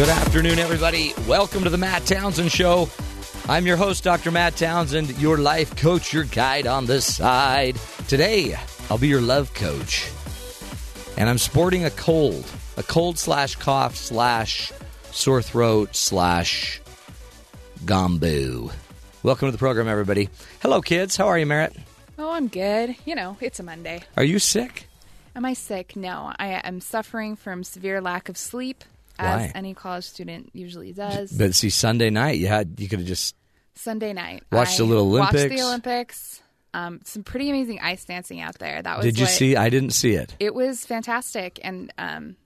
[0.00, 1.12] Good afternoon, everybody.
[1.28, 2.88] Welcome to the Matt Townsend Show.
[3.50, 4.30] I'm your host, Dr.
[4.30, 7.76] Matt Townsend, your life coach, your guide on the side.
[8.08, 8.56] Today,
[8.88, 10.10] I'll be your love coach.
[11.18, 14.72] And I'm sporting a cold, a cold slash cough slash
[15.10, 16.80] sore throat slash
[17.84, 18.70] gombo.
[19.22, 20.30] Welcome to the program, everybody.
[20.62, 21.14] Hello, kids.
[21.14, 21.76] How are you, Merritt?
[22.18, 22.96] Oh, I'm good.
[23.04, 24.00] You know, it's a Monday.
[24.16, 24.88] Are you sick?
[25.36, 25.94] Am I sick?
[25.94, 28.82] No, I am suffering from severe lack of sleep,
[29.22, 29.44] Why?
[29.46, 31.32] as any college student usually does.
[31.32, 33.34] But see, Sunday night, you had you could have just
[33.74, 35.60] Sunday night, Watched the I little Watched Olympics.
[35.60, 36.42] the Olympics.
[36.72, 38.80] Um, some pretty amazing ice dancing out there.
[38.82, 39.04] That was.
[39.06, 39.56] Did you what- see?
[39.56, 40.34] I didn't see it.
[40.38, 42.36] It was fantastic, and um,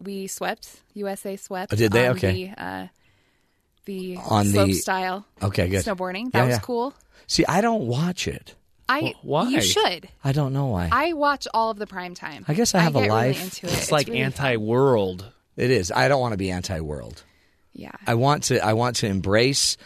[0.00, 0.82] we swept.
[0.94, 1.72] USA swept.
[1.72, 2.06] Oh, did they?
[2.06, 2.52] on Okay.
[2.56, 2.86] The, uh,
[3.86, 5.84] the On slope the- style Okay, good.
[5.84, 6.30] snowboarding.
[6.32, 6.60] That Yeah, was yeah.
[6.60, 6.94] cool.
[7.26, 8.54] See, I don't watch it.
[8.88, 9.14] I.
[9.22, 9.48] why?
[9.48, 10.08] You should.
[10.22, 10.88] I don't know why.
[10.92, 12.44] I watch all of the prime time.
[12.46, 13.34] I guess I have a get life.
[13.36, 13.72] Really into it.
[13.72, 15.24] It's, like really anti-world.
[15.56, 15.90] It is.
[15.90, 17.22] I don't want to be anti-world.
[17.72, 17.92] Yeah.
[18.06, 18.64] I want to.
[18.64, 19.76] I want to embrace,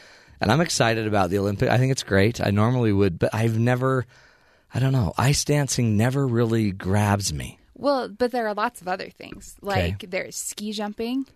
[0.40, 1.68] and I'm excited about the Olympic.
[1.68, 2.40] I think it's great.
[2.40, 4.06] I normally would, but I've never.
[4.72, 5.12] I don't know.
[5.18, 7.58] Ice dancing never really grabs me.
[7.74, 9.56] Well, but there are lots of other things.
[9.62, 9.88] Okay.
[9.88, 11.26] Like there's ski jumping,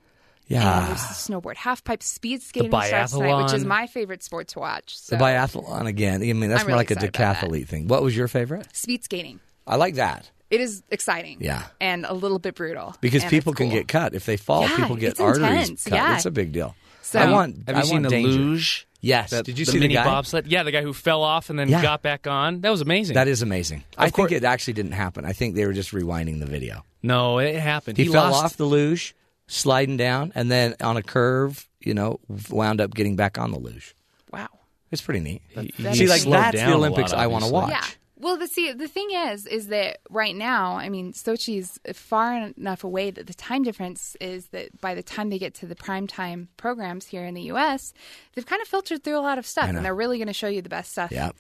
[0.47, 4.59] Yeah, there's snowboard, half pipe, speed skating starts tonight, which is my favorite sport to
[4.61, 4.97] watch.
[4.99, 5.17] So.
[5.17, 6.23] the biathlon again.
[6.23, 7.89] I mean, that's I'm more really like a excited decathlete thing.
[7.89, 8.69] What was your favorite?
[8.77, 9.41] Speed skating.
[9.67, 11.39] I like that It is exciting.
[11.41, 11.65] Yeah.
[11.81, 12.95] And a little bit brutal.
[13.01, 13.79] because people can cool.
[13.79, 14.63] get cut if they fall.
[14.63, 15.95] Yeah, people get arteries intense, cut.
[15.97, 16.15] yeah.
[16.17, 16.75] It's a big deal.
[17.03, 17.65] So- I want.
[17.67, 18.31] Have I you seen want the danger.
[18.39, 18.87] luge?
[19.01, 19.31] Yes.
[19.31, 20.05] That- Did you the see the mini guy?
[20.05, 20.47] bobsled?
[20.47, 21.83] Yeah, the guy who fell off and then Yeah.
[21.83, 22.61] got back on.
[22.63, 23.15] That was amazing.
[23.15, 23.85] That is amazing.
[23.99, 25.25] I course- think it actually didn't happen.
[25.25, 26.85] I think they were just rewinding the video.
[27.03, 27.97] no, it happened.
[27.99, 29.15] He, fell lost- off the luge,
[29.47, 33.59] sliding down, and then on a curve, you know, wound up getting back on the
[33.59, 33.95] luge.
[34.33, 34.49] Wow.
[34.91, 35.43] It's pretty neat.
[35.55, 37.71] That's See, like that's the Olympics lot, I want to watch.
[37.71, 37.85] Yeah.
[38.25, 42.83] Well, the see, the thing is, is that right now, I mean, Sochi's far enough
[42.83, 46.07] away that the time difference is that by the time they get to the prime
[46.07, 47.93] time programs here in the U.S.,
[48.35, 50.49] they've kind of filtered through a lot of stuff, and they're really going to show
[50.49, 51.33] you the best stuff, Yeah.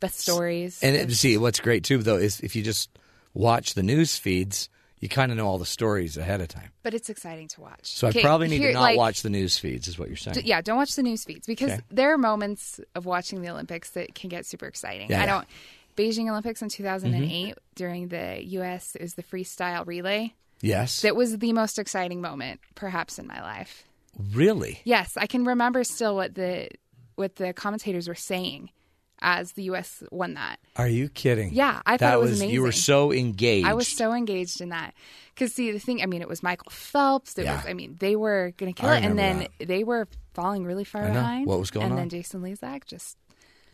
[0.00, 0.80] best stories.
[0.82, 2.88] And it, see, what's great too, though, is if you just
[3.34, 4.70] watch the news feeds,
[5.00, 6.70] you kind of know all the stories ahead of time.
[6.82, 7.80] but it's exciting to watch.
[7.94, 10.08] So Okay, I probably need here- to not like, watch the news feeds, is what
[10.08, 10.34] you're saying.
[10.36, 11.80] d- Yeah, don't watch the news feeds because Okay.
[11.90, 15.10] there are moments of watching the Olympics that can get super exciting.
[15.10, 15.26] Yeah, I yeah.
[15.26, 15.48] don't.
[15.96, 16.82] Beijing Olympics in mm-hmm.
[16.82, 18.96] 2008 during the U.S.
[19.00, 20.34] was the freestyle relay.
[20.60, 21.00] Yes.
[21.02, 23.84] That was the most exciting moment, perhaps, in my life.
[24.32, 24.80] really?
[24.84, 26.68] Yes, I can remember still what the
[27.16, 28.70] what the commentators were saying
[29.20, 30.02] as the U.S.
[30.10, 30.58] won that.
[30.76, 31.52] Are you kidding?
[31.52, 33.66] Yeah, I thought that it was amazing You were so engaged.
[33.66, 34.94] I was so engaged in that
[35.34, 36.02] because see the thing.
[36.02, 37.38] I mean, it was Michael Phelps.
[37.38, 37.56] It Yeah.
[37.56, 37.66] was.
[37.66, 40.84] I mean, they were going to kill I it, and then they were falling really
[40.84, 41.46] far behind.
[41.46, 41.98] What was going and on?
[41.98, 43.16] And then Jason Lezak just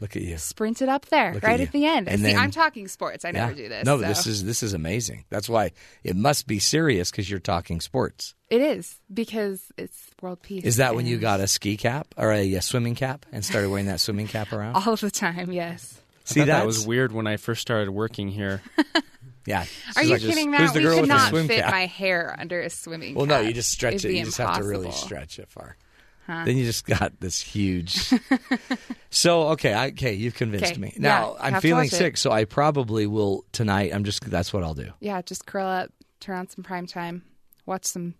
[0.00, 0.38] Look at you.
[0.38, 1.66] sprinted up there Look right you.
[1.66, 2.08] at, the end.
[2.08, 3.24] And see, then- I'm talking sports.
[3.24, 3.84] I never do this.
[3.84, 4.06] No, so.
[4.06, 5.24] this is this is amazing.
[5.30, 5.72] That's why
[6.04, 8.34] it must be serious because you're talking sports.
[8.48, 10.64] it is because it's world peace.
[10.64, 13.70] Is that when you got a ski cap or a, uh swimming cap and started
[13.70, 14.74] wearing that swimming cap around?
[14.86, 15.50] all the time?
[15.52, 16.00] Yes.
[16.24, 18.62] See I thought that was weird when I first started working here.
[19.46, 19.62] Yeah.
[19.62, 20.74] Are She's you like, kidding, Who's Matt?
[20.74, 21.70] the We girl could with the not swim fit cap?
[21.70, 23.40] my hair under a swimming Well, cap.
[23.40, 24.12] no, you just stretch It'd it.
[24.12, 25.78] be You just have to really stretch it far.
[26.28, 28.12] Then you just got this huge.
[29.10, 30.92] so okay, I, okay, you've convinced Okay, me.
[30.98, 31.96] Now yeah, I'm feeling watch it.
[31.96, 33.92] sick, so I probably will tonight.
[33.94, 34.92] I'm just that's what I'll do.
[35.00, 35.90] Yeah, just curl up,
[36.20, 37.22] turn on some prime time,
[37.66, 38.14] watch some.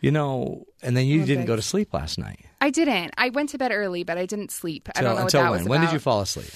[0.00, 2.44] You know, and then you didn't go to sleep last night.
[2.60, 3.12] I didn't.
[3.16, 4.88] I went to bed early, but I didn't sleep.
[4.96, 5.60] I don't know what that when?
[5.60, 6.50] was When did you fall asleep?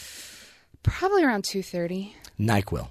[0.82, 2.14] Probably around two thirty.
[2.40, 2.88] Nyquil.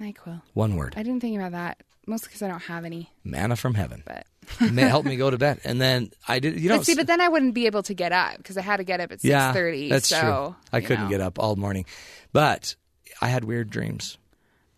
[0.00, 0.42] Nyquil.
[0.54, 0.94] One word.
[0.96, 3.10] I didn't think about that mostly because I don't have any.
[3.22, 4.02] Manna from heaven.
[4.06, 4.26] But
[4.58, 6.60] help me go to bed, and then I did.
[6.60, 8.62] You know, but see, but then I wouldn't be able to get up because I
[8.62, 9.88] had to get up at six yeah, thirty.
[9.88, 10.56] that's so, true.
[10.72, 11.10] I couldn't know.
[11.10, 11.84] get up all morning,
[12.32, 12.74] but
[13.20, 14.18] I had weird dreams.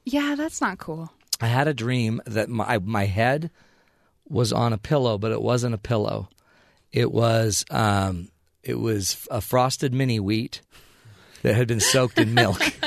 [0.05, 1.13] Yeah, that's not cool.
[1.41, 3.51] I had a dream that my my head
[4.29, 6.28] was on a pillow, but it wasn't a pillow.
[6.93, 8.28] It was um,
[8.63, 10.63] it was a frosted mini wheat
[11.42, 12.60] that had been soaked in milk,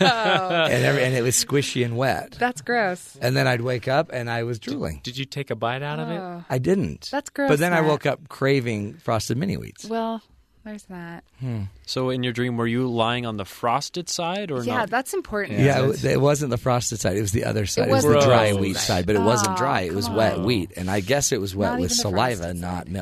[0.00, 2.32] and every, and it was squishy and wet.
[2.32, 3.16] That's gross.
[3.20, 5.00] And then I'd wake up and I was drooling.
[5.02, 6.18] Did you take a bite out of it?
[6.18, 6.44] Oh.
[6.50, 7.08] I didn't.
[7.10, 7.88] That's gross, But then I Matt.
[7.90, 9.84] woke up craving frosted mini wheats.
[9.86, 10.22] Well,
[10.64, 11.24] there's that.
[11.40, 11.62] Hmm.
[11.86, 14.90] So in your dream, were you lying on the frosted side or Yeah, not?
[14.90, 15.60] that's important.
[15.60, 17.16] Yeah, it, it wasn't the frosted side.
[17.16, 17.88] It was the other side.
[17.88, 18.82] It, was was the the dry frosted wheat side.
[18.82, 19.80] side, but it wasn't Oh, dry.
[19.82, 20.44] It was come wet on.
[20.44, 22.92] wheat, and I guess it was wet Not with even the saliva, frosted not side.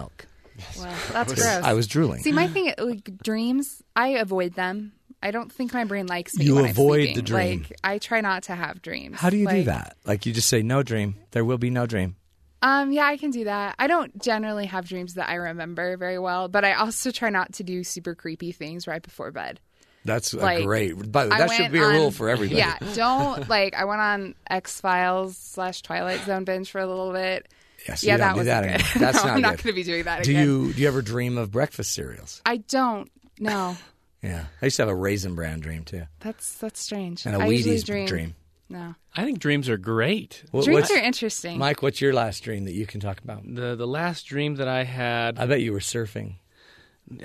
[0.79, 1.47] Well, that's gross.
[1.64, 2.23] I was drooling.
[2.23, 4.93] See, my thing, like dreams, I avoid them.
[5.23, 6.47] I don't think my brain likes me.
[6.47, 7.17] You when avoid I'm sleeping.
[7.17, 7.59] the dream.
[7.69, 9.20] Like I try not to have dreams.
[9.20, 9.97] How do you do that?
[10.05, 11.14] Like you just say no dream.
[11.31, 12.17] There will be no dream.
[12.61, 13.75] Um, yeah, I can do that.
[13.79, 17.55] I don't generally have dreams that I remember very well, but I also try not
[17.55, 19.58] to do super creepy things right before bed.
[20.05, 21.11] That's a Like, great.
[21.11, 22.58] By the way, that should be a rule for everybody.
[22.58, 23.75] Yeah, don't like.
[23.75, 27.49] I went on X Files slash Twilight Zone binge for a little bit.
[27.88, 28.70] Yeah, so yeah, that was that good.
[28.73, 28.88] anymore.
[28.99, 30.44] That's no, not I'm not going to be doing that Do again.
[30.46, 32.40] you do you ever dream of breakfast cereals?
[32.46, 33.11] I don't.
[33.40, 33.76] No,
[34.23, 37.26] Yeah, I used to have a raisin bran dream too, that's that's strange.
[37.26, 38.06] and a I usually Wheaties dream.
[38.06, 38.34] dream.
[38.69, 40.44] No, I think dreams are great.
[40.52, 41.58] What- dreams what's- are interesting.
[41.58, 43.43] Mike, what's your last dream that you can talk about?
[43.44, 46.34] The the last dream that I had, I bet you were surfing.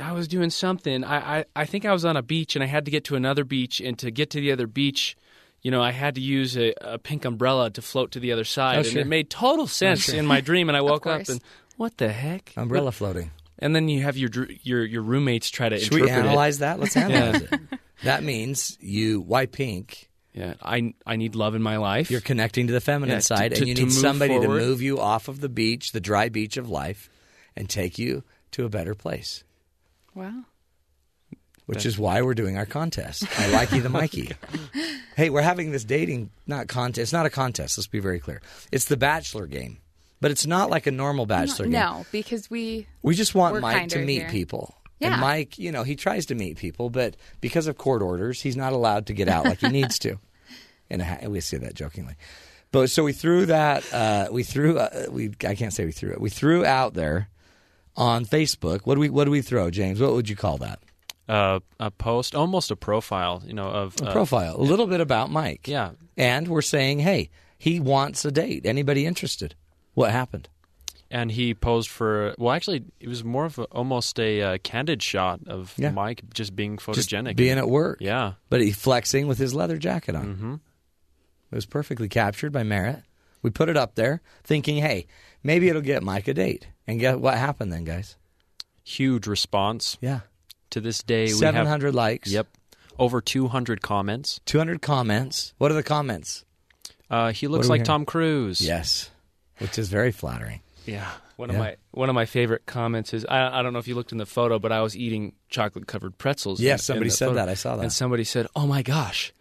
[0.01, 1.03] I was doing something.
[1.03, 3.15] I, I, I think I was on a beach and I had to get to
[3.15, 5.15] another beach, and to get to the other beach,
[5.61, 8.43] you know, I had to use a, a pink umbrella to float to the other
[8.43, 10.15] side, Oh, and it made total oh, sense sure.
[10.15, 10.69] in my dream.
[10.69, 11.41] And I woke up and
[11.77, 12.53] what the heck?
[12.55, 13.31] Umbrella floating.
[13.59, 14.29] And then you have your
[14.63, 16.79] your your roommates try to Should we interpret analyze that?
[16.79, 17.59] Let's analyze it.
[18.03, 19.19] That means you.
[19.21, 20.09] Why pink?
[20.33, 22.11] Yeah, I I need love in my life.
[22.11, 24.59] You're connecting to the feminine Yeah, side, to- and you to need move somebody forward.
[24.59, 27.09] to move you off of the beach, the dry beach of life,
[27.55, 29.43] and take you to a better place.
[30.13, 30.43] wow.
[31.67, 33.25] Which is why we're doing our contest.
[33.39, 34.31] I like you, the Mikey.
[35.15, 36.99] hey, we're having this dating not contest.
[37.03, 37.77] It's not a contest.
[37.77, 38.41] Let's be very clear.
[38.71, 39.77] It's the Bachelor game,
[40.21, 41.73] but it's not like a normal Bachelor game.
[41.73, 44.29] No, because we We just want Mike to meet here.
[44.29, 44.75] people.
[44.99, 45.11] Yeah.
[45.11, 48.55] And Mike, you know, he tries to meet people, but because of court orders, he's
[48.57, 50.17] not allowed to get out like he needs to.
[50.89, 51.03] And
[51.33, 52.15] we say that jokingly.
[52.71, 53.83] But so we threw that.
[53.93, 54.77] Uh, we threw.
[54.79, 56.21] Uh, we I can't say we threw it.
[56.21, 57.27] We threw out there
[57.97, 58.83] on Facebook.
[58.85, 59.99] What do we What do we throw, James?
[59.99, 60.79] What would you call that?
[61.27, 64.55] Uh, a post, almost a profile, you know, of A uh, profile.
[64.55, 65.67] A little bit about Mike.
[65.67, 68.65] Yeah, And we're saying, hey, he wants a date.
[68.65, 69.55] Anybody interested?
[69.93, 70.49] What happened?
[71.09, 72.35] and he posed for.
[72.37, 75.91] Well, actually, it was more of a, almost a uh, candid shot of Yeah.
[75.91, 77.99] Mike just being Just photogenic, being at work.
[78.01, 80.25] Yeah, but he flexing with his leather jacket on.
[80.35, 80.53] hmm
[81.49, 83.03] It was perfectly captured by Merritt.
[83.41, 85.07] We put it up there, thinking, hey,
[85.43, 86.67] maybe it'll get Mike a date.
[86.85, 88.17] And get what happened then, guys?
[88.83, 90.21] huge response Yeah,
[90.71, 91.31] to this day.
[91.33, 92.31] We have hundred likes.
[92.31, 92.47] yep,
[92.99, 94.39] over two hundred comments.
[94.45, 95.53] two hundred comments.
[95.57, 96.43] What are the comments?
[97.09, 97.85] Uh, he looks like hear?
[97.85, 98.59] Tom Cruise.
[98.61, 99.09] Yes,
[99.59, 100.61] which is very flattering.
[100.85, 101.09] Yeah.
[101.37, 101.55] One Yeah.
[101.55, 104.11] of my one of my favorite comments is I, I don't know if you looked
[104.11, 106.59] in the photo, but I was eating chocolate covered pretzels.
[106.59, 107.35] Yes, in- in somebody the said photo.
[107.35, 107.49] that.
[107.49, 107.83] I saw that.
[107.83, 109.31] And somebody said, "Oh my gosh,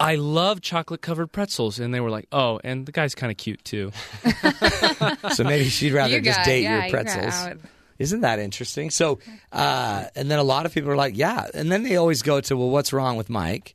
[0.00, 3.36] I love chocolate covered pretzels," and they were like, "Oh, and the guy's kind of
[3.36, 3.92] cute too."
[5.34, 7.62] So maybe she'd rather you just got, date yeah, your you pretzels.
[7.98, 8.90] Isn't that interesting?
[8.90, 9.18] So,
[9.52, 11.46] uh, and then a lot of people are like, yeah.
[11.54, 13.74] And then they always go to, well, what's wrong with Mike?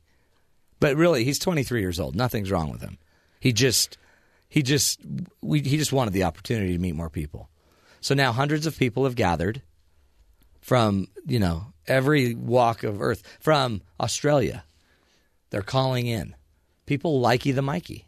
[0.80, 2.14] But really, he's 23 years old.
[2.14, 2.98] Nothing's wrong with him.
[3.40, 3.98] He just,
[4.48, 5.00] he just,
[5.40, 7.48] we, he just wanted the opportunity to meet more people.
[8.00, 9.62] So now hundreds of people have gathered
[10.60, 14.64] from, you know, every walk of earth, from Australia.
[15.50, 16.34] They're calling in.
[16.86, 18.07] People likey the Mikey.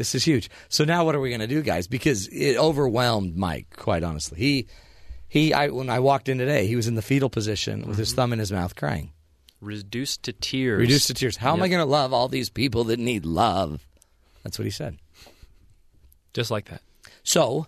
[0.00, 0.48] This is huge.
[0.70, 1.86] So now what are we going to do, guys?
[1.86, 4.38] Because it overwhelmed Mike, quite honestly.
[4.38, 4.66] He,
[5.28, 8.08] he, I, when I walked in today, he was in the fetal position with his
[8.08, 8.16] mm-hmm.
[8.16, 9.12] thumb in his mouth crying.
[9.60, 10.78] Reduced to tears.
[10.80, 11.36] Reduced to tears.
[11.36, 11.70] How am I Yep.
[11.72, 13.86] going to love all these people that need love?
[14.42, 14.96] That's what he said.
[16.32, 16.80] Just like that.
[17.22, 17.66] So,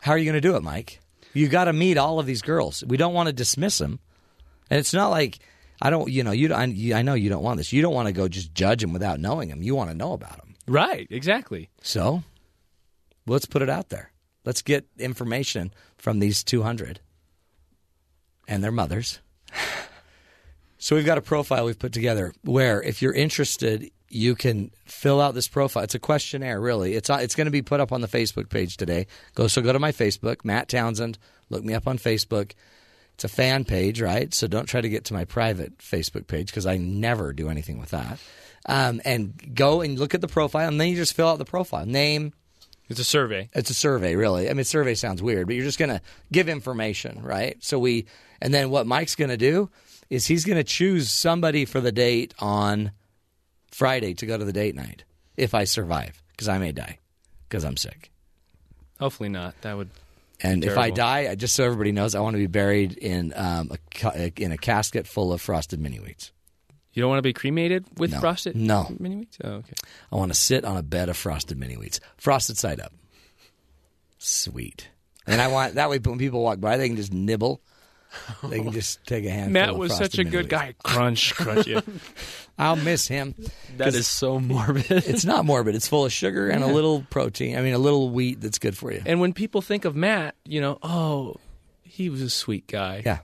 [0.00, 1.00] how are you going to do it, Mike?
[1.34, 2.82] You got to meet all of these girls.
[2.86, 3.98] We don't want to dismiss them,
[4.70, 5.38] and it's not like
[5.82, 6.10] I don't.
[6.10, 6.48] You know, you.
[6.48, 7.74] don't- I, you- I know you don't want this.
[7.74, 9.62] You don't want to go just judge them without knowing them.
[9.62, 10.53] You want to know about them.
[10.66, 11.06] Right.
[11.10, 11.70] Exactly.
[11.82, 12.22] So,
[13.26, 14.12] let's put it out there.
[14.44, 17.00] Let's get information from these 200
[18.48, 19.20] and their mothers.
[20.76, 25.20] So, we've got a profile we've put together where if you're interested, you can fill
[25.20, 25.82] out this profile.
[25.82, 26.94] It's a questionnaire, really.
[26.94, 29.06] It's uh, it's going to be put up on the Facebook page today.
[29.34, 31.18] Go so go to my Facebook, Matt Townsend.
[31.50, 32.52] Look me up on Facebook.
[33.14, 34.32] It's a fan page, right?
[34.34, 37.78] So don't try to get to my private Facebook page because I never do anything
[37.78, 38.18] with that.
[38.66, 41.44] Um, and go and look at the profile, and then you just fill out the
[41.44, 42.32] profile name.
[42.88, 43.50] It's a survey.
[43.54, 44.48] It's a survey, really.
[44.48, 46.00] I mean, survey sounds weird, but you're just going to
[46.32, 47.56] give information, right?
[47.62, 48.06] So we,
[48.40, 49.70] and then what Mike's going to do
[50.10, 52.92] is he's going to choose somebody for the date on
[53.70, 55.04] Friday to go to the date night
[55.36, 56.98] if I survive, because I may die
[57.48, 58.10] because I'm sick.
[58.98, 59.54] Hopefully not.
[59.62, 59.90] That would.
[60.40, 63.32] And if I die, I, just so everybody knows, I want to be buried in
[63.36, 63.70] um,
[64.04, 66.32] a, in a casket full of frosted mini wheats.
[66.94, 68.20] You don't want to be cremated with No.
[68.20, 68.94] frosted No.
[68.98, 69.36] mini wheats.
[69.44, 69.74] Oh, okay.
[70.12, 72.92] I want to sit on a bed of frosted mini wheats, frosted side up.
[74.18, 74.88] Sweet.
[75.26, 77.60] And I want that way when people walk by, they can just nibble.
[78.44, 79.52] They can just take a handful.
[79.52, 80.50] Matt of was such a good Wheats.
[80.50, 80.74] guy.
[80.84, 81.66] Crunch, crunch.
[81.66, 81.80] Yeah.
[82.58, 83.34] I'll miss him.
[83.78, 84.86] that is so morbid.
[84.90, 85.74] It's not morbid.
[85.74, 87.58] It's full of sugar and a little protein.
[87.58, 89.02] I mean, a little wheat that's good for you.
[89.04, 91.36] And when people think of Matt, you know, oh,
[91.82, 93.02] he was a sweet guy.
[93.04, 93.18] Yeah.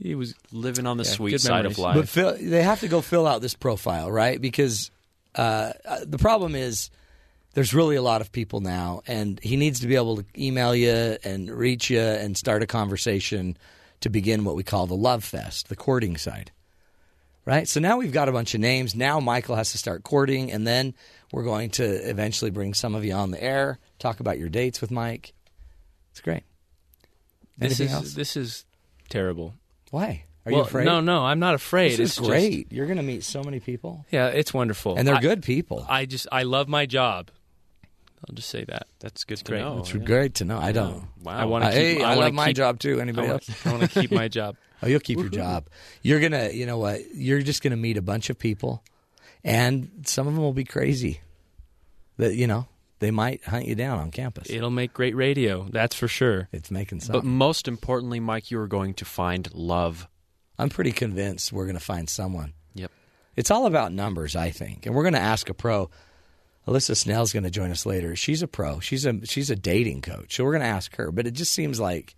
[0.00, 1.94] He was living on the Yeah, sweet good side of life.
[1.96, 4.40] But fill, they have to go fill out this profile, right?
[4.40, 4.90] Because
[5.36, 6.90] uh, uh, the problem is
[7.54, 10.74] there's really a lot of people now, and he needs to be able to email
[10.74, 13.56] you and reach you and start a conversation
[14.00, 16.50] to begin what we call the love fest, the courting side.
[17.46, 17.68] right?
[17.68, 18.94] So now we've got a bunch of names.
[18.96, 20.94] Now Michael has to start courting, and then
[21.32, 24.80] we're going to eventually bring some of you on the air, talk about your dates
[24.80, 25.32] with Mike.
[26.10, 26.42] It's great.
[27.56, 28.14] This Anything is else?
[28.14, 28.64] this is
[29.08, 29.54] terrible.
[29.94, 30.24] Why?
[30.44, 30.86] Are well, you afraid?
[30.86, 31.92] No, no, I'm not afraid.
[31.92, 32.72] This it's is just- great.
[32.72, 35.86] You're going to meet so many people, yeah, it's wonderful, and they're I- good people.
[35.88, 37.30] I just I love my job.
[38.28, 38.88] I'll just say that.
[38.98, 39.60] That's good to great.
[39.60, 39.78] know.
[39.78, 40.00] it's yeah.
[40.00, 40.58] great to know.
[40.58, 41.06] I don't.
[41.22, 41.36] Wow.
[41.38, 41.78] I want to keep.
[41.78, 42.98] hey, I, wanna love my job too.
[42.98, 43.66] Anybody I Anybody want else?
[43.66, 44.56] I want to keep my job.
[44.82, 45.68] Oh, you'll keep your job.
[46.02, 47.00] You're gonna, you know what?
[47.14, 48.82] You're just gonna meet a bunch of people,
[49.42, 51.20] and some of them will be crazy.
[52.18, 52.66] That you know,
[53.00, 54.48] they might hunt you down on campus.
[54.50, 55.66] It'll make great radio.
[55.70, 56.48] That's for sure.
[56.52, 57.12] it's making sense.
[57.12, 60.08] But most importantly, Mike, you are going to find love.
[60.58, 62.54] I'm pretty convinced we're gonna find someone.
[62.74, 62.90] Yep.
[63.36, 65.90] It's all about numbers, I think, and we're gonna ask a pro.
[66.66, 68.16] Alisa Snell's going to join us later.
[68.16, 68.80] She's a pro.
[68.80, 70.36] She's a she's a dating coach.
[70.36, 71.10] So we're going to ask her.
[71.12, 72.14] But it just seems like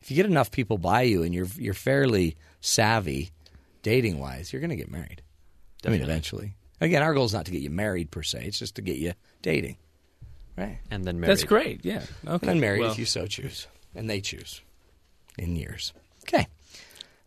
[0.00, 3.30] if you get enough people by you and you're you're fairly savvy
[3.82, 5.22] dating wise, you're going to get married.
[5.84, 6.54] I mean, eventually.
[6.80, 8.44] Again, our goal is not to get you married per se.
[8.46, 9.76] It's just to get you dating,
[10.56, 10.78] right?
[10.90, 11.30] And then married.
[11.30, 11.84] That's great.
[11.84, 12.02] Yeah.
[12.26, 12.32] Okay.
[12.32, 14.60] And then married Well, if you so choose, and they choose
[15.38, 15.92] in years.
[16.22, 16.46] Okay.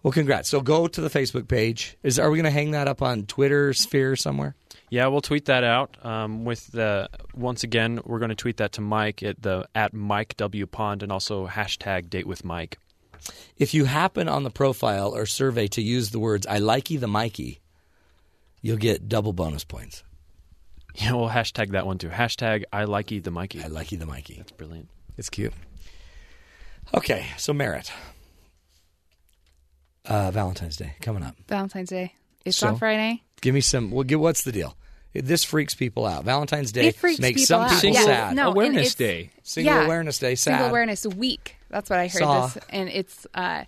[0.03, 0.49] Well, congrats.
[0.49, 1.97] So go to the Facebook page.
[2.03, 4.53] Is are we going to hang that up on Twitter sphere somewhere?
[4.89, 5.97] Yeah, we'll tweet that out.
[6.05, 9.93] Um, with the once again, we're going to tweet that to Mike at the at
[9.93, 12.77] Mike W Pond and also hashtag Date with Mike.
[13.57, 17.07] If you happen on the profile or survey to use the words "I likey the
[17.07, 17.61] Mikey,"
[18.61, 20.03] you'll get double bonus points.
[20.95, 22.09] Yeah, we'll hashtag that one too.
[22.09, 23.63] Hashtag I likey the Mikey.
[23.63, 24.35] I likey the Mikey.
[24.35, 24.89] That's brilliant.
[25.17, 25.53] It's cute.
[26.93, 27.91] Okay, so Merritt.
[30.05, 31.35] Uh, Valentine's Day coming up.
[31.47, 32.13] Valentine's Day.
[32.45, 32.67] It's So?
[32.69, 33.23] on Friday.
[33.41, 33.89] Give me some.
[33.91, 34.75] Well, give, what's the deal?
[35.13, 36.25] This freaks people out.
[36.25, 37.67] Valentine's Day It freaks makes people some out.
[37.69, 38.35] people Single sad.
[38.35, 39.29] No, and Awareness it's- Day.
[39.43, 39.85] Single Yeah.
[39.85, 40.51] Awareness Day, sad.
[40.53, 41.55] Single Awareness Week.
[41.69, 42.47] That's what I heard Saw.
[42.47, 43.25] this, and it's.
[43.33, 43.63] Uh,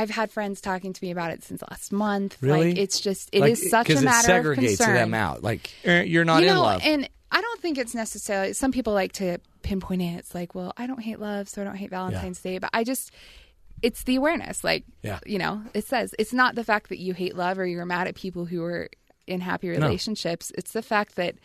[0.00, 2.36] I've had friends talking to me about it since last month.
[2.40, 2.70] Really?
[2.70, 4.94] Like it's just it is Like, such a matter it of segregates concern.
[4.94, 5.42] them out.
[5.42, 6.80] Like eh, you're not you in know, love.
[6.84, 8.52] and I don't think it's necessarily.
[8.54, 10.14] Some people like to pinpoint it.
[10.18, 12.58] It's like, well, I don't hate love, so I don't hate Valentine's Day.
[12.58, 13.12] But I just,
[13.82, 14.64] it's the awareness.
[14.64, 15.20] Like, Yeah.
[15.26, 18.08] you know, it says it's not the fact that you hate love or you're mad
[18.08, 18.88] at people who are
[19.28, 20.50] in happy relationships.
[20.58, 21.36] It's the fact that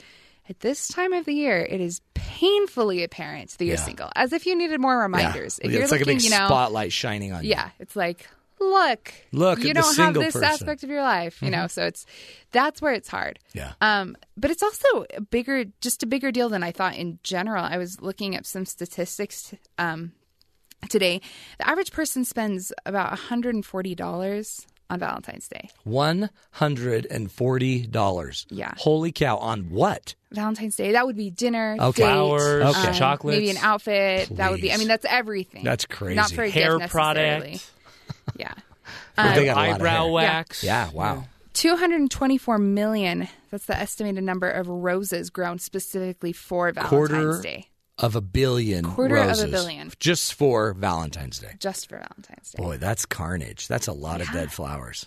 [0.50, 3.82] at this time of the year, it is painfully apparent that you're Yeah.
[3.84, 5.60] single, as if you needed more reminders.
[5.62, 5.68] Yeah.
[5.68, 7.52] If you're it's like looking, a big you know, spotlight shining on you.
[7.52, 8.28] yeah, it's like,
[8.60, 10.42] look, Look you don't have this person.
[10.42, 10.54] Mm-hmm.
[10.54, 11.68] aspect of your life, you know.
[11.68, 12.06] So it's
[12.52, 13.40] that's where it's hard.
[13.54, 13.74] Yeah.
[13.82, 17.64] Um, but it's also a bigger, just a bigger deal than I thought in general.
[17.64, 20.14] I was looking up some statistics um,
[20.90, 21.22] today.
[21.60, 25.70] The average person spends about $140 on Valentine's Day.
[25.84, 28.46] One hundred and forty dollars.
[28.52, 28.74] Yeah.
[28.78, 29.38] Holy cow!
[29.38, 30.14] On what?
[30.32, 32.04] Valentine's Day, that would be dinner, Okay.
[32.04, 32.88] date, Flowers, Okay.
[32.90, 34.30] um, chocolates, maybe an outfit.
[34.38, 34.72] That would be.
[34.72, 35.64] I mean, that's everything.
[35.64, 36.16] That's crazy.
[36.16, 37.68] Not for hair product,
[38.36, 38.54] Yeah.
[39.18, 40.64] They got a lot of eyebrow wax.
[40.64, 40.90] Yeah.
[40.92, 41.26] Wow.
[41.54, 43.28] 224 million.
[43.50, 48.84] That's the estimated number of roses grown specifically for Valentine's Quarter Day, of a billion.
[48.86, 49.90] Quarter of a billion.
[50.00, 51.54] just for Valentine's Day.
[51.60, 52.62] just for Valentine's Day.
[52.62, 53.68] Boy, that's carnage.
[53.70, 55.06] That's a lot of dead flowers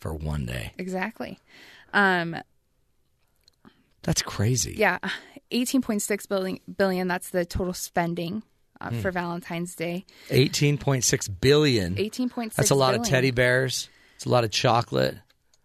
[0.00, 0.72] for one day.
[0.78, 1.38] Exactly.
[1.94, 2.36] Um,
[4.02, 4.74] That's crazy.
[4.76, 4.98] yeah,
[5.50, 7.08] 18.6 billion, billion.
[7.08, 8.42] That's the total spending
[8.80, 9.00] uh, Hmm.
[9.00, 10.04] for Valentine's Day.
[10.30, 11.94] Eighteen point six billion.
[11.96, 12.54] 18.6.
[12.54, 13.88] That's a lot of teddy bears.
[14.16, 15.16] It's a lot of chocolate.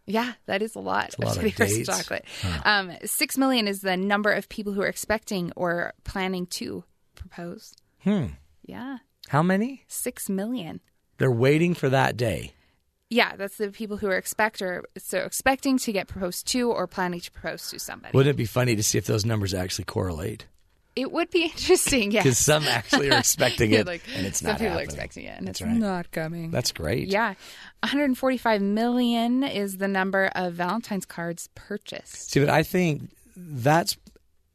[0.08, 1.16] Yeah, that is a lot.
[1.20, 2.26] a lot of teddy bears and chocolate.
[2.64, 6.84] Um, Six million is the number of people who are expecting or planning to
[7.16, 7.74] propose.
[8.04, 8.26] Hmm.
[8.66, 8.98] Yeah,
[9.30, 9.84] How many?
[9.88, 10.80] six million.
[11.18, 12.54] They're waiting for that day.
[13.10, 16.88] Yeah, that's the people who are expect or so expecting to get proposed to or
[16.88, 18.16] planning to propose to somebody.
[18.18, 20.46] Wouldn't it be funny to see if those numbers actually correlate?
[20.96, 22.24] It would be interesting, yes.
[22.24, 24.86] Because some actually are expecting it, like, and it's some not people are happening.
[24.86, 25.78] expecting it, and That's it's right.
[25.78, 26.52] not coming.
[26.52, 27.08] That's great.
[27.08, 27.34] yeah,
[27.82, 32.32] 145 million is the number of Valentine's cards purchased.
[32.32, 33.98] See, but I think that's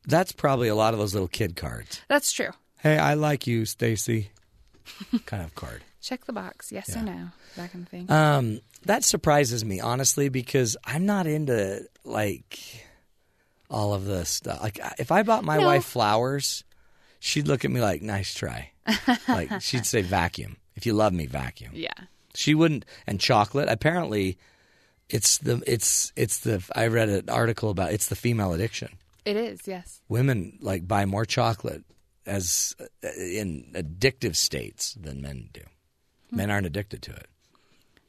[0.07, 2.01] that's probably a lot of those little kid cards.
[2.09, 2.51] That's true.
[2.79, 4.31] Hey, I like you, Stacy.
[5.27, 5.83] kind of card.
[6.01, 8.11] Check the box, yes or no, that kind of thing.
[8.11, 12.59] Um, that surprises me honestly because I'm not into like
[13.71, 14.61] all of this stuff.
[14.63, 15.67] Like if I bought my No.
[15.67, 16.65] wife flowers,
[17.21, 18.71] she'd look at me like, "Nice try."
[19.29, 21.73] like she'd say, "Vacuum." If you love me, vacuum.
[21.75, 21.93] yeah,
[22.35, 22.85] She wouldn't.
[23.07, 23.69] And chocolate.
[23.69, 24.39] Apparently,
[25.09, 26.63] it's the it's it's the.
[26.75, 28.89] I read an article about it's the female addiction.
[29.25, 29.61] it is.
[29.67, 31.85] Yes, Women like buy more chocolate
[32.27, 35.63] as uh, in addictive states than men do.
[36.31, 37.27] Men aren't addicted to it.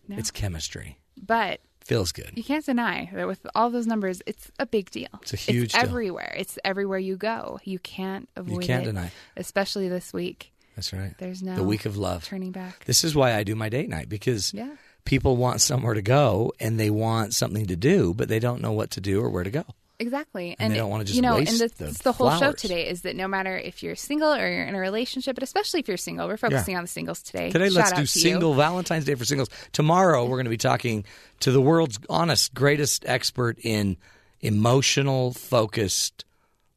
[0.07, 0.17] No.
[0.17, 0.97] It's chemistry.
[1.21, 2.31] but Feels good.
[2.35, 5.09] you can't deny that with all those numbers, it's a big deal.
[5.21, 5.81] It's a huge deal.
[5.81, 6.33] everywhere.
[6.37, 7.59] It's everywhere you go.
[7.63, 8.85] You can't avoid You can't it.
[8.87, 9.11] deny.
[9.35, 10.51] especially this week.
[10.75, 11.13] That's right.
[11.17, 12.23] There's no the week of love.
[12.23, 12.85] turning back.
[12.85, 14.69] This is why I do my date night because Yeah.
[15.05, 18.71] people want somewhere to go and they want something to do, but they don't know
[18.71, 19.65] what to do or where to go.
[20.01, 22.53] Exactly, And they don't wanna just you know, waste and the, the the whole show
[22.53, 25.79] today is that no matter if you're single or you're in a relationship, but especially
[25.79, 27.51] if you're single, we're focusing on the singles today.
[27.51, 28.23] Today, Shout let's out do to you.
[28.23, 29.49] single Valentine's Day for singles.
[29.73, 31.05] Tomorrow, we're going to be talking
[31.41, 33.97] to the world's honest, greatest expert in
[34.41, 36.25] emotional focused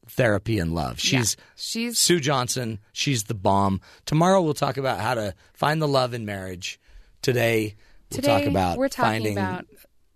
[0.07, 1.03] therapy and love.
[1.03, 1.21] Yeah.
[1.21, 2.79] She's she's Sue Johnson.
[2.93, 3.81] She's the bomb.
[4.07, 6.79] Tomorrow, we'll talk about how to find the love in marriage.
[7.23, 7.77] Today,
[8.11, 9.67] we'll today talk about we're talking finding about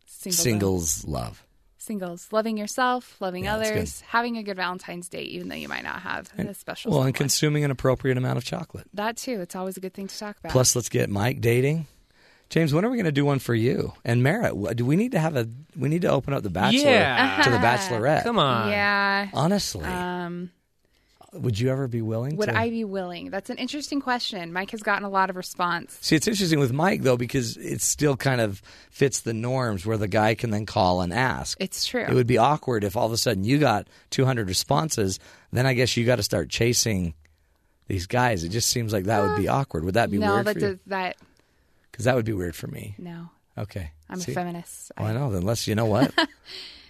[0.06, 1.42] single singles love.
[1.88, 5.82] Singles, loving yourself, loving Yeah, others, having a good Valentine's Day, even though you might
[5.82, 6.92] not have a special.
[6.92, 8.86] Well, and consuming an appropriate amount of chocolate.
[8.94, 9.40] that too.
[9.40, 10.52] It's always a good thing to talk about.
[10.52, 11.86] Plus, let's get Mike dating.
[12.50, 14.76] James, when are we going to do one for you and Merritt?
[14.76, 15.46] Do we need to have a?
[15.76, 17.42] We need to open up the Bachelor Yeah.
[17.42, 18.22] to the Bachelorette.
[18.22, 18.70] Come on.
[18.70, 19.28] yeah.
[19.34, 20.50] Honestly, Um,
[21.32, 22.36] would you ever be willing?
[22.36, 22.56] would to?
[22.56, 23.30] I be willing?
[23.30, 24.52] That's an interesting question.
[24.52, 25.98] Mike has gotten a lot of response.
[26.00, 29.96] See, it's interesting with Mike though because it still kind of fits the norms where
[29.98, 31.58] the guy can then call and ask.
[31.60, 32.02] It's true.
[32.04, 35.18] It would be awkward if all of a sudden you got 200 responses.
[35.52, 37.14] Then I guess you got to start chasing
[37.88, 38.44] these guys.
[38.44, 39.84] It just seems like that would be awkward.
[39.84, 40.60] Would that be no, weird that you?
[40.60, 41.16] does that.
[41.90, 42.94] Because that would be weird for me.
[42.98, 44.30] No, Okay, I'm See?
[44.32, 44.92] a feminist.
[44.96, 45.30] Well, I I- know.
[45.32, 45.66] Then let's.
[45.66, 46.12] You know what?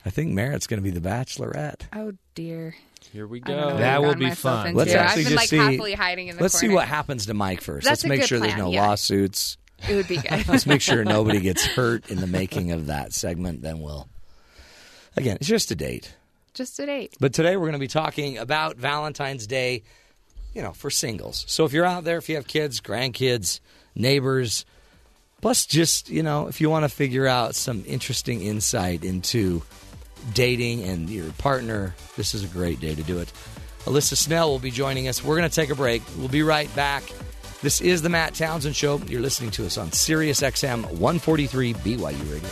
[0.05, 1.83] I think Merritt's going to be the Bachelorette.
[1.95, 2.75] oh dear.
[3.13, 3.77] Here we I don't know go.
[3.79, 4.69] That will be fun.
[4.69, 4.79] into.
[4.79, 7.27] Let's actually I've been just like see- happily hiding in the Let's see what happens
[7.27, 7.85] to Mike first.
[7.85, 8.87] That's let's make good sure there's no yeah.
[8.87, 9.57] lawsuits.
[9.89, 10.49] It would be good.
[10.49, 13.63] Let's make sure nobody gets hurt in the making of that segment.
[13.63, 14.09] Then we'll.
[15.17, 16.15] Again, it's just a date.
[16.55, 17.17] Just a date.
[17.21, 19.83] But today we're going to be talking about Valentine's Day,
[20.55, 21.45] you know, for singles.
[21.49, 23.61] So if you're out there, if you have kids, grandkids,
[23.95, 24.65] neighbors,
[25.41, 29.63] plus just, you know, if you want to figure out some interesting insight into
[30.35, 33.33] dating and your partner, this is a great day to do it.
[33.85, 35.25] Alisa Snell will be joining us.
[35.25, 36.03] We're going to take a break.
[36.19, 37.03] We'll be right back.
[37.63, 38.99] This is the Matt Townsend Show.
[39.07, 42.51] You're listening to us on Sirius XM 143 BYU Radio.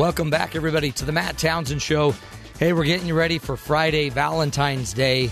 [0.00, 2.14] Welcome back, everybody, to the Matt Townsend Show.
[2.58, 5.30] Hey, we're getting you ready for Friday, Valentine's Day.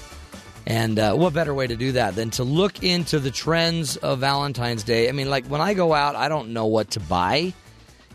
[0.66, 4.18] And uh, what better way to do that than to look into the trends of
[4.18, 5.09] Valentine's Day?
[5.09, 7.54] I mean, like when I go out, I don't know what to buy.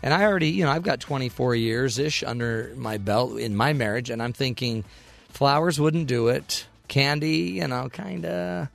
[0.00, 3.72] And I already, you know, I've got 24 years ish under my belt in my
[3.72, 4.08] marriage.
[4.08, 4.84] And I'm thinking
[5.30, 6.66] flowers wouldn't do it.
[6.86, 8.68] Candy, you know, kind of.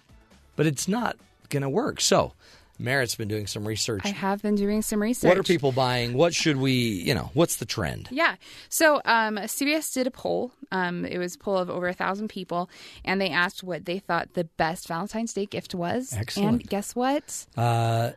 [0.57, 1.15] But it's not
[1.47, 2.01] going to work.
[2.01, 2.33] So,
[2.79, 4.01] Merritt's been doing some research.
[4.05, 5.27] I have been doing some research.
[5.27, 6.13] What are people buying?
[6.13, 8.07] What should we, you know, what's the trend?
[8.09, 8.35] Yeah.
[8.69, 10.53] So um, CBS did a poll.
[10.71, 12.69] Um, it was a poll of over a thousand people,
[13.03, 16.13] and they asked what they thought the best Valentine's Day gift was.
[16.13, 16.49] Excellent.
[16.61, 17.45] And guess what?
[17.57, 18.11] Uh,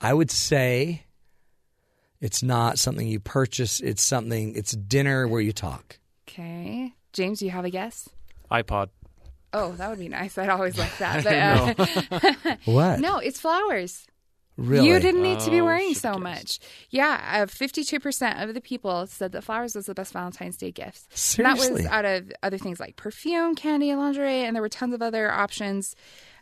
[0.00, 1.04] I would say
[2.20, 3.80] it's not something you purchase.
[3.80, 4.54] It's something.
[4.56, 5.98] It's dinner where you talk.
[6.28, 8.08] Okay, James, do you have a guess?
[8.50, 8.88] iPod.
[9.52, 10.36] Oh, that would be nice.
[10.36, 11.24] I'd always like that.
[11.76, 13.00] But, uh, What?
[13.00, 14.06] no, it's flowers.
[14.56, 14.86] really.
[14.88, 16.22] You didn't need to be Oh, wearing so guessed.
[16.22, 16.58] much.
[16.90, 20.70] Yeah, uh, fifty-two percent of the people said that flowers was the best Valentine's Day
[20.72, 21.06] gift.
[21.10, 21.68] And Seriously?
[21.68, 25.00] that was out of other things like perfume, candy, lingerie, and there were tons of
[25.02, 25.94] other options.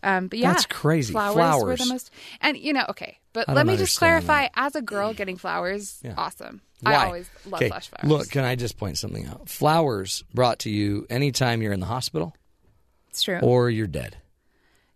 [0.03, 1.13] Um, but yeah, That's crazy.
[1.13, 2.11] Flowers, were the most.
[2.41, 6.15] And you know, okay, but let me just clarify: as a girl, getting flowers, Yeah.
[6.17, 6.61] awesome.
[6.81, 6.95] Why?
[6.95, 7.69] I always love okay.
[7.69, 7.89] flowers.
[8.05, 9.49] Look, can I just point something out?
[9.49, 12.35] Flowers brought to you anytime you're in the hospital
[13.17, 13.39] it's true.
[13.41, 14.17] or you're dead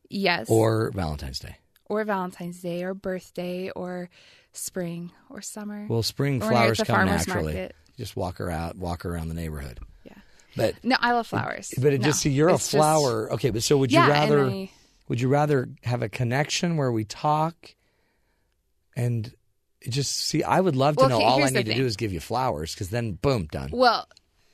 [0.09, 1.57] yes, or Valentine's Day.
[1.87, 4.11] or Valentine's Day, or birthday, or
[4.53, 5.87] spring, or summer.
[5.89, 7.55] Well, spring Or when you're at flowers come naturally.
[7.55, 7.77] market.
[7.97, 9.81] Just walk around, walk around the neighborhood.
[10.05, 10.13] yeah.
[10.57, 11.73] But No, I love flowers.
[11.81, 13.33] but it No, just see you're a it's just- flower.
[13.35, 14.47] okay, but so would Yeah, you rather?
[14.47, 14.71] I-
[15.09, 17.75] Would you rather have a connection where we talk
[18.97, 19.33] and
[19.89, 20.43] just see?
[20.43, 21.21] I would love to Well, know.
[21.23, 23.71] all I need to do is give you flowers because then, boom, done.
[23.73, 24.07] Well,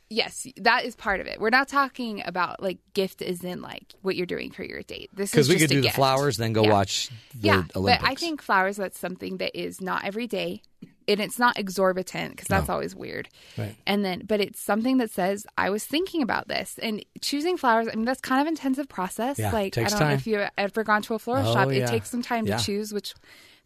[0.08, 1.40] yes, that is part of it.
[1.40, 5.10] We're not talking about like gift is in like what you're doing for your date.
[5.12, 6.70] This is Because we could do the flowers, then go Yeah.
[6.72, 8.02] watch the yeah, Olympics.
[8.04, 10.62] but I think flowers that's something that is not every day,
[11.08, 12.74] and it's not exorbitant because that's No.
[12.74, 13.28] always weird.
[13.56, 13.76] Right.
[13.86, 17.88] And then, but it's something that says I was thinking about this and choosing flowers.
[17.90, 19.38] I mean, that's kind of intensive process.
[19.38, 21.70] Yeah, like I don't know if you've ever gone to a floral Oh, shop.
[21.70, 23.14] It takes some time to choose which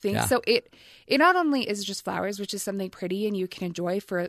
[0.01, 0.27] things.
[0.29, 0.73] So it
[1.07, 4.29] it not only is just flowers, which is something pretty and you can enjoy for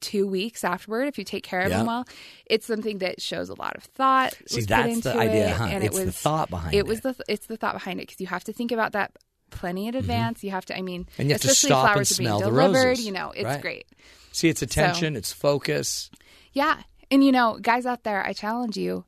[0.00, 1.78] two weeks afterward if you take care of Yeah.
[1.78, 2.04] them well.
[2.46, 4.34] It's something that shows a lot of thought.
[4.46, 5.64] See, that's the idea, it, huh?
[5.64, 6.78] And It's it the was thought behind it.
[6.78, 6.86] it.
[6.86, 9.12] was the it's the thought behind it because you have to think about that
[9.50, 10.44] plenty in advance.
[10.44, 10.76] You have to.
[10.76, 11.20] I mean, Mm-hmm.
[11.22, 12.84] And you have to especially stop and flowers are being smell the delivered.
[12.88, 13.60] roses, You know, it's right?
[13.62, 13.86] great.
[14.32, 16.10] see, it's attention, it's focus.
[16.52, 19.04] Yeah, and you know, guys out there, I challenge you.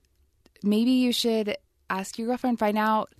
[0.62, 1.56] Maybe you should
[1.90, 3.12] ask your girlfriend, find out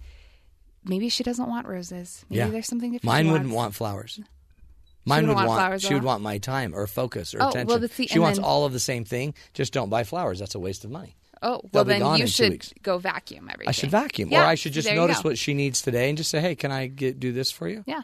[0.84, 2.24] maybe she doesn't want roses.
[2.30, 2.48] Maybe Yeah.
[2.48, 3.04] there's something different.
[3.04, 4.20] Mine wouldn't want flowers.
[5.08, 7.48] Mine wouldn't would want want, flowers she would want my time or focus or Oh,
[7.48, 7.80] attention.
[7.80, 9.34] let's see, she wants then- all of the same thing.
[9.54, 10.38] Just don't buy flowers.
[10.38, 11.16] That's a waste of money.
[11.40, 12.72] Oh, They'll well then you should weeks.
[12.82, 13.68] go vacuum everything.
[13.68, 16.30] I should vacuum, Yeah, or I should just notice what she needs today and just
[16.30, 18.02] say, "Hey, can I get do this for you?" Yeah.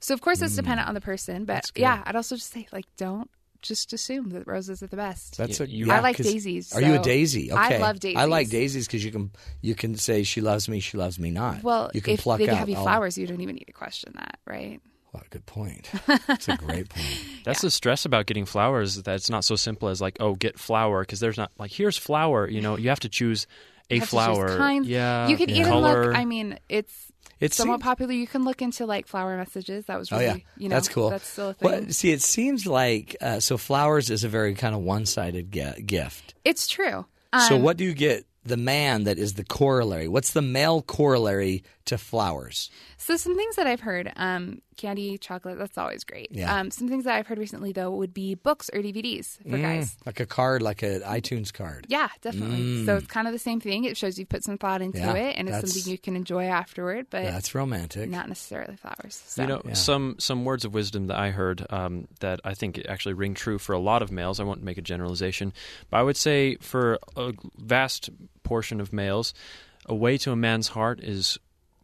[0.00, 1.56] So of course it's dependent on the person, but Mm.
[1.56, 1.82] That's good.
[1.82, 3.28] yeah, I'd also just say like don't
[3.60, 5.36] just assume that roses are the best.
[5.36, 7.50] That's what you- yeah, I like 'cause- daisies, Are you a daisy?
[7.50, 7.60] Okay.
[7.74, 8.16] I love daisies.
[8.16, 8.74] I like daisies.
[8.74, 11.64] daisies because you can you can say she loves me, she loves me not.
[11.64, 13.64] well, you can if pluck they out have you all- flowers, you don't even need
[13.66, 14.80] to question that, right?
[15.12, 15.90] What a good point.
[16.26, 17.06] That's a great point.
[17.44, 19.02] That's the stress about getting flowers.
[19.02, 21.96] That it's not so simple as like, oh, get flower because there's not like here's
[21.96, 22.48] flower.
[22.48, 23.46] You know, you have to choose
[23.90, 24.56] a You have to choose flower.
[24.58, 24.86] kinds.
[24.88, 25.56] Yeah, you can yeah.
[25.56, 26.06] even color.
[26.08, 26.14] look.
[26.16, 28.12] I mean, it's It's somewhat popular.
[28.12, 29.86] You can look into like flower messages.
[29.86, 31.08] That was Oh really, yeah, you know, that's cool.
[31.08, 31.70] That's still a thing.
[31.70, 35.86] Well, see, it seems like uh, so flowers is a very kind of one-sided ge-
[35.86, 36.34] gift.
[36.44, 37.06] It's true.
[37.48, 40.06] so Um, what do you get the man that is the corollary?
[40.08, 42.70] What's the male corollary to flowers?
[43.08, 46.28] So some things that I've heard, um, candy, chocolate, that's always great.
[46.30, 46.54] Yeah.
[46.54, 49.96] Um, some things that I've heard recently though would be books or DVDs for guys.
[50.04, 51.86] Like a card, like an iTunes card.
[51.88, 52.84] Yeah, definitely.
[52.84, 53.84] So it's kind of the same thing.
[53.84, 55.14] It shows you've put some thought into Mm.
[55.14, 58.10] Yeah, it, and it's something you can enjoy afterward, but That's romantic.
[58.10, 59.22] not necessarily flowers.
[59.26, 59.40] So.
[59.40, 63.14] You know, some some words of wisdom that I heard um, that I think actually
[63.14, 64.38] ring true for a lot of males.
[64.38, 65.54] I won't make a generalization,
[65.88, 68.10] but I would say for a vast
[68.42, 69.32] portion of males,
[69.86, 71.38] a way to a man's heart is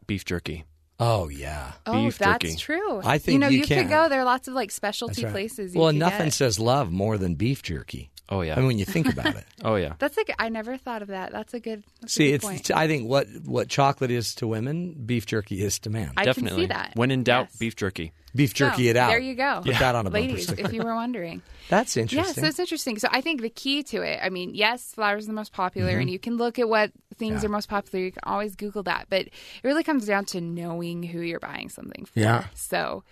[0.07, 0.65] beef jerky.
[1.01, 1.73] Oh yeah.
[1.87, 2.57] oh, beef that's jerky.
[2.57, 3.01] true.
[3.05, 3.83] I think you know you you, can.
[3.85, 4.09] could go.
[4.09, 5.33] There are lots of like specialty right.
[5.33, 5.75] places.
[5.75, 6.33] You Well, nothing get.
[6.35, 8.11] says love more than beef jerky.
[8.29, 8.55] Oh yeah.
[8.55, 9.45] I mean, when you think about it.
[9.65, 9.95] oh yeah.
[9.99, 11.31] That's like I never thought of that.
[11.33, 11.83] That's a good.
[12.01, 12.71] That's See, a good it's point.
[12.71, 16.11] I think what what chocolate is to women, beef jerky is to men.
[16.17, 16.63] I can Definitely.
[16.63, 16.93] see that.
[16.95, 17.57] When in doubt, Yes.
[17.59, 18.13] beef jerky.
[18.35, 19.09] beef jerky So, it out.
[19.11, 19.61] There you go.
[19.65, 20.67] Put that on a bumper ladies, sticker.
[20.67, 21.43] if you were wondering.
[21.69, 22.35] That's interesting.
[22.35, 22.99] Yeah, so it's interesting.
[22.99, 25.99] So I think the key to it, I mean, yes, flowers are the most popular,
[25.99, 27.43] and you can look at what things Mm-hmm.
[27.43, 27.47] Yeah.
[27.47, 28.05] are most popular.
[28.05, 29.33] You can always Google that, but it
[29.63, 32.19] really comes down to knowing who you're buying something for.
[32.19, 32.45] Yeah.
[32.55, 33.05] So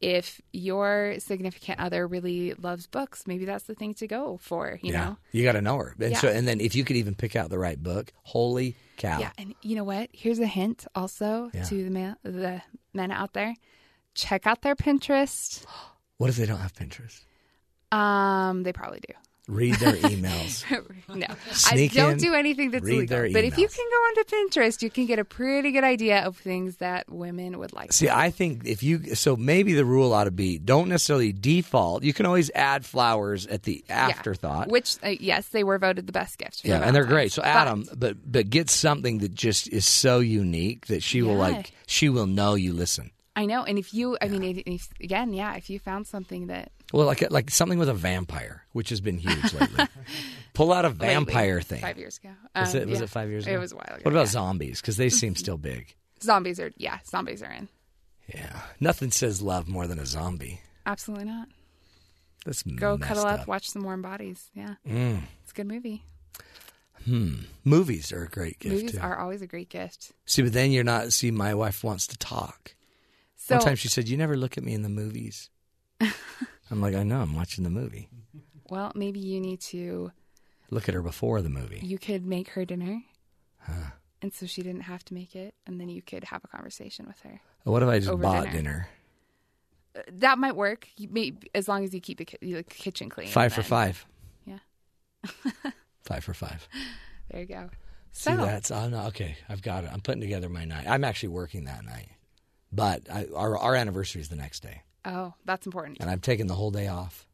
[0.00, 4.78] if your significant other really loves books, maybe that's the thing to go for.
[4.82, 5.16] You yeah, know.
[5.32, 5.94] you got to know her.
[6.00, 6.18] And Yeah.
[6.20, 9.18] so, and then if you could even pick out the right book, holy cow!
[9.20, 10.10] Yeah, and you know what?
[10.12, 11.64] Here's a hint also Yeah.
[11.64, 12.62] to the man, the
[12.94, 13.54] men out there:
[14.14, 15.64] check out their Pinterest.
[16.18, 17.20] What if they don't have Pinterest?
[17.96, 19.14] Um, they probably do.
[19.48, 20.62] Read their emails.
[21.14, 23.32] no, Sneak I don't in, do anything that's illegal.
[23.32, 26.36] But if you can go onto Pinterest, you can get a pretty good idea of
[26.36, 27.94] things that women would like.
[27.94, 32.04] See, I think if you so maybe the rule ought to be don't necessarily default.
[32.04, 34.08] You can always add flowers at the Yeah.
[34.08, 34.68] afterthought.
[34.68, 36.62] Which, uh, yes, they were voted the best gift.
[36.64, 37.32] Yeah, and they're great.
[37.32, 41.32] So But- Adam, but but get something that just is so unique that she will
[41.36, 41.38] Yeah.
[41.38, 41.72] like.
[41.86, 43.12] She will know you listen.
[43.34, 46.48] I know, and if you, I mean, if, if, again, yeah, if you found something
[46.48, 49.84] that Well, like like something with a vampire, which has been huge lately.
[50.54, 51.80] Pull out a lately, vampire thing.
[51.82, 53.04] five years ago, Was Um, it was yeah.
[53.04, 53.54] it five years ago?
[53.56, 54.00] It was a while ago.
[54.02, 54.26] What about yeah.
[54.26, 54.80] zombies?
[54.80, 55.94] Because they seem still big.
[56.22, 56.58] zombies?
[56.58, 57.68] Are yeah, zombies are in.
[58.34, 60.60] Yeah, nothing says love more than a zombie.
[60.86, 61.48] Absolutely not.
[62.46, 63.46] That's Go cuddle up, up.
[63.48, 64.48] watch some warm bodies.
[64.54, 65.22] Yeah, Mm.
[65.42, 66.04] it's a good movie.
[67.04, 67.34] Hmm.
[67.64, 68.98] Movies are a great gift Movies too.
[69.00, 70.12] are always a great gift.
[70.26, 71.12] See, but then you're not.
[71.12, 72.74] See, my wife wants to talk.
[73.36, 75.50] So One time she said, "You never look at me in the movies."
[76.70, 77.20] I'm like, I know.
[77.20, 78.08] I'm watching the movie.
[78.68, 80.12] well, maybe you need to.
[80.70, 81.80] Look at her before the movie.
[81.82, 83.02] You could make her dinner,
[84.20, 87.06] and so she didn't have to make it, and then you could have a conversation
[87.06, 87.40] with her.
[87.64, 88.52] What if I just bought dinner.
[88.52, 88.88] dinner?
[89.96, 93.28] Uh, That might work, may, as long as you keep the, ki- kitchen clean.
[93.28, 94.06] Five for then- five.
[94.44, 94.58] Yeah.
[96.04, 96.66] Five for five.
[97.30, 97.68] There you go.
[98.12, 99.36] See, So that's oh, no, okay.
[99.48, 99.90] I've got it.
[99.92, 100.86] I'm putting together my night.
[100.88, 102.08] I'm actually working that night,
[102.72, 105.98] but I, our our anniversary is the next day, oh, that's important.
[106.00, 107.26] and I'm taking the whole day off,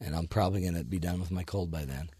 [0.00, 2.10] and I'm probably going to be done with my cold by then.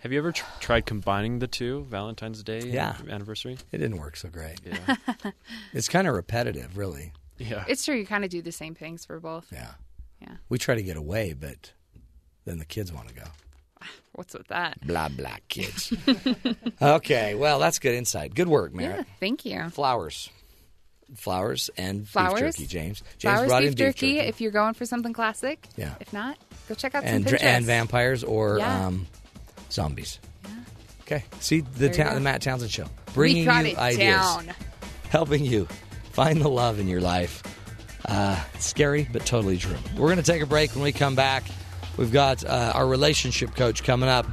[0.00, 2.96] Have you ever tr- tried combining the two, Valentine's Day and Yeah.
[3.10, 3.58] anniversary?
[3.70, 4.58] It didn't work so great.
[4.64, 4.96] Yeah.
[5.74, 7.12] It's kind of repetitive, really.
[7.38, 7.64] yeah.
[7.68, 7.96] It's true.
[7.96, 9.48] You kind of do the same things for both.
[9.52, 9.72] Yeah.
[10.22, 10.36] Yeah.
[10.48, 11.72] We try to get away, but
[12.46, 13.24] then the kids want to go.
[14.12, 14.80] What's with that?
[14.86, 15.92] Blah blah kids.
[16.82, 18.34] okay, well that's good insight.
[18.34, 19.02] Good work, Yeah.
[19.20, 19.68] Thank you.
[19.70, 20.30] Flowers,
[21.16, 22.40] flowers and Flowers.
[22.56, 22.66] beef jerky.
[22.66, 23.02] James.
[23.18, 24.28] James Flowers brought beef in jerky, beef jerky.
[24.28, 25.64] if you're going for something classic.
[25.76, 25.94] Yeah.
[26.00, 26.36] If not,
[26.68, 27.42] go check out and some Pinterest.
[27.42, 28.86] and vampires or Yeah.
[28.86, 29.06] um,
[29.70, 30.18] zombies.
[31.02, 34.54] Okay, see the ta- the Matt Townsend show, bringing you ideas, down.
[35.08, 35.66] helping you
[36.12, 37.42] find the love in your life.
[38.06, 39.76] Uh, scary, but totally true.
[39.96, 40.72] We're going to take a break.
[40.74, 41.44] When we come back,
[41.96, 44.26] we've got uh, our relationship coach coming up.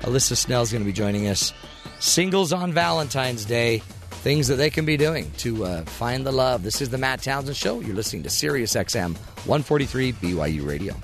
[0.00, 1.52] Alisa Snell's going to be joining us.
[2.00, 3.82] Singles on Valentine's Day.
[4.22, 6.62] Things that they can be doing to uh, find the love.
[6.62, 7.80] This is the Matt Townsend Show.
[7.80, 10.94] You're listening to Sirius XM 143 BYU Radio.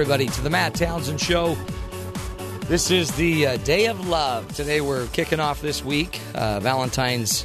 [0.00, 1.56] Everybody, to the Matt Townsend Show.
[2.66, 4.46] This is the uh, day of love.
[4.54, 7.44] Today we're kicking off this week, uh, Valentine's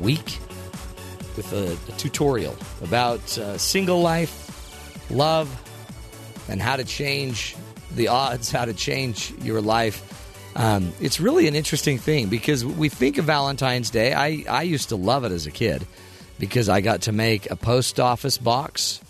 [0.00, 0.38] week,
[1.36, 5.46] with a, a tutorial about uh, single life, love,
[6.48, 7.54] and how to change
[7.94, 10.02] the odds, how to change your life.
[10.56, 14.14] Um, it's really an interesting thing because we think of Valentine's Day.
[14.14, 15.86] I, I used to love it as a kid
[16.38, 19.02] because I got to make a post office box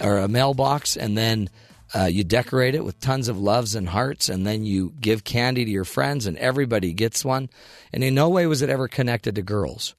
[0.00, 1.48] or a mailbox, and then
[1.94, 5.64] uh, you decorate it with tons of loves and hearts, and then you give candy
[5.64, 7.48] to your friends, and everybody gets one.
[7.92, 9.94] And in no way was it ever connected to girls.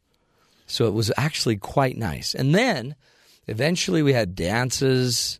[0.67, 2.33] So it was actually quite nice.
[2.35, 2.95] And then
[3.47, 5.39] eventually we had dances,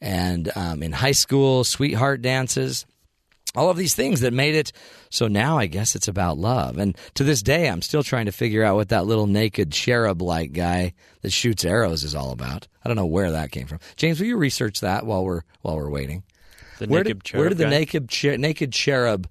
[0.00, 2.84] and um, in high school, sweetheart dances
[3.54, 4.72] all of these things that made it
[5.10, 6.76] so now I guess it's about love.
[6.78, 10.20] And to this day, I'm still trying to figure out what that little naked cherub
[10.20, 12.66] like guy that shoots arrows is all about.
[12.84, 13.78] I don't know where that came from.
[13.96, 16.24] James, will you research that while we're while we're waiting?
[16.78, 17.70] The where naked did, cherub where did the guy?
[17.70, 19.28] naked cher- naked cherub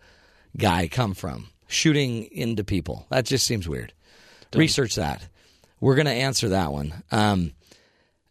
[0.58, 1.50] guy come from?
[1.68, 3.06] Shooting into people.
[3.10, 3.94] That just seems weird.
[4.56, 5.28] Research that.
[5.80, 7.04] We're going to answer that one.
[7.12, 7.54] Um,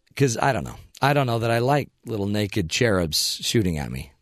[0.07, 0.77] because I don't know.
[1.01, 4.12] I don't know that I like little naked cherubs shooting at me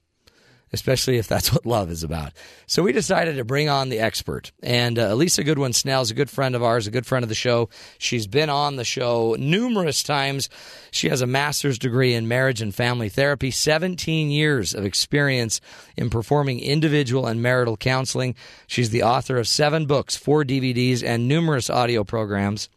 [0.74, 2.34] especially if that's what love is about.
[2.68, 4.52] So we decided to bring on the expert.
[4.64, 7.30] And uh, Alisa Goodwin Snell is a good friend of ours, a good friend of
[7.30, 7.70] the show.
[7.98, 10.50] She's been on the show numerous times.
[10.92, 15.62] She has a master's degree in marriage and family therapy, 17 years of experience
[15.98, 18.36] in performing individual and marital counseling.
[18.68, 22.70] She's the author of seven books, four DVDs, and numerous audio programs,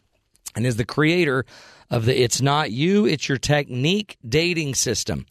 [0.55, 1.45] and is the creator
[1.89, 5.25] of the It's Not You, It's Your Technique dating system.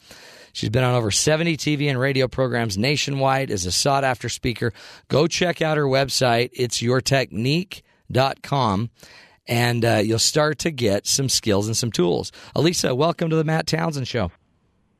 [0.55, 4.73] She's been on over 70 TV and radio programs nationwide as a sought after speaker.
[5.09, 6.51] Go check out her website.
[6.53, 8.91] It's yourtechnique.com
[9.47, 12.33] and uh, you'll start to get some skills and some tools.
[12.57, 14.31] Alisa, welcome to the Matt Townsend Show.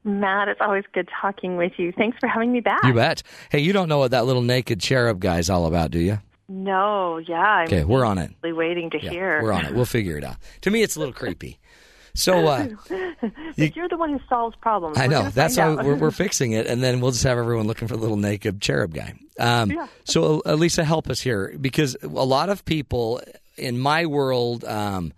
[0.03, 1.93] Matt, it's always good talking with you.
[1.97, 2.83] Thanks for having me back.
[2.85, 3.23] You bet.
[3.51, 6.19] Hey, you don't know what that little naked cherub guy's all about, do you?
[6.47, 7.41] No, yeah.
[7.41, 8.31] I'm Okay, we're on it.
[8.43, 9.43] waiting to Yeah, hear.
[9.43, 9.75] we're on it.
[9.75, 10.37] We'll figure it out.
[10.63, 11.59] To me, it's a little creepy.
[12.15, 12.69] So, uh,
[13.57, 14.99] But you're the one who solves problems.
[14.99, 15.29] I know.
[15.31, 18.01] That's why we're, we're fixing it, and then we'll just have everyone looking for the
[18.03, 19.15] little naked cherub guy.
[19.39, 19.87] Um, Yeah.
[20.05, 23.21] So, Alisa, help us here because a lot of people
[23.57, 25.13] in my world, um,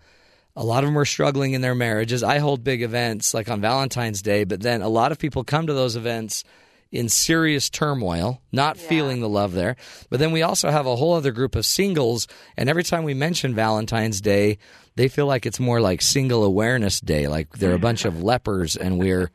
[0.55, 2.23] a lot of them are struggling in their marriages.
[2.23, 5.67] I hold big events like on Valentine's Day, but then a lot of people come
[5.67, 6.43] to those events
[6.91, 9.75] in serious turmoil, not feeling the love there.
[10.09, 13.13] But then we also have a whole other group of singles, and every time we
[13.13, 14.57] mention Valentine's Day,
[14.95, 18.75] they feel like it's more like Single Awareness Day, like they're a bunch of lepers,
[18.75, 19.31] and we're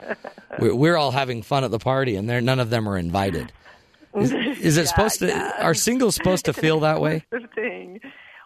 [0.59, 3.53] we're, we're all having fun at the party, and they're, none of them are invited.
[4.15, 5.63] Is, is it supposed to?
[5.63, 7.25] Are singles supposed to feel that way?
[7.55, 8.01] Thing.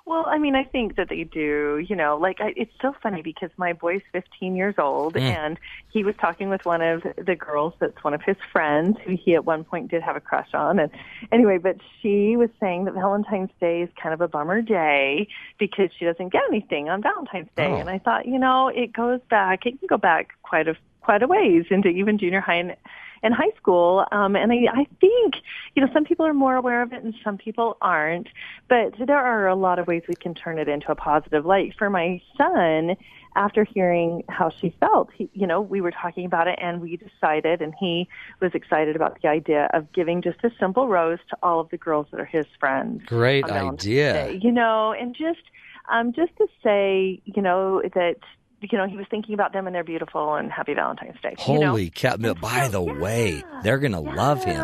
[0.07, 1.85] Well, I mean, I think that they do.
[1.87, 5.21] You know, like I, it's so funny because my boy's 15 years old, Mm.
[5.21, 5.59] and
[5.93, 9.35] he was talking with one of the girls that's one of his friends who he
[9.35, 10.79] at one point did have a crush on.
[10.79, 10.93] And
[11.33, 15.27] anyway, but she was saying that Valentine's Day is kind of a bummer day
[15.59, 17.67] because she doesn't get anything on Valentine's Day.
[17.73, 17.77] Oh.
[17.77, 19.67] And I thought, you know, it goes back.
[19.67, 22.77] It can go back quite a quite a ways into even junior high and
[23.23, 24.05] in high school.
[24.13, 25.37] Um, and I, I think,
[25.75, 28.29] you know, some people are more aware of it and some people aren't.
[28.69, 31.75] But there are a lot of ways we can turn it into a positive light.
[31.79, 32.97] For my son,
[33.35, 36.97] after hearing how she felt, he, you know, we were talking about it and we
[36.97, 38.09] decided, and he
[38.41, 41.77] was excited about the idea of giving just a simple rose to all of the
[41.77, 43.03] girls that are his friends.
[43.07, 44.13] Great idea.
[44.13, 45.43] Day, you know, and just,
[45.91, 48.17] um, just to say, you know, that,
[48.61, 51.35] you know, he was thinking about them and they're beautiful and happy Valentine's Day.
[51.47, 51.69] you know?
[51.69, 52.17] Holy cow!
[52.17, 54.61] By the way, they're gonna love him.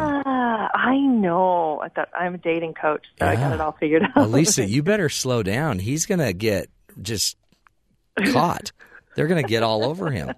[0.74, 1.80] I know.
[1.80, 4.14] I thought I'm a dating coach, so I got it all figured out.
[4.14, 5.78] Alisa, you better slow down.
[5.78, 6.68] He's gonna get
[7.00, 7.36] just
[8.32, 8.72] caught.
[9.14, 10.32] They're gonna get all over him.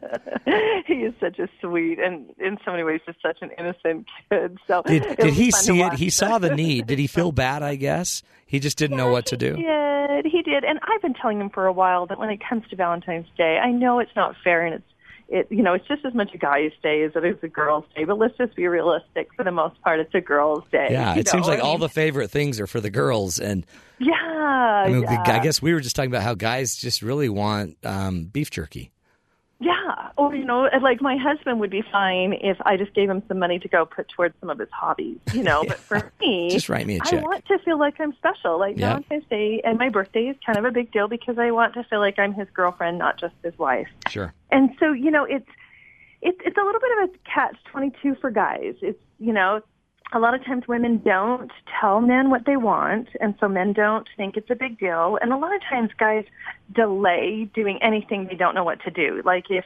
[0.86, 4.58] he is such a sweet and in so many ways just such an innocent kid.
[4.66, 5.94] So Did did he see it?
[5.94, 6.86] He saw the need.
[6.86, 7.62] Did he feel bad?
[7.62, 9.54] I guess he just didn't know what to do.
[9.54, 10.26] He did.
[10.26, 10.64] He did.
[10.64, 13.58] And I've been telling him for a while that when it comes to Valentine's Day,
[13.58, 14.84] I know it's not fair and it's
[15.34, 17.84] it you know, it's just as much a guy's day as it is a girl's
[17.94, 19.28] day, but let's just be realistic.
[19.36, 20.88] For the most part it's a girl's day.
[20.90, 23.66] Yeah, it seems like I all the favorite things are for the girls, and
[23.98, 24.12] Yeah.
[24.14, 25.24] I mean, yeah.
[25.26, 28.92] I guess we were just talking about how guys just really want um, beef jerky.
[29.64, 33.22] Yeah, or you know, like my husband would be fine if I just gave him
[33.28, 35.64] some money to go put towards some of his hobbies, you know.
[35.68, 37.20] But for me, Just write me a I check.
[37.20, 38.58] I want to feel like I'm special.
[38.58, 38.88] Like Yeah.
[38.90, 41.84] Valentine's Day and my birthday is kind of a big deal because I want to
[41.84, 43.88] feel like I'm his girlfriend, not just his wife.
[44.08, 44.34] Sure.
[44.50, 45.48] And so, you know, it's
[46.20, 48.74] it's it's a little bit of a catch twenty two for guys.
[48.82, 49.62] It's you know,
[50.12, 54.08] a lot of times women don't tell men what they want, and so men don't
[54.16, 55.18] think it's a big deal.
[55.20, 56.24] And a lot of times guys
[56.72, 59.22] delay doing anything they don't know what to do.
[59.24, 59.64] Like if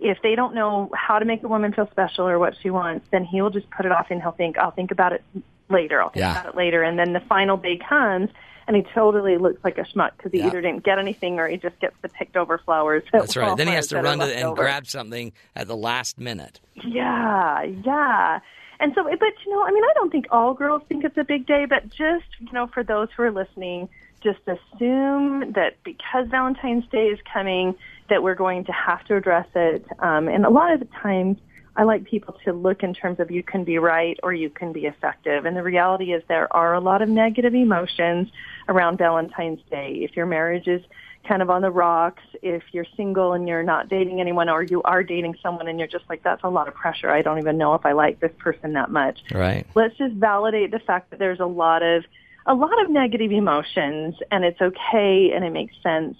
[0.00, 3.08] if they don't know how to make a woman feel special or what she wants,
[3.10, 5.24] then he will just put it off and he'll think, I'll think about it
[5.68, 6.00] later.
[6.00, 6.38] I'll think Yeah.
[6.40, 6.84] about it later.
[6.84, 8.30] And then the final day comes
[8.68, 10.46] and he totally looks like a schmuck because he Yeah.
[10.46, 13.02] either didn't get anything or he just gets the picked over flowers.
[13.12, 13.56] at That's right.
[13.56, 14.62] Then he has to run to and over.
[14.62, 16.60] grab something at the last minute.
[16.74, 18.38] Yeah, yeah.
[18.80, 21.24] And so, but you know, I mean, I don't think all girls think it's a
[21.24, 23.88] big day, but just, you know, for those who are listening,
[24.22, 27.74] just assume that because Valentine's Day is coming,
[28.08, 29.84] that we're going to have to address it.
[29.98, 31.38] Um, and a lot of the times,
[31.76, 34.72] I like people to look in terms of you can be right or you can
[34.72, 35.44] be effective.
[35.44, 38.28] And the reality is there are a lot of negative emotions
[38.68, 40.00] around Valentine's Day.
[40.02, 40.82] If your marriage is
[41.28, 44.82] kind of on the rocks, if you're single and you're not dating anyone or you
[44.82, 47.10] are dating someone and you're just like, that's a lot of pressure.
[47.10, 49.20] I don't even know if I like this person that much.
[49.32, 49.66] Right.
[49.74, 52.04] Let's just validate the fact that there's a lot of,
[52.46, 56.16] a lot of negative emotions and it's okay and it makes sense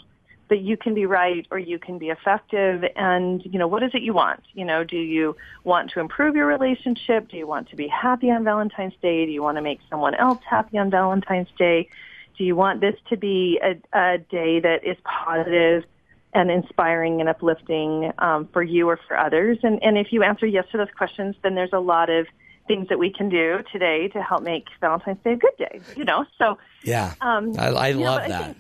[0.49, 3.91] but you can be right or you can be effective and you know what is
[3.95, 7.69] it you want you know do you want to improve your relationship do you want
[7.69, 10.91] to be happy on valentine's day do you want to make someone else happy on
[10.91, 11.89] valentine's day
[12.39, 15.85] do you want this to be a, a day that is positive
[16.33, 20.47] and inspiring and uplifting um, for you or for others and and if you answer
[20.47, 22.27] yes to those questions then there's a lot of
[22.69, 26.05] things that we can do today to help make valentine's day a good day you
[26.05, 27.15] know so Yeah.
[27.21, 28.45] Um, I, I love I that.
[28.45, 28.57] think-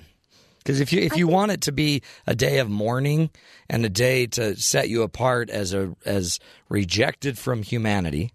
[0.58, 3.30] Because if you if you want it to be a day of mourning
[3.70, 6.38] and a day to set you apart as a as
[6.70, 8.32] rejected from humanity,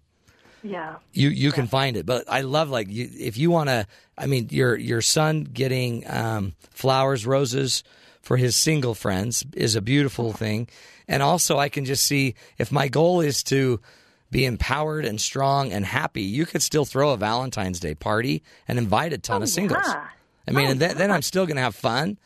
[0.64, 2.06] yeah you you can find it.
[2.06, 3.86] But I love like you, if you want to.
[4.18, 7.84] I mean, your your son getting um, flowers, roses
[8.22, 10.66] for his single friends is a beautiful thing,
[11.06, 13.80] and also I can just see if my goal is to
[14.30, 18.78] be empowered and strong and happy, you could still throw a Valentine's Day party and
[18.78, 19.78] invite a ton of singles.
[19.84, 20.08] Oh, yeah.
[20.48, 22.18] I mean, and then, then I'm still going to have fun,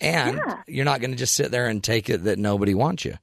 [0.00, 0.62] and Yeah.
[0.66, 3.14] you're not going to just sit there and take it that nobody wants you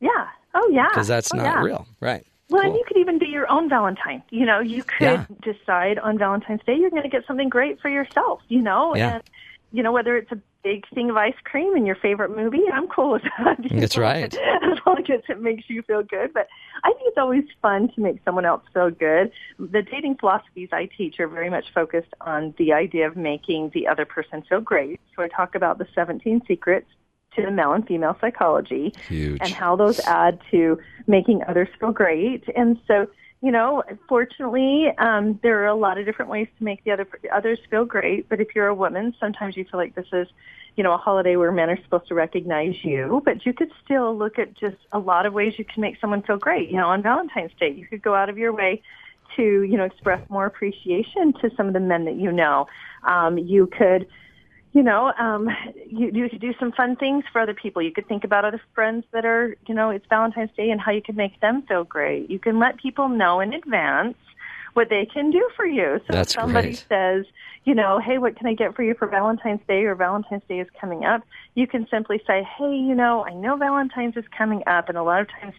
[0.00, 1.62] yeah oh yeah because that's Oh, not yeah.
[1.62, 2.24] real, right?
[2.50, 4.22] Well, and you could even your own Valentine.
[4.30, 5.26] You know, you could Yeah.
[5.42, 8.40] decide on Valentine's Day you're going to get something great for yourself.
[8.48, 9.14] You know, Yeah.
[9.16, 9.22] and
[9.72, 12.86] you know whether it's a big thing of ice cream in your favorite movie, I'm
[12.86, 13.56] cool with that.
[13.70, 14.32] That's know, right.
[14.32, 16.32] As long as it makes you feel good.
[16.32, 16.46] But
[16.84, 19.32] I think it's always fun to make someone else feel good.
[19.58, 23.88] The dating philosophies I teach are very much focused on the idea of making the
[23.88, 25.00] other person feel great.
[25.16, 26.86] So I talk about the 17 secrets
[27.34, 29.38] to the male and female psychology Huge.
[29.40, 30.78] and how those add to
[31.08, 32.44] making others feel great.
[32.54, 33.08] And so,
[33.42, 37.08] you know, fortunately, um, there are a lot of different ways to make the other
[37.34, 38.28] others feel great.
[38.28, 40.28] But if you're a woman, sometimes you feel like this is,
[40.76, 43.20] you know, a holiday where men are supposed to recognize you.
[43.24, 46.22] But you could still look at just a lot of ways you can make someone
[46.22, 46.70] feel great.
[46.70, 48.80] You know, on Valentine's Day, you could go out of your way
[49.34, 52.68] to, you know, express more appreciation to some of the men that you know.
[53.02, 54.06] Um, you could
[54.72, 55.48] you know, um,
[55.86, 57.82] you, you could do some fun things for other people.
[57.82, 60.92] You could think about other friends that are, you know, it's Valentine's Day and how
[60.92, 62.30] you could make them feel great.
[62.30, 64.16] You can let people know in advance
[64.72, 66.00] what they can do for you.
[66.06, 66.86] So That's if somebody great.
[66.88, 67.26] says,
[67.64, 70.60] you know, hey, what can I get for you for Valentine's Day or Valentine's Day
[70.60, 71.22] is coming up,
[71.54, 75.02] you can simply say, hey, you know, I know Valentine's is coming up and a
[75.02, 75.54] lot of times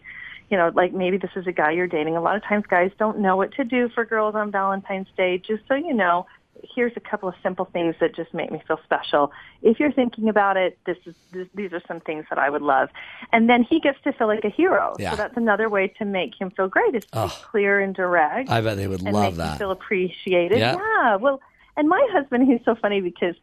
[0.49, 2.15] you know, like maybe this is a guy you're dating.
[2.15, 5.39] A lot of times guys don't know what to do for girls on Valentine's Day.
[5.39, 6.27] Just so you know,
[6.75, 9.31] here's a couple of simple things that just make me feel special.
[9.61, 12.61] If you're thinking about it, this is this, these are some things that I would
[12.61, 12.89] love.
[13.31, 14.95] And then he gets to feel like a hero.
[14.99, 15.11] Yeah.
[15.11, 17.27] So that's another way to make him feel great is to Oh.
[17.27, 19.57] be clear and direct I bet they would and love make him that.
[19.57, 20.59] feel appreciated.
[20.59, 20.75] Yeah.
[20.75, 21.15] Yeah.
[21.17, 21.41] Well,
[21.75, 23.35] and my husband, he's so funny because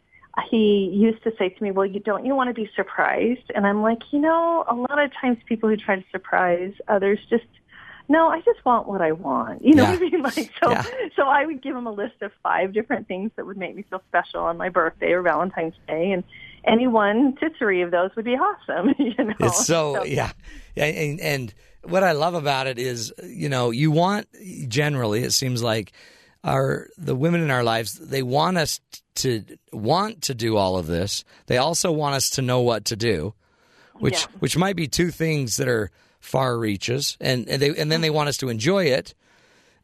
[0.49, 3.67] he used to say to me, "Well, you don't you want to be surprised?" And
[3.67, 7.45] I'm like, you know, a lot of times people who try to surprise others just
[8.11, 9.65] no, I just want what I want.
[9.65, 9.91] You know Yeah.
[9.95, 10.23] what I mean?
[10.23, 10.85] Like so Yeah.
[11.17, 13.85] so I would give him a list of five different things that would make me
[13.89, 16.25] feel special on my birthday or Valentine's Day and
[16.65, 19.33] any one to three of those would be awesome, you know.
[19.41, 20.33] It's so, yeah,
[20.75, 21.55] yeah, and, and
[21.85, 24.27] what I love about it is, you know, you want
[24.69, 25.93] generally it seems like
[26.45, 28.81] our the women in our lives they want us
[29.17, 29.43] to
[29.73, 31.25] want to do all of this.
[31.47, 33.35] They also want us to know what to do,
[33.95, 34.27] which Yeah.
[34.41, 35.91] which might be two things that are
[36.21, 39.15] far reaches, and and they and then they want us to enjoy it.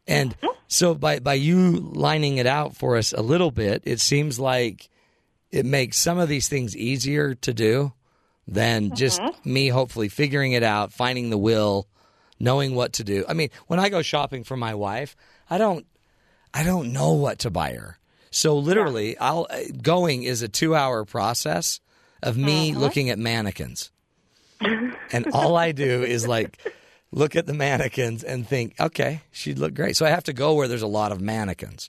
[0.07, 0.37] And
[0.69, 4.89] so by by you lining it out for us a little bit, it seems like
[5.51, 7.93] it makes some of these things easier to do
[8.47, 9.53] than just mm-hmm.
[9.53, 11.89] me hopefully figuring it out, finding the will,
[12.39, 13.25] knowing what to do.
[13.29, 15.17] I mean, when I go shopping for my wife,
[15.51, 15.87] I don't
[16.55, 17.99] I don't know what to buy her.
[18.31, 21.81] So literally, I'll uh, going is a 2-hour process
[22.23, 22.81] of me mm-hmm.
[22.81, 23.91] looking at mannequins.
[24.61, 26.59] And all I do is like
[27.13, 29.97] look at the mannequins and think, okay, she'd look great.
[29.97, 31.89] So I have to go where there's a lot of mannequins.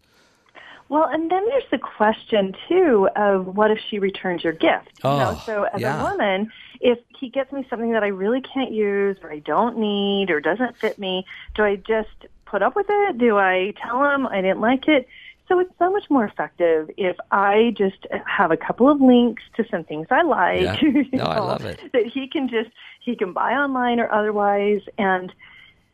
[0.89, 4.91] Well, and then there's the question too of what if she returns your gift?
[5.03, 5.99] You know, Oh, so as yeah.
[5.99, 6.49] a woman,
[6.79, 10.39] if he gets me something that I really can't use or I don't need or
[10.39, 13.17] doesn't fit me, do I just put up with it?
[13.17, 15.07] Do I tell him I didn't like it?
[15.47, 19.65] So it's so much more effective if I just have a couple of links to
[19.71, 20.61] some things I like.
[20.61, 20.77] Yeah.
[20.81, 21.79] you No, I love it.
[21.93, 22.69] That he can just
[22.99, 25.33] he can buy online or otherwise, and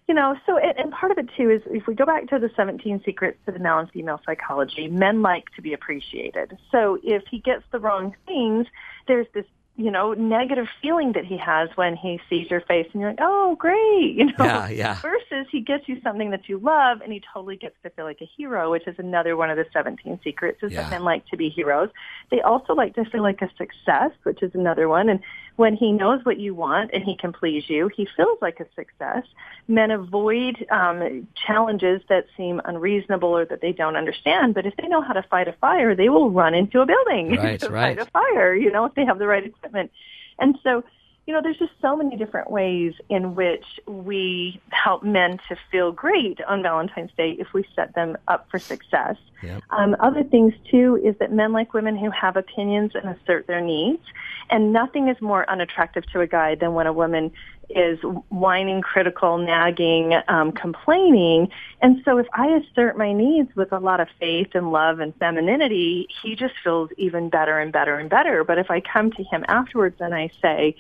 [0.08, 0.36] you know.
[0.46, 3.04] So and, and part of it too is if we go back to the 17
[3.06, 6.58] secrets to the male and female psychology, men like to be appreciated.
[6.72, 8.66] So if he gets the wrong things,
[9.08, 9.46] there's this
[9.76, 13.20] you know negative feeling that he has when he sees your face, and you're like,
[13.22, 14.34] oh great, you know.
[14.40, 15.02] Yeah, yeah.
[15.02, 18.20] Versus he gets you something that you love and he totally gets to feel like
[18.22, 20.82] a hero, which is another one of the 17 secrets is Yeah.
[20.84, 21.90] that men like to be heroes.
[22.30, 25.10] They also like to feel like a success, which is another one.
[25.10, 25.20] And
[25.56, 28.66] when he knows what you want and he can please you, he feels like a
[28.76, 29.24] success.
[29.68, 34.56] Men avoid um, challenges that seem unreasonable or that they don't understand.
[34.56, 37.36] But if they know how to fight a fire, they will run into a building
[37.36, 37.98] Right, to right.
[37.98, 39.92] fight a fire, you know, if they have the right equipment.
[40.40, 40.84] And so
[41.26, 45.92] you know, there's just so many different ways in which we help men to feel
[45.92, 49.16] great on Valentine's Day if we set them up for success.
[49.42, 49.64] Yep.
[49.70, 53.62] Um, other things too is that men like women who have opinions and assert their
[53.62, 54.04] needs,
[54.50, 57.32] and nothing is more unattractive to a guy than when a woman
[57.70, 58.00] is
[58.30, 61.50] whining, critical, nagging, um, complaining.
[61.82, 65.16] And so if I assert my needs with a lot of faith and love and
[65.16, 68.44] femininity, he just feels even better and better and better.
[68.44, 70.76] But if I come to him afterwards and I say,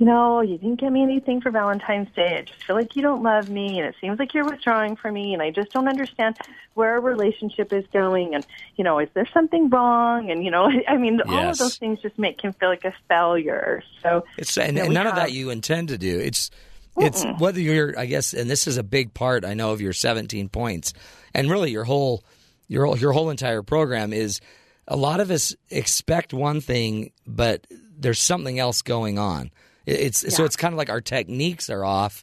[0.00, 2.38] you know, you didn't get me anything for Valentine's Day.
[2.38, 5.12] I just feel like you don't love me and it seems like you're withdrawing from
[5.12, 6.38] me and I just don't understand
[6.72, 8.46] where our relationship is going and,
[8.76, 10.30] you know, is there something wrong?
[10.30, 12.94] And, you know, I mean, all of those things just make him feel like a
[13.08, 13.82] failure.
[14.02, 16.18] So, It's and, Yeah, and we none of that you intend to do.
[16.18, 16.50] It's
[16.96, 19.92] it's whether you're I guess and this is a big part I know of your
[19.92, 20.94] 17 points
[21.34, 22.24] and really your whole
[22.68, 24.40] your whole, your whole entire program is
[24.88, 29.50] a lot of us expect one thing but there's something else going on.
[29.90, 32.22] It- It's so it's kind of like our techniques are off.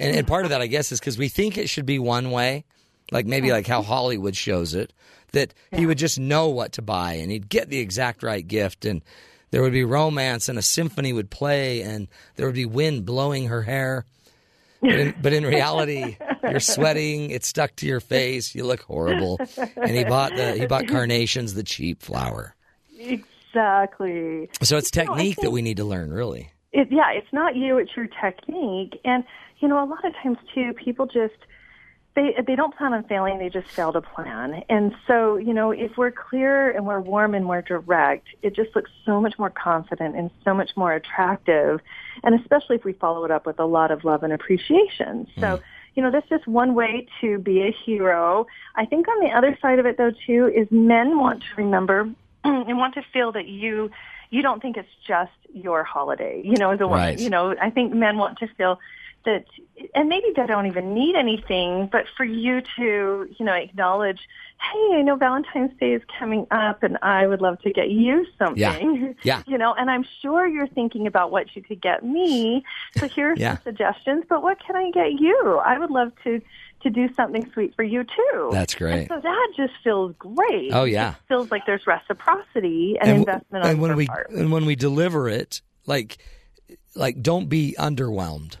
[0.00, 2.30] And, and part of that I guess is cuz we think it should be one
[2.30, 2.64] way
[3.10, 4.92] like maybe like how Hollywood shows it
[5.32, 8.84] that he would just know what to buy and he'd get the exact right gift.
[8.84, 9.02] And
[9.50, 13.46] there would be romance and a symphony would play and there would be wind blowing
[13.48, 14.04] her hair.
[14.80, 19.40] But in, but in reality you're sweating it's stuck to your face you look horrible.
[19.76, 22.54] And he bought the he bought carnations the cheap flower.
[22.98, 24.48] Exactly.
[24.62, 27.76] so it's No, technique that we need to learn really it, yeah, it's not you,
[27.78, 29.00] it's your technique.
[29.04, 29.24] And,
[29.58, 31.34] you know, a lot of times too, people just,
[32.14, 34.62] they, they don't plan on failing, they just fail to plan.
[34.68, 38.76] And so, you know, if we're clear and we're warm and we're direct, it just
[38.76, 41.80] looks so much more confident and so much more attractive.
[42.22, 45.26] And especially if we follow it up with a lot of love and appreciation.
[45.34, 45.62] So, mm.
[45.96, 48.46] you know, that's just one way to be a hero.
[48.76, 52.08] I think on the other side of it though too is men want to remember
[52.44, 53.90] and want to feel that you
[54.30, 57.00] you don't think it's just your holiday, you know, as a woman.
[57.04, 57.18] Right.
[57.18, 58.78] You know, I think men want to feel
[59.24, 59.44] that
[59.94, 64.20] and maybe they don't even need anything, but for you to, you know, acknowledge,
[64.60, 68.26] hey, I know Valentine's Day is coming up and I would love to get you
[68.38, 69.14] something.
[69.22, 69.42] Yeah.
[69.46, 72.64] You know, and I'm sure you're thinking about what you could get me.
[72.96, 73.54] So here are Yeah.
[73.56, 75.60] some suggestions, but what can I get you?
[75.64, 76.40] I would love to
[76.82, 78.48] to do something sweet for you too.
[78.52, 79.08] That's And great.
[79.08, 80.70] so that just feels great.
[80.72, 81.10] Oh, yeah.
[81.10, 84.30] It feels like there's reciprocity and, w- investment on and when we part.
[84.30, 86.18] and when we deliver it like
[86.94, 88.56] like don't be underwhelmed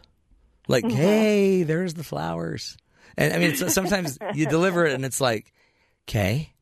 [0.66, 0.96] like Mm-hmm.
[0.96, 2.76] hey there's the flowers
[3.16, 5.52] and i mean it's, sometimes you deliver it and it's like
[6.08, 6.52] okay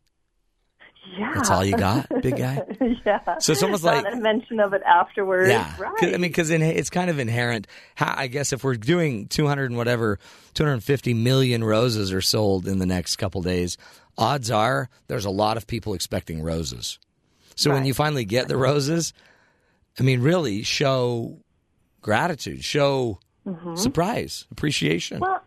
[1.19, 1.33] Yeah.
[1.35, 2.63] that's all you got big guy
[3.07, 3.39] yeah.
[3.39, 5.49] So it's almost Not like- a mention of it afterwards.
[5.49, 6.03] yeah Right.
[6.03, 9.77] i mean because it's kind of inherent how, i guess if we're doing 200 and
[9.77, 10.19] whatever
[10.55, 13.79] 250 million roses are sold in the next couple days
[14.19, 16.99] odds are there's a lot of people expecting roses
[17.55, 19.13] so when you finally get the roses
[19.99, 21.39] i mean really show
[22.03, 23.19] gratitude show
[23.75, 25.31] surprise appreciation Mm-hmm.
[25.33, 25.43] Well,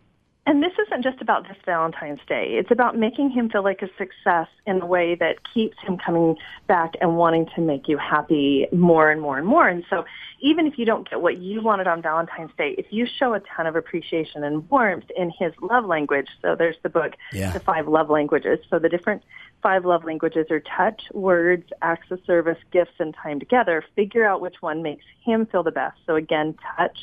[0.50, 2.56] and this isn't just about this Valentine's Day.
[2.58, 6.34] It's about making him feel like a success in a way that keeps him coming
[6.66, 9.68] back and wanting to make you happy more and more and more.
[9.68, 10.04] And so
[10.40, 13.38] even if you don't get what you wanted on Valentine's Day, if you show a
[13.38, 17.52] ton of appreciation and warmth in his love language, so there's the book, Yeah.
[17.52, 18.58] The Five Love Languages.
[18.70, 19.22] So the different
[19.62, 23.84] five love languages are touch, words, acts of service, gifts, and time together.
[23.94, 25.96] Figure out which one makes him feel the best.
[26.06, 26.98] So again, touch,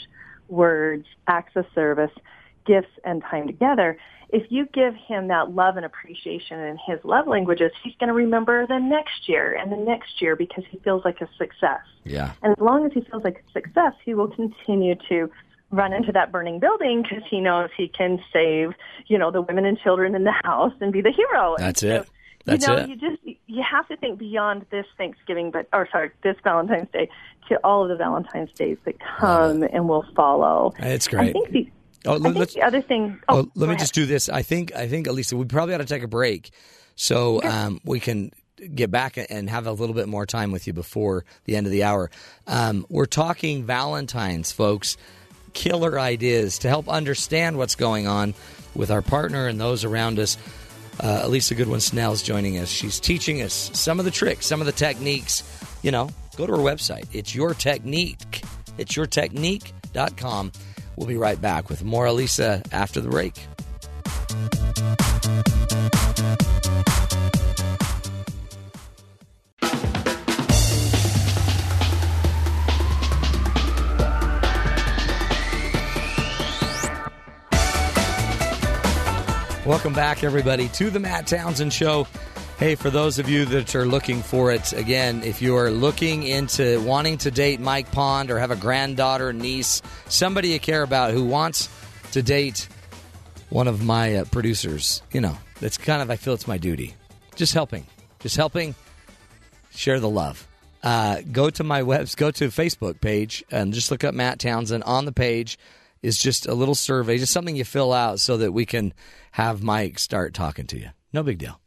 [0.50, 2.12] words, acts of service,
[2.68, 3.98] gifts, and time together.
[4.30, 8.14] If you give him that love and appreciation in his love languages, he's going to
[8.14, 11.80] remember the next year and the next year because he feels like a success.
[12.04, 15.32] yeah And as long as he feels like a success, he will continue to
[15.72, 18.72] run into that burning building because he knows he can save,
[19.08, 21.56] you know, the women and children in the house and be the hero.
[21.58, 22.10] That's so, it.
[22.46, 22.90] That's you know, it.
[22.90, 27.10] you just you have to think beyond this Thanksgiving, but or sorry, this Valentine's Day
[27.50, 30.74] to all of the Valentine's days that come and will follow.
[30.80, 31.30] It's great.
[31.30, 31.70] I think the,
[32.06, 33.20] Oh, I think let's- the other thing.
[33.28, 33.80] Oh, Oh, let me ahead.
[33.80, 34.30] just do this.
[34.30, 36.52] I think I think Alisa, we probably ought to take a break
[36.96, 38.32] so um, we can
[38.74, 41.72] get back and have a little bit more time with you before the end of
[41.72, 42.10] the hour.
[42.48, 44.98] Um, we're talking Valentine's, folks.
[45.54, 48.34] Killer ideas to help understand what's going on
[48.76, 50.38] with our partner and those around us.
[51.00, 52.70] Uh, Alisa Goodwin Snell is joining us.
[52.70, 55.44] She's teaching us some of the tricks, some of the techniques.
[55.84, 57.06] You know, go to her website.
[57.14, 58.44] It's your technique.
[58.80, 60.52] It's your yourtechnique.com.
[60.98, 63.36] We'll be right back with more Alisa after the break.
[79.68, 82.08] Welcome back, everybody, to the Matt Townsend Show.
[82.60, 86.24] Hey, for those of you that are looking for it, again, if you are looking
[86.24, 91.12] into wanting to date Mike Pond or have a granddaughter, niece, somebody you care about
[91.12, 91.70] who wants
[92.14, 92.68] to date
[93.50, 96.96] one of my uh, producers, you know, that's kind of, I feel it's my duty.
[97.36, 97.86] Just helping.
[98.22, 98.74] Just helping
[99.70, 100.48] share the love.
[100.82, 104.84] Uh, go to my webs, go to Facebook page and just look up Matt Townsend.
[104.86, 105.60] On the page
[106.02, 108.96] is just a little survey, just something you fill out so that we can
[109.34, 110.90] have Mike start talking to you.
[111.14, 111.60] No big deal.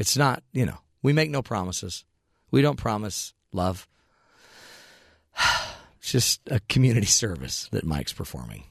[0.00, 2.06] It's not, you know, we make no promises.
[2.50, 3.86] We don't promise love.
[6.02, 8.64] It's just a community service that Mike's performing.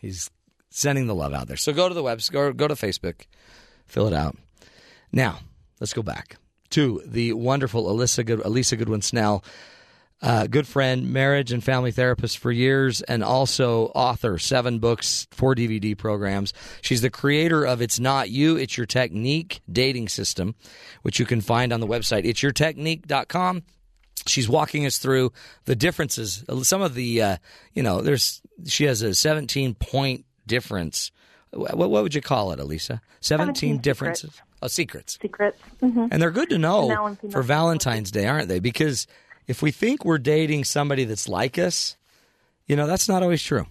[0.00, 0.28] He's
[0.70, 1.56] sending the love out there.
[1.56, 3.26] So go to the website, go, go to Facebook,
[3.86, 4.36] fill it out.
[5.12, 5.38] Now,
[5.78, 6.38] let's go back
[6.70, 9.44] to the wonderful Alisa Good, Alisa Goodwin Snell,
[10.22, 15.54] uh, good friend, marriage and family therapist for years, and also author, seven books, four
[15.54, 16.52] DVD programs.
[16.80, 20.54] She's the creator of It's Not You, It's Your Technique dating system,
[21.02, 23.62] which you can find on the website, it'syourtechnique.com.
[24.26, 25.32] She's walking us through
[25.64, 26.44] the differences.
[26.62, 27.36] Some of the, uh,
[27.72, 31.10] you know, there's, she has a 17 point difference.
[31.50, 33.00] What, what would you call it, Alisa?
[33.20, 34.30] 17, 17 differences.
[34.30, 34.48] secrets.
[34.62, 35.18] Oh, secrets.
[35.20, 35.60] secrets.
[35.80, 38.60] hmm And they're good to know Male and female for Valentine's Day, aren't they?
[38.60, 39.08] Because
[39.46, 41.96] if we think we're dating somebody that's like us,
[42.66, 43.66] you know, that's not always true.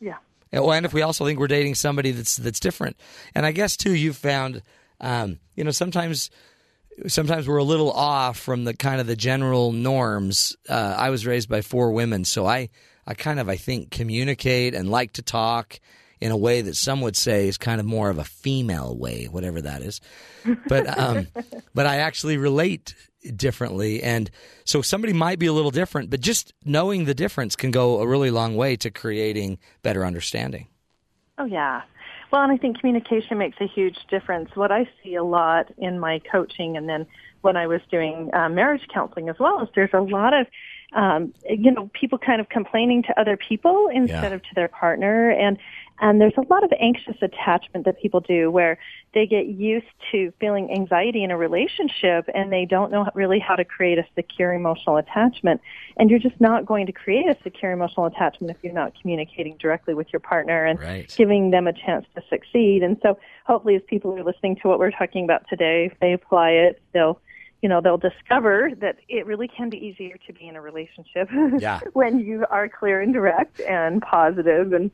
[0.00, 0.16] Yeah.
[0.52, 2.96] And- well, And if we also think we're dating somebody that's that's different,
[3.34, 4.62] and I guess too, you've found,
[5.00, 6.30] um, you know, sometimes
[7.06, 10.56] sometimes we're a little off from the kind of the general norms.
[10.68, 12.70] Uh, I was raised by four women, so I
[13.06, 15.80] I kind of I think communicate and like to talk
[16.20, 19.26] in a way that some would say is kind of more of a female way,
[19.26, 20.00] whatever that is.
[20.66, 21.28] But um,
[21.74, 22.94] but I actually relate
[23.36, 24.30] differently, and
[24.64, 28.06] so somebody might be a little different, but just knowing the difference can go a
[28.06, 30.68] really long way to creating better understanding.
[31.38, 31.82] Oh, yeah.
[32.32, 34.50] Well, and I think communication makes a huge difference.
[34.54, 37.06] What I see a lot in my coaching and then
[37.40, 40.46] when I was doing uh, marriage counseling as well is there's a lot of,
[40.94, 44.34] um, you know, people kind of complaining to other people instead Yeah.
[44.34, 45.30] of to their partner.
[45.30, 45.56] And,
[46.00, 48.78] and there's a lot of anxious attachment that people do where
[49.14, 53.56] they get used to feeling anxiety in a relationship and they don't know really how
[53.56, 55.60] to create a secure emotional attachment.
[55.96, 59.56] And you're just not going to create a secure emotional attachment if you're not communicating
[59.58, 61.12] directly with your partner and Right.
[61.16, 62.82] giving them a chance to succeed.
[62.82, 66.12] And so hopefully as people are listening to what we're talking about today, if they
[66.12, 67.20] apply it, they'll
[67.62, 71.28] you know, they'll discover that it really can be easier to be in a relationship
[71.58, 71.80] Yeah.
[71.92, 74.72] when you are clear and direct and positive.
[74.72, 74.90] And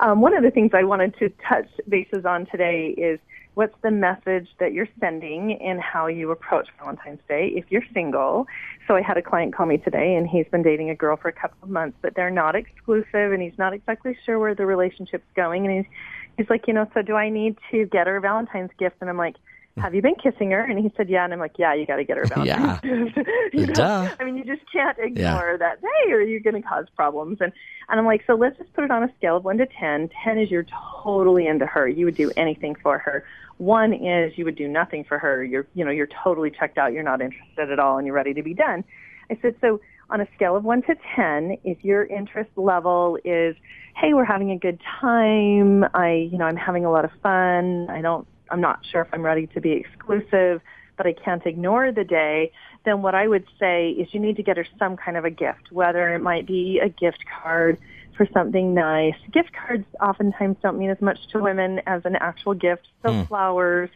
[0.00, 3.18] um, one of the things I wanted to touch bases on today is
[3.54, 8.46] what's the message that you're sending and how you approach Valentine's Day if you're single.
[8.86, 11.28] So I had a client call me today and he's been dating a girl for
[11.28, 14.64] a couple of months, but they're not exclusive and he's not exactly sure where the
[14.64, 15.66] relationship's going.
[15.66, 15.92] And he's,
[16.38, 18.96] he's like, you know, so do I need to get her a Valentine's gift?
[19.00, 19.34] And I'm like,
[19.82, 20.62] have you been kissing her?
[20.62, 21.24] And he said, yeah.
[21.24, 22.80] And I'm like, yeah, you got to get her a yeah.
[23.52, 24.10] you know?
[24.18, 27.38] I mean, you just can't ignore that day or you're going to cause problems.
[27.40, 27.52] And,
[27.88, 30.10] and I'm like, so let's just put it on a scale of one to 10.
[30.24, 30.66] 10 is you're
[31.02, 31.88] totally into her.
[31.88, 33.24] You would do anything for her.
[33.58, 35.42] One is you would do nothing for her.
[35.42, 36.92] You're, you know, you're totally checked out.
[36.92, 38.84] You're not interested at all and you're ready to be done.
[39.30, 43.56] I said, so on a scale of one to 10, if your interest level is,
[43.96, 45.84] hey, we're having a good time.
[45.94, 47.88] I, you know, I'm having a lot of fun.
[47.90, 50.60] I don't, I'm not sure if I'm ready to be exclusive,
[50.96, 52.52] but I can't ignore the day,
[52.84, 55.30] then what I would say is you need to get her some kind of a
[55.30, 57.78] gift, whether it might be a gift card
[58.16, 59.14] for something nice.
[59.32, 62.88] Gift cards oftentimes don't mean as much to women as an actual gift.
[63.04, 63.90] So flowers,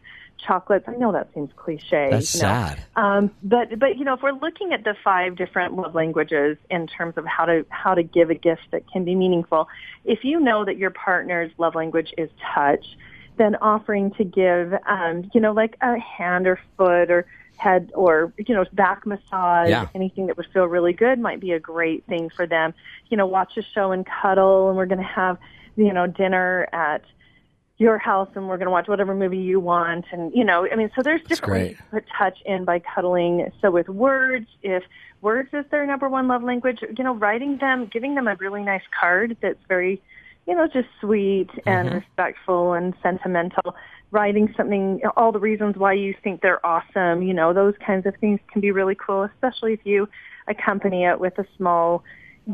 [0.46, 0.84] chocolates.
[0.88, 2.08] I know that seems cliche.
[2.10, 2.48] That's you know.
[2.48, 2.84] sad.
[2.96, 6.86] Um, but but you know, if we're looking at the five different love languages in
[6.86, 9.68] terms of how to how to give a gift that can be meaningful,
[10.04, 12.84] if you know that your partner's love language is touch,
[13.42, 17.26] then offering to give, um, you know, like a hand or foot or
[17.56, 19.86] head or you know back massage Yeah.
[19.94, 22.74] anything that would feel really good might be a great thing for them.
[23.08, 25.38] You know watch a show and cuddle and we're going to have
[25.76, 27.02] you know dinner at
[27.78, 30.76] your house and we're going to watch whatever movie you want and you know i
[30.76, 33.50] mean so there's different ways to put touch in by cuddling.
[33.60, 34.82] So with words if
[35.20, 38.62] words is their number one love language you know writing them giving them a really
[38.62, 40.00] nice card that's very
[40.46, 43.74] you know just sweet and respectful and sentimental
[44.10, 48.14] writing something all the reasons why you think they're awesome you know those kinds of
[48.20, 50.08] things can be really cool especially if you
[50.48, 52.02] accompany it with a small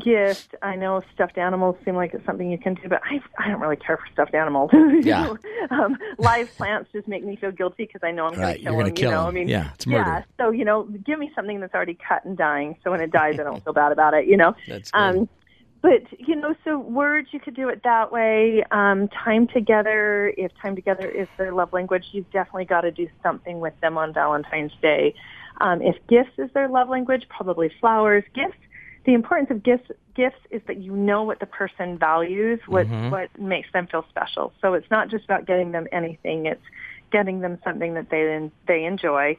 [0.04, 0.54] gift.
[0.60, 3.58] I know stuffed animals seem like it's something you can do, but I I don't
[3.60, 4.70] really care for stuffed animals.
[5.02, 5.34] Yeah.
[5.70, 8.62] um, live plants just make me feel guilty because I know I'm Right, going to
[8.62, 8.94] you're kill gonna them.
[8.94, 9.28] kill you know, 'em.
[9.28, 10.10] I mean, Yeah, it's murder.
[10.10, 13.10] Yeah, so you know, give me something that's already cut and dying, so when it
[13.10, 14.26] dies, I don't feel bad about it.
[14.26, 14.54] You know.
[14.68, 15.00] That's good.
[15.00, 15.28] Um,
[15.80, 18.64] but you know, so words you could do it that way.
[18.70, 23.08] Um, time together, if time together is their love language, you've definitely got to do
[23.22, 25.14] something with them on Valentine's Day.
[25.60, 28.24] Um, if gifts is their love language, probably flowers.
[28.34, 28.58] Gifts.
[29.04, 33.38] The importance of gifts gifts is that you know what the person values, what what
[33.38, 34.52] makes them feel special.
[34.60, 36.64] So it's not just about getting them anything; it's
[37.10, 39.36] getting them something that they they enjoy.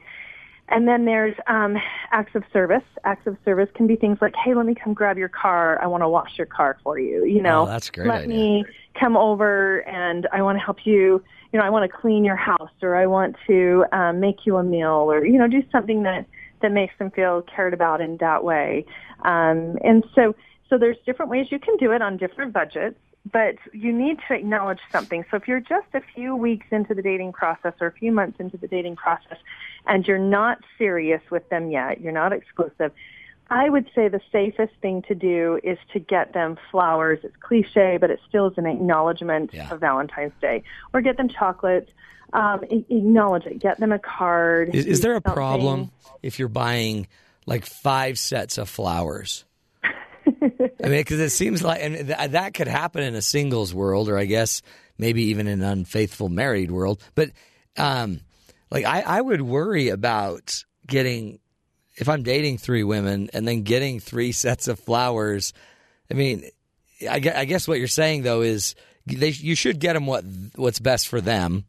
[0.70, 1.76] And then there's um,
[2.12, 2.84] acts of service.
[3.04, 5.82] Acts of service can be things like, "Hey, let me come grab your car.
[5.82, 8.36] I want to wash your car for you." You know, Oh, that's great Let idea.
[8.36, 8.64] me
[8.98, 11.22] come over and I want to help you.
[11.52, 14.56] You know, I want to clean your house, or I want to um, make you
[14.56, 16.26] a meal, or you know, do something that
[16.62, 18.84] that makes them feel cared about in that way.
[19.24, 20.36] Um, and so,
[20.68, 22.98] so there's different ways you can do it on different budgets
[23.30, 25.24] but you need to acknowledge something.
[25.30, 28.40] So if you're just a few weeks into the dating process or a few months
[28.40, 29.36] into the dating process
[29.86, 32.92] and you're not serious with them yet, you're not exclusive,
[33.50, 37.18] I would say the safest thing to do is to get them flowers.
[37.22, 39.70] It's cliche, but it still is an acknowledgement Yeah.
[39.70, 40.62] of Valentine's Day.
[40.94, 41.90] Or get them chocolates.
[42.32, 43.58] Um, acknowledge it.
[43.58, 44.72] Get them a card.
[44.74, 45.32] Is, is there a something.
[45.32, 45.90] problem
[46.22, 47.08] if you're buying
[47.44, 49.44] like five sets of flowers?
[50.82, 54.08] I mean, because it seems like, and th- that could happen in a singles world,
[54.08, 54.62] or I guess
[54.98, 57.02] maybe even in an unfaithful married world.
[57.14, 57.30] But,
[57.76, 58.20] um,
[58.70, 61.38] like, I, I would worry about getting,
[61.96, 65.52] if I'm dating three women and then getting three sets of flowers.
[66.10, 66.44] I mean,
[67.08, 68.74] I, I guess what you're saying though is
[69.06, 70.24] they, you should get them what
[70.56, 71.64] what's best for them,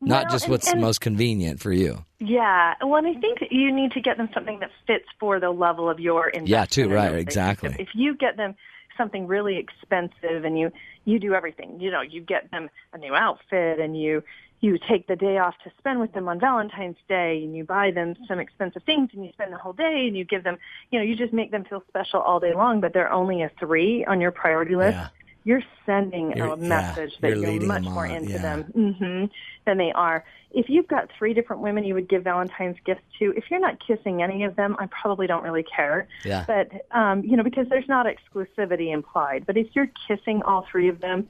[0.00, 2.04] not Well, just and- what's and- most convenient for you.
[2.18, 5.50] Yeah, well, and I think you need to get them something that fits for the
[5.50, 6.48] level of your investment.
[6.48, 7.74] Yeah, too, right, exactly.
[7.78, 8.54] If you get them
[8.96, 10.70] something really expensive and you
[11.06, 14.22] you do everything, you know, you get them a new outfit and you
[14.60, 17.90] you take the day off to spend with them on Valentine's Day and you buy
[17.90, 20.58] them some expensive things and you spend the whole day and you give them,
[20.90, 23.50] you know, you just make them feel special all day long, but they're only a
[23.58, 24.98] three on your priority list.
[24.98, 25.08] Yeah.
[25.44, 28.42] You're sending You're- a yeah, message that you're you're, much more on, into yeah.
[28.42, 29.24] them hmm
[29.66, 30.24] than they are.
[30.52, 33.76] If you've got three different women you would give Valentine's gifts to, if you're not
[33.86, 36.08] kissing any of them, I probably don't really care.
[36.24, 36.44] Yeah.
[36.46, 39.46] But um, you know, because there's not exclusivity implied.
[39.46, 41.28] But if you're kissing all three of them,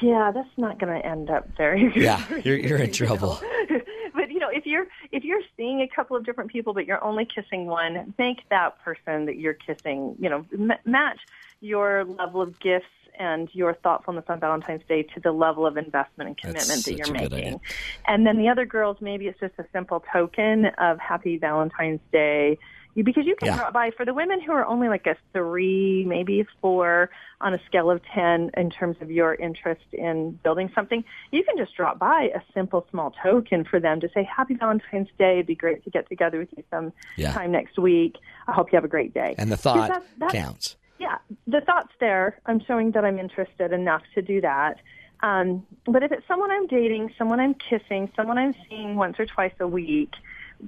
[0.00, 1.90] yeah, that's not going to end up very.
[1.92, 2.02] Good.
[2.02, 3.16] Yeah, you're you're in good, you know.
[3.16, 3.40] trouble.
[4.14, 7.02] but you know, if you're if you're seeing a couple of different people, but you're
[7.02, 11.18] only kissing one, make that person that you're kissing, you know, m- match
[11.60, 12.86] your level of gifts
[13.18, 16.96] and your thoughtfulness on Valentine's Day to the level of investment and commitment That's that
[16.96, 17.60] you're such a good making.
[18.06, 22.58] And then the other girls, maybe it's just a simple token of Happy Valentine's Day.
[22.94, 23.56] Because you can Yeah.
[23.58, 27.10] drop by for the women who are only like a three, maybe four
[27.40, 31.04] on a scale of 10 in terms of your interest in building something.
[31.30, 35.10] You can just drop by a simple small token for them to say, Happy Valentine's
[35.16, 35.34] Day.
[35.34, 37.32] It'd be great to get together with you some Yeah.
[37.32, 38.16] time next week.
[38.48, 39.36] I hope you have a great day.
[39.38, 40.76] And the thought that's- counts.
[40.98, 42.38] Yeah, the thought's there.
[42.46, 44.78] I'm showing that I'm interested enough to do that.
[45.20, 49.26] Um, but if it's someone I'm dating, someone I'm kissing, someone I'm seeing once or
[49.26, 50.12] twice a week,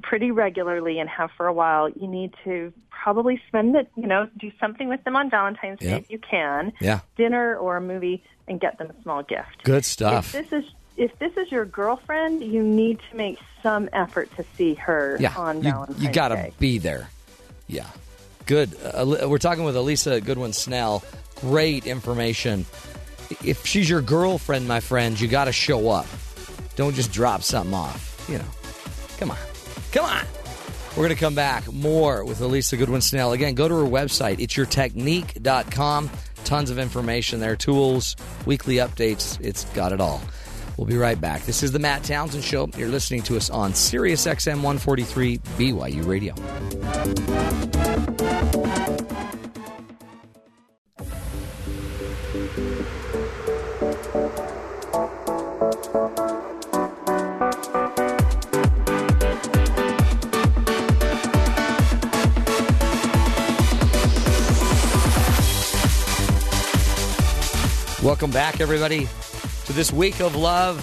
[0.02, 4.28] pretty regularly and have for a while, you need to probably spend it, you know,
[4.38, 7.00] do something with them on Valentine's Day if you can, Yeah.
[7.16, 9.62] dinner or a movie, and get them a small gift.
[9.64, 10.32] Good If stuff.
[10.32, 10.64] this is
[10.96, 15.32] if this is your girlfriend, you need to make some effort to see her Yeah.
[15.36, 16.06] on You, Valentine's Day.
[16.06, 17.08] you got to be there.
[17.68, 17.86] Yeah.
[18.46, 18.70] Good.
[18.82, 21.02] Uh, we're talking with Alisa Goodwin Snell.
[21.36, 22.66] Great information.
[23.44, 26.06] If she's your girlfriend, my friend, you got to show up.
[26.76, 28.26] Don't just drop something off.
[28.28, 28.44] You know,
[29.18, 29.38] come on.
[29.92, 30.24] Come on.
[30.90, 33.32] We're going to come back more with Alisa Goodwin Snell.
[33.32, 34.40] Again, go to her website.
[34.40, 36.10] It's yourtechnique.com.
[36.44, 39.38] Tons of information there, tools, weekly updates.
[39.40, 40.20] It's got it all.
[40.76, 41.42] We'll be right back.
[41.42, 42.68] This is the Matt Townsend Show.
[42.76, 46.34] You're listening to us on Sirius XM 143 BYU Radio.
[68.20, 69.08] Welcome back, everybody,
[69.64, 70.76] to this week of love.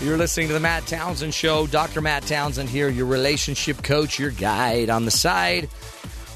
[0.00, 1.66] You're listening to the Matt Townsend Show.
[1.66, 2.00] Dr.
[2.00, 4.88] Matt Townsend here, your relationship coach, your guide.
[4.88, 5.68] On the side,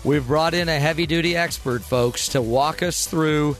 [0.02, 3.56] we've brought in a heavy duty expert, folks, to walk us through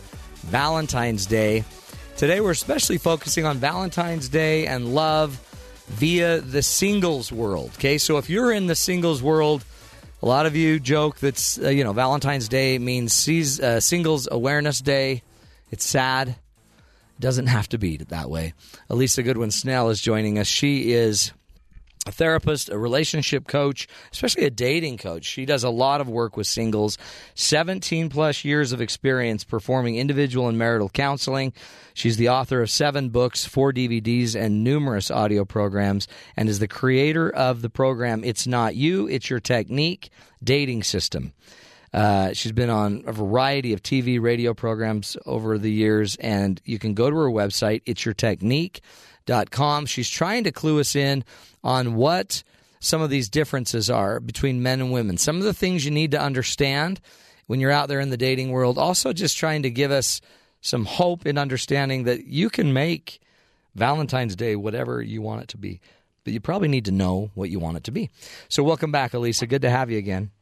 [0.47, 1.63] Valentine's Day.
[2.17, 5.41] Today, we're especially focusing on Valentine's Day and love
[5.87, 7.71] via the singles world.
[7.77, 9.65] Okay, so if you're in the singles world,
[10.25, 13.29] a lot of you joke that uh, you know Valentine's Day means
[13.61, 15.23] uh, Singles Awareness Day.
[15.71, 16.35] It's sad.
[17.21, 18.55] Doesn't have to be that way.
[18.91, 20.47] Alisa Goodwin Snell is joining us.
[20.47, 21.33] She is
[22.07, 25.25] a therapist, a relationship coach, especially a dating coach.
[25.25, 26.99] She does a lot of work with singles,
[27.35, 31.53] 17 plus years of experience performing individual and marital counseling.
[31.95, 36.07] She's the author of seven books, four DVDs, and numerous audio programs,
[36.37, 40.11] and is the creator of the program It's Not You, It's Your Technique
[40.43, 41.33] Dating System.
[41.95, 46.77] Uh, she's been on a variety of TV, radio programs over the years, and you
[46.77, 49.87] can go to her website, it's your technique.com.
[49.87, 51.25] She's trying to clue us in
[51.63, 52.43] on what
[52.81, 56.11] some of these differences are between men and women, some of the things you need
[56.11, 57.01] to understand
[57.47, 58.77] when you're out there in the dating world.
[58.77, 60.21] Also, just trying to give us
[60.61, 63.21] some hope in understanding that you can make
[63.77, 65.81] Valentine's Day whatever you want it to be,
[66.25, 68.11] but you probably need to know what you want it to be.
[68.49, 69.49] So, welcome back, Alisa.
[69.49, 70.33] Good to have you again.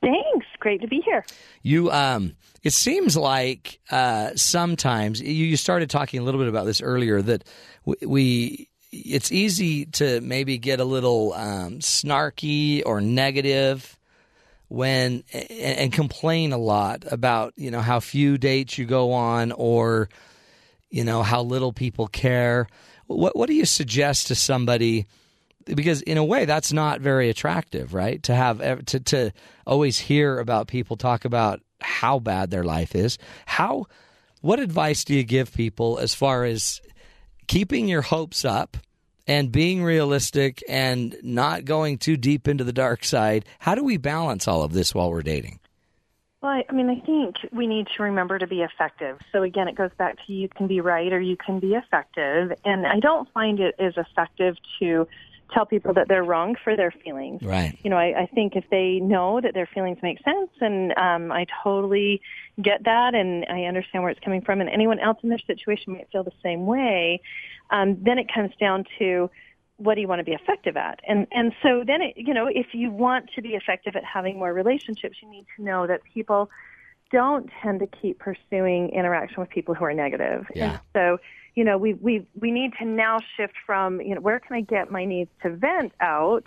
[0.00, 0.27] Thanks.
[0.68, 1.24] Great to be here.
[1.62, 6.66] You, um, it seems like uh, sometimes you, you started talking a little bit about
[6.66, 7.44] this earlier that
[7.86, 13.98] we, it's easy to maybe get a little um, snarky or negative
[14.68, 19.52] when and, and complain a lot about you know how few dates you go on
[19.52, 20.10] or
[20.90, 22.66] you know how little people care.
[23.06, 25.06] What what do you suggest to somebody?
[25.74, 28.22] Because in a way that's not very attractive, right?
[28.24, 29.32] To have to to
[29.66, 33.18] always hear about people talk about how bad their life is.
[33.46, 33.86] How
[34.40, 36.80] what advice do you give people as far as
[37.46, 38.76] keeping your hopes up
[39.26, 43.44] and being realistic and not going too deep into the dark side?
[43.58, 45.60] How do we balance all of this while we're dating?
[46.40, 49.18] Well, I mean, I think we need to remember to be effective.
[49.32, 52.52] So again, it goes back to you can be right or you can be effective.
[52.64, 55.08] And I don't find it as effective to
[55.52, 57.42] tell people that they're wrong for their feelings.
[57.42, 57.78] Right.
[57.82, 61.32] You know, I, I think if they know that their feelings make sense, and um,
[61.32, 62.20] I totally
[62.60, 65.94] get that, and I understand where it's coming from, and anyone else in their situation
[65.94, 67.20] might feel the same way.
[67.70, 69.30] Um, then it comes down to
[69.76, 72.46] what do you want to be effective at, and and so then it, you know,
[72.46, 76.00] if you want to be effective at having more relationships, you need to know that
[76.12, 76.50] people
[77.10, 80.46] don't tend to keep pursuing interaction with people who are negative.
[80.54, 80.70] Yeah.
[80.70, 81.18] And so
[81.58, 84.60] you know, we we we need to now shift from you know where can I
[84.60, 86.44] get my needs to vent out,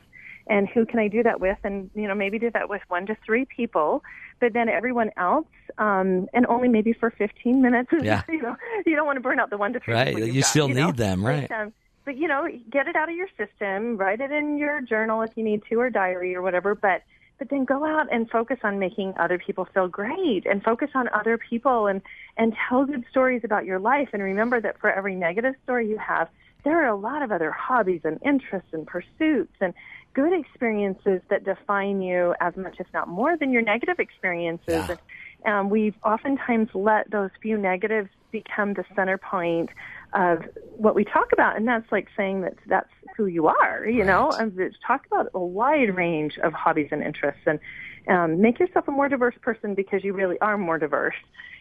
[0.48, 3.06] and who can I do that with, and you know maybe do that with one
[3.08, 4.06] to three people,
[4.40, 5.48] but then everyone else,
[5.78, 7.90] um, and only maybe for 15 minutes.
[8.02, 8.22] Yeah.
[8.30, 8.56] you know,
[8.86, 9.96] you don't want to burn out the one to three.
[9.96, 10.18] Right.
[10.18, 10.92] You got, still you need know?
[10.94, 11.52] them, right?
[11.52, 11.74] Um,
[12.06, 15.32] but you know, get it out of your system, write it in your journal if
[15.36, 16.74] you need to, or diary or whatever.
[16.74, 17.04] But
[17.42, 21.10] but then go out and focus on making other people feel great and focus on
[21.12, 22.00] other people and,
[22.38, 24.10] and tell good stories about your life.
[24.14, 26.30] And remember that for every negative story you have,
[26.64, 29.74] there are a lot of other hobbies and interests and pursuits and
[30.14, 34.68] good experiences that define you as much, if not more, than your negative experiences.
[34.68, 34.96] Yeah.
[35.44, 39.72] And, um, we've oftentimes let those few negatives become the center point
[40.14, 40.44] of
[40.78, 44.08] what we talk about, and that's like saying that that's who you are, you right.
[44.08, 47.60] know, and talk about a wide range of hobbies and interests, and
[48.08, 51.16] um, make yourself a more diverse person because you really are more diverse.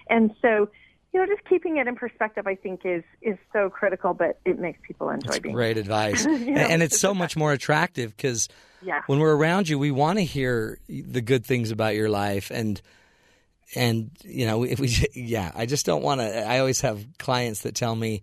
[0.09, 0.69] And so,
[1.13, 4.15] you know, just keeping it in perspective, I think, is is so critical.
[4.15, 5.55] But it makes people enjoy That's being.
[5.55, 8.49] Great advice, you know, and it's so much more attractive because
[8.83, 9.03] yeah.
[9.07, 12.81] when we're around you, we want to hear the good things about your life and
[13.75, 17.63] and you know if we yeah i just don't want to i always have clients
[17.63, 18.23] that tell me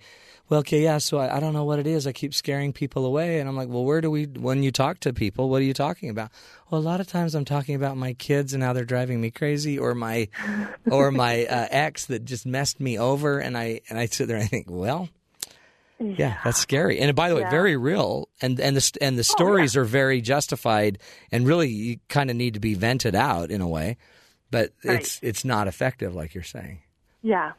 [0.50, 2.08] well okay yeah so I, I, don't know what it is.
[2.08, 3.40] I keep scaring people away.
[3.40, 5.74] And i'm like well where do we when you talk to people what are you
[5.74, 6.32] talking about?
[6.70, 9.32] Well a lot of times i'm talking about my kids and how they're driving me
[9.32, 10.30] crazy or my
[10.86, 13.40] or my uh, ex that just messed me over.
[13.40, 15.10] And i and i sit there and i think well
[16.00, 16.38] yeah, yeah.
[16.44, 17.00] that's scary.
[17.00, 17.50] And by the way yeah.
[17.50, 18.30] very real.
[18.42, 19.82] And and the and the stories oh, yeah.
[19.82, 21.00] are very justified
[21.32, 23.98] and really you kind of need to be vented out in a way
[24.52, 25.00] but right.
[25.00, 26.82] it's it's not effective like you're saying.
[27.22, 27.54] Yeah.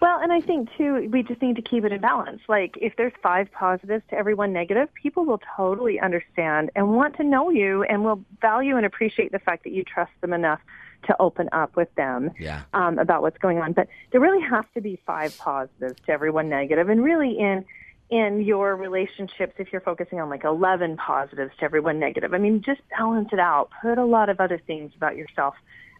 [0.00, 2.42] Well, and I think too, we just need to keep it in balance.
[2.48, 7.16] Like, if there's five positives to every one negative, people will totally understand and want
[7.16, 10.60] to know you and will value and appreciate the fact that you trust them enough
[11.06, 12.62] to open up with them yeah.
[12.74, 13.72] um, about what's going on.
[13.72, 17.64] But there really has to be five positives to every one negative, and really in
[18.08, 22.38] in your relationships, if you're focusing on like 11 positives to every one negative, I
[22.38, 23.70] mean, just balance it out.
[23.82, 25.54] Put a lot of other things about yourself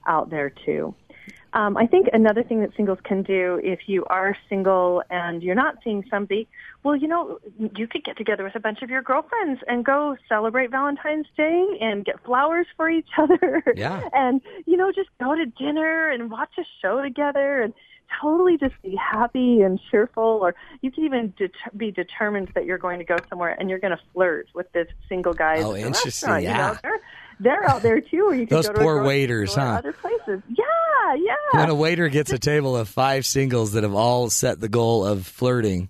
[0.06, 0.94] out there too.
[1.52, 5.54] Um, I think another thing that singles can do if you are single and you're
[5.54, 6.48] not seeing somebody,
[6.82, 7.38] well, you know,
[7.74, 11.64] you could get together with a bunch of your girlfriends and go celebrate Valentine's Day
[11.80, 13.62] and get flowers for each other.
[13.74, 14.02] Yeah.
[14.12, 17.72] and, you know, just go to dinner and watch a show together and
[18.20, 22.78] totally just be happy and cheerful or you can even det- be determined that you're
[22.78, 26.28] going to go somewhere and you're going to flirt with this single guy Oh, interesting,
[26.42, 26.76] yeah.
[26.82, 26.96] You know?
[27.40, 29.78] They're, out there too or you can Those go to poor waiters, huh?
[29.78, 33.94] other places yeah yeah When a waiter gets a table of five singles that have
[33.94, 35.88] all set the goal of flirting,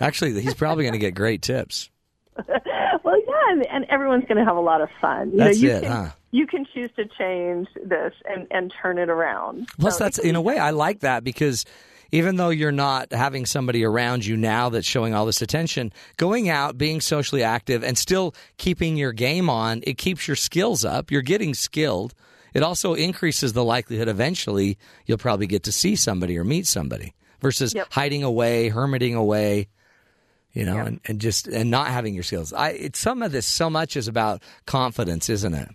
[0.00, 1.90] actually, he's probably going to get great tips.
[2.36, 5.32] well, yeah, and, and everyone's going to have a lot of fun.
[5.32, 6.10] You That's know, you it, can, huh?
[6.32, 9.68] You can choose to change this and, and turn it around.
[9.78, 11.64] Plus, So that's in a way I like that because
[12.12, 16.48] even though you're not having somebody around you now that's showing all this attention, going
[16.48, 21.10] out, being socially active, and still keeping your game on, it keeps your skills up.
[21.10, 22.14] You're getting skilled.
[22.54, 27.14] It also increases the likelihood eventually you'll probably get to see somebody or meet somebody
[27.40, 27.88] versus Yep.
[27.92, 29.68] hiding away, hermiting away.
[30.52, 32.54] You know, and, and just and not having your skills.
[32.54, 35.68] I it's some of this so much is about confidence, isn't it?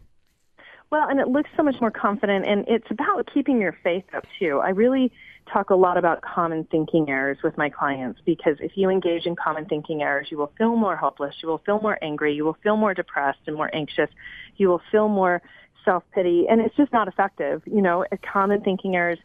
[0.90, 4.26] Well, and it looks so much more confident, and it's about keeping your faith up
[4.40, 4.60] too.
[4.64, 5.12] I really
[5.52, 9.36] talk a lot about common thinking errors with my clients because if you engage in
[9.36, 12.58] common thinking errors, you will feel more hopeless, you will feel more angry, you will
[12.64, 14.10] feel more depressed and more anxious,
[14.58, 15.42] you will feel more
[15.84, 17.62] self-pity, and it's just not effective.
[17.66, 19.20] You know, common thinking errors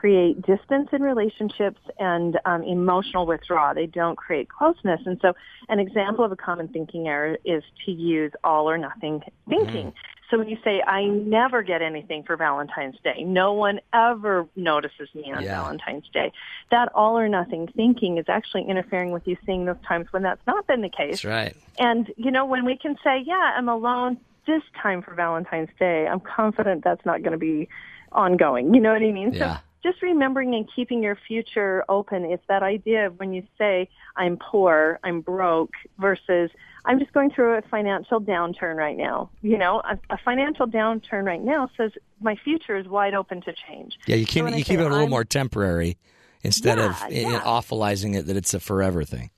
[0.00, 3.74] create distance in relationships and um, emotional withdrawal.
[3.74, 5.00] They don't create closeness.
[5.06, 5.32] And so
[5.68, 9.92] an example of a common thinking error is to use all or nothing thinking.
[10.30, 15.08] So when you say, I never get anything for Valentine's Day, no one ever notices
[15.14, 15.62] me on Yeah.
[15.62, 16.32] Valentine's Day,
[16.70, 20.46] that all or nothing thinking is actually interfering with you seeing those times when that's
[20.46, 21.22] not been the case.
[21.22, 21.56] That's right.
[21.78, 26.06] And, you know, when we can say, yeah, I'm alone this time for Valentine's Day,
[26.06, 27.68] I'm confident that's not going to be
[28.12, 28.74] ongoing.
[28.74, 29.32] You know what I mean?
[29.32, 29.56] Yeah.
[29.56, 33.88] So just remembering and keeping your future open is that idea of when you say,
[34.16, 36.50] I'm poor, I'm broke, versus
[36.84, 39.30] I'm just going through a financial downturn right now.
[39.42, 43.52] You know, a, a financial downturn right now says my future is wide open to
[43.52, 43.98] change.
[44.06, 45.96] Yeah, you So keep when you keep it a little I'm- more temporary
[46.42, 47.40] instead of Yeah, i- yeah.
[47.40, 49.30] awfulizing it that it's a forever thing.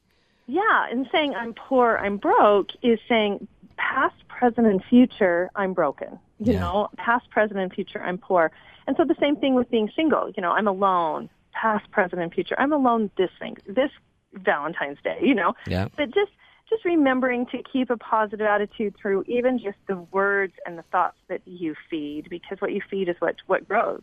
[0.46, 6.18] Yeah, and saying I'm poor, I'm broke is saying past, present, and future, I'm broken.
[6.38, 6.60] You Yeah.
[6.60, 8.50] know, past, present, and future, I'm poor.
[8.86, 10.30] And so the same thing with being single.
[10.36, 12.54] You know, I'm alone, past, present, and future.
[12.58, 13.90] I'm alone this thing, this
[14.34, 15.18] Valentine's Day.
[15.22, 15.88] You know, Yeah.
[15.96, 16.32] but just
[16.68, 21.16] just remembering to keep a positive attitude through even just the words and the thoughts
[21.28, 24.02] that you feed, because what you feed is what what grows.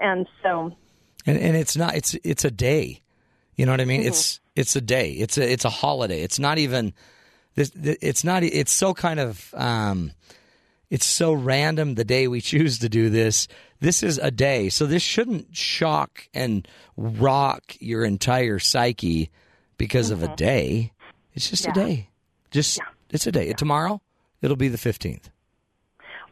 [0.00, 0.74] And so,
[1.26, 3.00] And and it's not it's it's a day.
[3.56, 4.00] You know what I mean?
[4.00, 4.08] Mm-hmm.
[4.08, 5.12] It's it's a day.
[5.12, 6.22] It's a it's a holiday.
[6.22, 6.92] It's not even
[7.54, 10.12] this it's not it's so kind of um
[10.90, 13.46] it's so random the day we choose to do this.
[13.80, 14.68] This is a day.
[14.68, 16.66] So this shouldn't shock and
[16.96, 19.30] rock your entire psyche
[19.78, 20.92] because of a day.
[21.34, 21.78] It's just a Mm-hmm.
[21.80, 21.86] Yeah.
[21.86, 22.08] day.
[22.50, 22.80] Just
[23.10, 23.52] it's a day.
[23.52, 24.00] Tomorrow
[24.42, 25.30] it'll be the 15th.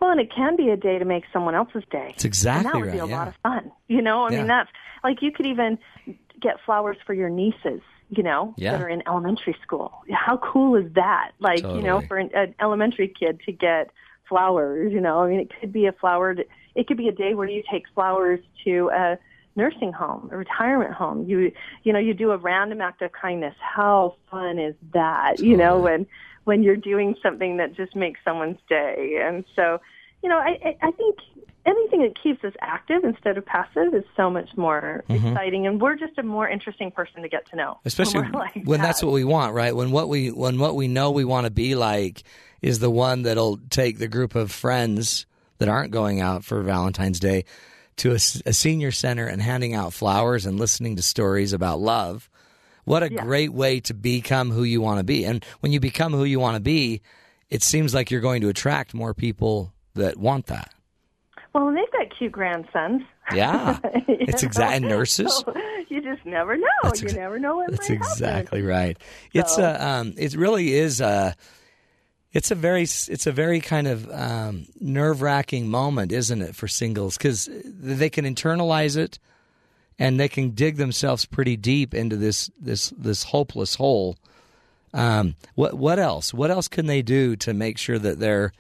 [0.00, 2.10] well, and it can be a day to make someone else's day.
[2.14, 2.92] It's exactly and that would right.
[2.92, 3.18] be a yeah.
[3.18, 3.72] lot of fun.
[3.88, 4.38] You know, I Yeah.
[4.38, 4.70] mean, that's
[5.04, 5.78] like you could even
[6.40, 7.80] get flowers for your nieces.
[8.10, 8.72] You know, Yeah.
[8.72, 9.92] that are in elementary school.
[10.10, 11.32] How cool is that?
[11.40, 13.90] Like, you know, for an, an elementary kid to get
[14.28, 14.92] flowers.
[14.92, 16.34] You know, I mean, it could be a flower.
[16.34, 19.18] To, it could be a day where you take flowers to a
[19.56, 21.24] nursing home, a retirement home.
[21.28, 21.52] You,
[21.82, 23.54] you know, you do a random act of kindness.
[23.60, 25.40] How fun is that?
[25.40, 26.06] You know, when
[26.44, 29.20] when you're doing something that just makes someone's day.
[29.22, 29.80] And so,
[30.22, 31.18] you know, I, I I think
[31.68, 35.96] anything that keeps us active instead of passive is so much more exciting, and we're
[35.96, 37.72] just a more interesting person to get to know.
[37.78, 37.80] Mm-hmm.
[37.88, 39.74] especially when, like when that's what we want, right?
[39.76, 42.22] When what we when what we know we want to be like
[42.62, 45.26] is the one that'll take the group of friends
[45.58, 47.44] that aren't going out for Valentine's Day
[47.96, 52.30] to a senior center and handing out flowers and listening to stories about love.
[52.84, 53.22] What a Yeah.
[53.24, 55.24] great way to become who you want to be.
[55.24, 57.02] And when you become who you want to be,
[57.50, 60.72] it seems like you're going to attract more people that want that.
[61.58, 63.02] Well, and they've got cute grandsons.
[63.34, 63.78] Yeah.
[64.06, 65.34] It's exactly nurses.
[65.38, 65.54] So
[65.88, 66.66] you just never know.
[66.82, 68.12] That's you never know what That's might happen.
[68.12, 68.98] exactly right.
[69.32, 71.34] It's a um, it really is a
[72.32, 76.68] it's a very it's a very kind of um, nerve wracking moment, isn't it, for
[76.68, 79.18] singles because they can internalize it
[79.98, 84.18] and they can dig themselves pretty deep into this this this hopeless hole.
[84.92, 86.34] Um, what what else?
[86.34, 88.52] What else can they do to make sure that they're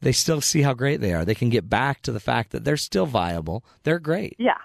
[0.00, 1.24] they still see how great they are?
[1.24, 3.64] They can get back to the fact that they're still viable.
[3.82, 4.36] They're great.
[4.38, 4.58] Yeah.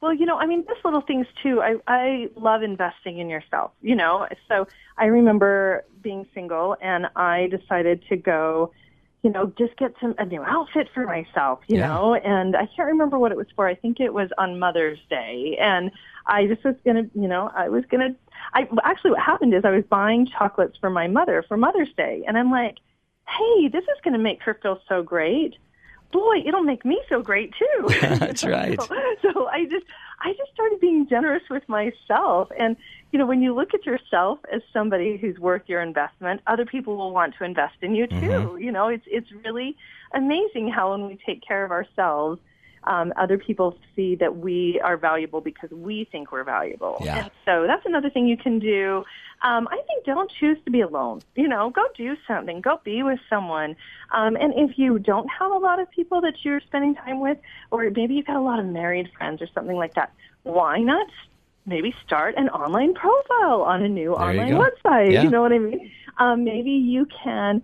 [0.00, 1.62] Well, you know, I mean, just little things too.
[1.62, 3.72] I I love investing in yourself.
[3.80, 4.66] You know, so
[4.98, 8.72] I remember being single, and I decided to go,
[9.22, 11.88] you know, just get some a new outfit for myself, you Yeah.
[11.88, 12.14] know.
[12.14, 13.66] And I can't remember what it was for.
[13.66, 15.90] I think it was on Mother's Day, and
[16.26, 18.14] I just was gonna, you know, I was gonna.
[18.52, 22.22] I actually what happened is I was buying chocolates for my mother for Mother's Day,
[22.28, 22.76] and I'm like,
[23.28, 25.56] hey, this is gonna make her feel so great.
[26.12, 27.88] Boy, it'll make me feel great too.
[28.00, 28.80] That's right.
[28.80, 29.84] So, so I just
[30.20, 32.76] I just started being generous with myself and
[33.12, 36.96] you know when you look at yourself as somebody who's worth your investment other people
[36.96, 38.58] will want to invest in you too Mm-hmm.
[38.58, 39.76] you know it's it's really
[40.14, 42.40] amazing how when we take care of ourselves
[42.86, 47.18] um, other people see that we are valuable because we think we're valuable Yeah.
[47.24, 49.04] and so that's another thing you can do
[49.42, 51.20] um, I think don't choose to be alone.
[51.34, 52.62] You know, go do something.
[52.62, 53.76] Go be with someone.
[54.10, 57.36] Um, and if you don't have a lot of people that you're spending time with,
[57.70, 60.10] or maybe you've got a lot of married friends or something like that,
[60.44, 61.06] why not
[61.66, 64.64] maybe start an online profile on a new There online go.
[64.64, 65.12] website?
[65.12, 65.24] Yeah.
[65.24, 65.90] You know what I mean?
[66.16, 67.60] Um, maybe you can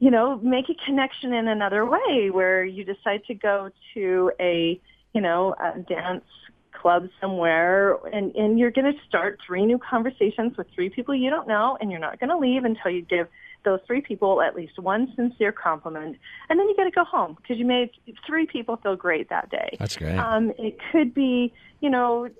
[0.00, 4.80] you know, make a connection in another way where you decide to go to a,
[5.12, 6.24] you know, a dance
[6.72, 11.28] club somewhere and, and you're going to start three new conversations with three people you
[11.28, 13.26] don't know and you're not going to leave until you give
[13.64, 16.16] those three people at least one sincere compliment
[16.48, 17.90] and then you got to go home because you made
[18.26, 19.76] three people feel great that day.
[19.78, 20.16] That's great.
[20.16, 22.30] Um, it could be, you know,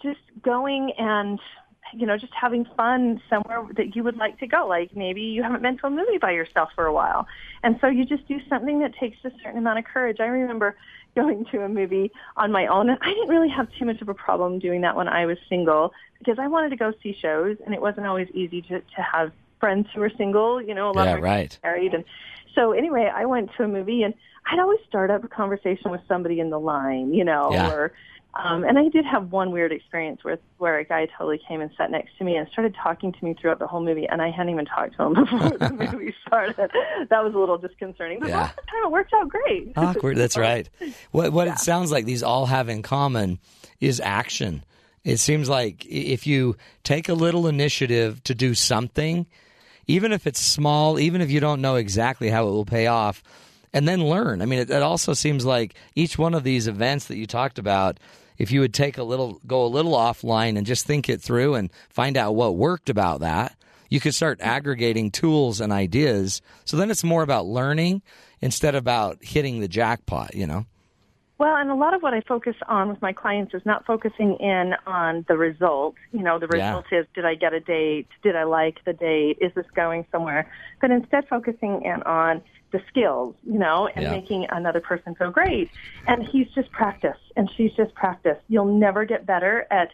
[0.00, 1.40] just going and,
[1.92, 4.66] you know, just having fun somewhere that you would like to go.
[4.66, 7.26] Like maybe you haven't been to a movie by yourself for a while.
[7.62, 10.18] And so you just do something that takes a certain amount of courage.
[10.20, 10.76] I remember
[11.16, 12.90] going to a movie on my own.
[12.90, 15.38] And I didn't really have too much of a problem doing that when I was
[15.48, 19.02] single because I wanted to go see shows and it wasn't always easy to, to
[19.02, 21.58] have friends who were single, you know, a lot Yeah, of right.
[21.64, 22.04] married and
[22.54, 24.14] so anyway, I went to a movie and
[24.50, 27.68] I'd always start up a conversation with somebody in the line, you know, Yeah.
[27.70, 27.92] or
[28.34, 31.70] um and I did have one weird experience with where a guy totally came and
[31.76, 34.30] sat next to me and started talking to me throughout the whole movie and I
[34.30, 36.56] hadn't even talked to him before the movie started.
[37.10, 38.20] That was a little disconcerting.
[38.20, 38.40] But Yeah.
[38.40, 39.72] most of the time it worked out great.
[39.76, 40.16] Awkward.
[40.16, 40.68] That's right.
[41.10, 43.38] What what it sounds like these all have in common
[43.80, 44.64] is action.
[45.04, 49.26] It seems like if you take a little initiative to do something,
[49.86, 53.22] even if it's small, even if you don't know exactly how it will pay off,
[53.78, 54.42] and then learn.
[54.42, 57.60] I mean, it, it also seems like each one of these events that you talked
[57.60, 58.00] about,
[58.36, 61.54] if you would take a little, go a little offline and just think it through
[61.54, 63.54] and find out what worked about that,
[63.88, 66.42] you could start aggregating tools and ideas.
[66.64, 68.02] So then it's more about learning
[68.40, 70.66] instead of about hitting the jackpot, you know?
[71.38, 74.34] Well, and a lot of what I focus on with my clients is not focusing
[74.40, 75.94] in on the result.
[76.10, 76.70] You know, the Yeah.
[76.70, 78.08] result is did I get a date?
[78.24, 79.38] Did I like the date?
[79.40, 80.50] Is this going somewhere?
[80.80, 84.10] But instead focusing in on the skills, you know, and Yeah.
[84.10, 85.70] making another person feel great.
[86.06, 88.38] And he's just practice and she's just practice.
[88.48, 89.92] You'll never get better at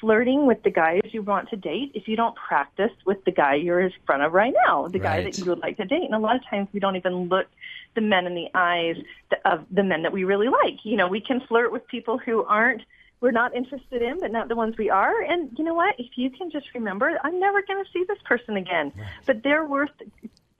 [0.00, 3.54] flirting with the guys you want to date if you don't practice with the guy
[3.54, 6.02] you're in front of right now, the guy that you would like to date.
[6.02, 7.46] And a lot of times we don't even look
[7.94, 8.96] the men in the eyes
[9.44, 10.84] of the men that we really like.
[10.84, 12.82] You know, we can flirt with people who aren't
[13.20, 15.22] we're not interested in, but not the ones we are.
[15.22, 15.94] And you know what?
[15.98, 18.92] If you can just remember, I'm never going to see this person again,
[19.24, 19.88] but they're worth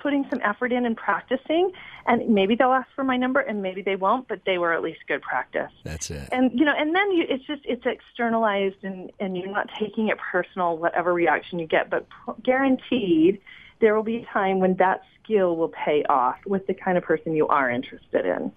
[0.05, 1.73] putting some effort in and practicing.
[2.07, 4.83] And maybe they'll ask for my number, and maybe they won't, but they were at
[4.83, 6.29] least good practice That's it.
[6.31, 10.09] and you know and then you, it's just it's externalized and and you're not taking
[10.09, 12.07] it personal whatever reaction you get but
[12.43, 13.41] guaranteed
[13.81, 17.05] there will be a time when that skill will pay off with the kind of
[17.05, 18.53] person you are interested in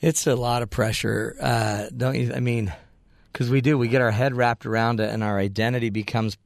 [0.00, 2.32] It's a lot of pressure, uh, don't you?
[2.34, 2.72] I mean,
[3.36, 6.38] because we do, we get our head wrapped around it, and our identity becomes,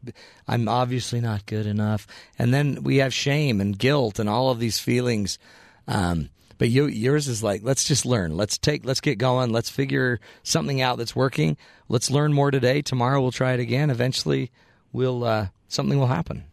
[0.49, 2.05] I'm obviously not good enough,
[2.37, 5.39] and then we have shame and guilt and all of these feelings.
[5.87, 8.37] Um, but you, yours is like, let's just learn.
[8.37, 9.53] Let's take, let's get going.
[9.53, 11.57] Let's figure something out that's working.
[11.89, 12.83] Let's learn more today.
[12.83, 13.91] Tomorrow we'll try it again.
[13.91, 14.51] Eventually,
[14.93, 16.50] we'll uh, something will happen.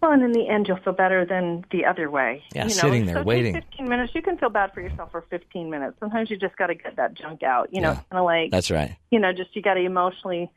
[0.00, 2.74] Well and in the end you'll feel better than the other way Yeah, you know?
[2.74, 3.54] sitting there so waiting.
[3.54, 6.68] 15 minutes you can feel bad for yourself for 15 minutes sometimes you just got
[6.68, 8.00] to get that junk out you know Yeah.
[8.10, 8.96] kind of like That's right.
[9.10, 10.50] you know just you got to emotionally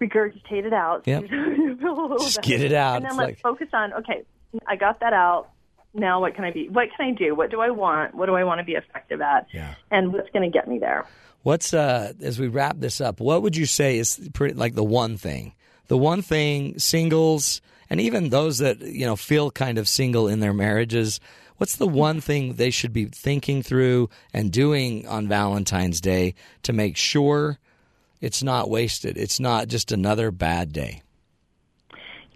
[0.00, 1.22] regurgitate it out so Yep.
[1.30, 2.96] you feel a little Just get it out.
[2.96, 4.22] and then It's let's like- focus on okay
[4.66, 5.48] i got that out
[5.92, 8.34] now what can i be what can i do what do i want what do
[8.34, 9.74] i want to be effective at Yeah.
[9.90, 11.04] and what's going to get me there
[11.44, 13.20] What's uh as we wrap this up?
[13.20, 15.54] What would you say is pretty like the one thing?
[15.86, 20.40] The one thing singles and even those that you know feel kind of single in
[20.40, 21.20] their marriages.
[21.56, 26.72] What's the one thing they should be thinking through and doing on Valentine's Day to
[26.72, 27.58] make sure
[28.20, 29.16] it's not wasted?
[29.16, 31.02] It's not just another bad day.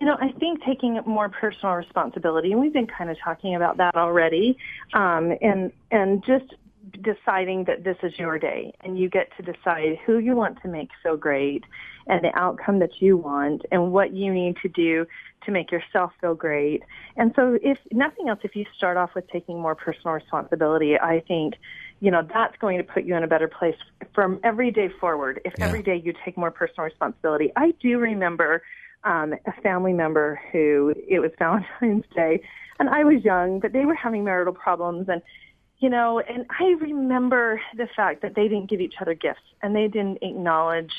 [0.00, 3.76] You know, I think taking more personal responsibility, and we've been kind of talking about
[3.76, 4.58] that already,
[4.92, 6.54] um, and and just
[7.00, 10.68] deciding that this is your day and you get to decide who you want to
[10.68, 11.64] make feel great
[12.06, 15.06] and the outcome that you want and what you need to do
[15.44, 16.82] to make yourself feel great.
[17.16, 21.22] And so if nothing else, if you start off with taking more personal responsibility, I
[21.26, 21.54] think,
[22.00, 23.76] you know, that's going to put you in a better place
[24.14, 25.40] from every day forward.
[25.44, 25.66] If Yeah.
[25.66, 27.52] every day you take more personal responsibility.
[27.56, 28.62] I do remember
[29.04, 32.42] um, a family member who it was Valentine's Day
[32.78, 35.22] and I was young, but they were having marital problems and
[35.82, 39.74] you know, and I remember the fact that they didn't give each other gifts and
[39.74, 40.92] they didn't acknowledge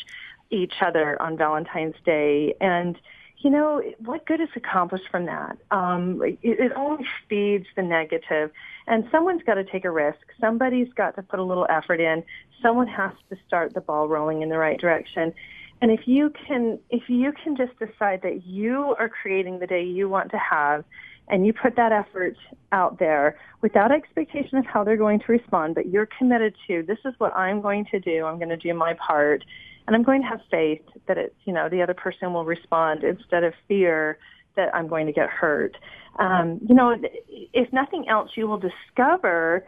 [0.51, 2.53] each other on Valentine's Day.
[2.59, 2.99] And,
[3.37, 5.57] you know, what good is accomplished from that?
[5.71, 8.51] Um, it, it only feeds the negative.
[8.85, 10.19] And someone's got to take a risk.
[10.41, 12.21] Somebody's got to put a little effort in.
[12.61, 15.33] Someone has to start the ball rolling in the right direction.
[15.81, 19.83] And if you can, if you can just decide that you are creating the day
[19.85, 20.83] you want to have,
[21.27, 22.35] and you put that effort
[22.71, 26.99] out there without expectation of how they're going to respond, but you're committed to this
[27.05, 28.25] is what I'm going to do.
[28.25, 29.43] I'm going to do my part,
[29.87, 33.03] and I'm going to have faith that it's you know the other person will respond
[33.03, 34.17] instead of fear
[34.55, 35.77] that I'm going to get hurt.
[36.19, 36.95] Um, you know,
[37.27, 39.65] if nothing else, you will discover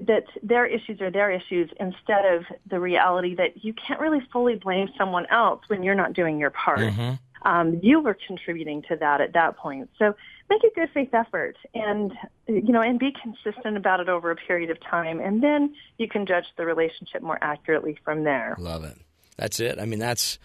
[0.00, 4.56] that their issues are their issues instead of the reality that you can't really fully
[4.56, 6.80] blame someone else when you're not doing your part.
[7.46, 9.88] Um, you were contributing to that at that point.
[10.00, 10.16] So
[10.50, 12.12] make a good faith effort and,
[12.48, 15.20] you know, and be consistent about it over a period of time.
[15.20, 18.56] And then you can judge the relationship more accurately from there.
[18.58, 18.98] Love it.
[19.36, 19.78] That's it.
[19.78, 20.40] I mean, that's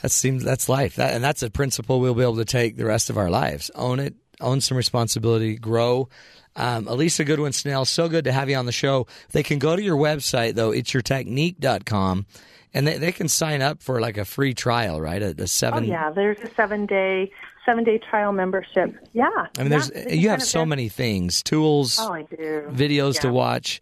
[0.00, 0.94] that seems that's life.
[0.96, 3.68] That and that's a principle we'll be able to take the rest of our lives.
[3.74, 4.14] Own it.
[4.40, 5.56] Own some responsibility.
[5.56, 6.08] Grow.
[6.54, 9.06] Um, Alisa Goodwin Snell, so good to have you on the show.
[9.30, 10.70] They can go to your website though.
[10.70, 12.26] It's yourtechnique.com
[12.74, 15.22] and they, they can sign up for like a free trial, right?
[15.22, 15.84] A, a Oh seven.
[15.84, 17.30] yeah, there's a seven day,
[17.64, 18.94] seven day trial membership.
[19.12, 19.28] Yeah.
[19.58, 22.64] I mean, there's Yeah, you have so many things, tools, Oh, I do.
[22.70, 23.80] videos to watch.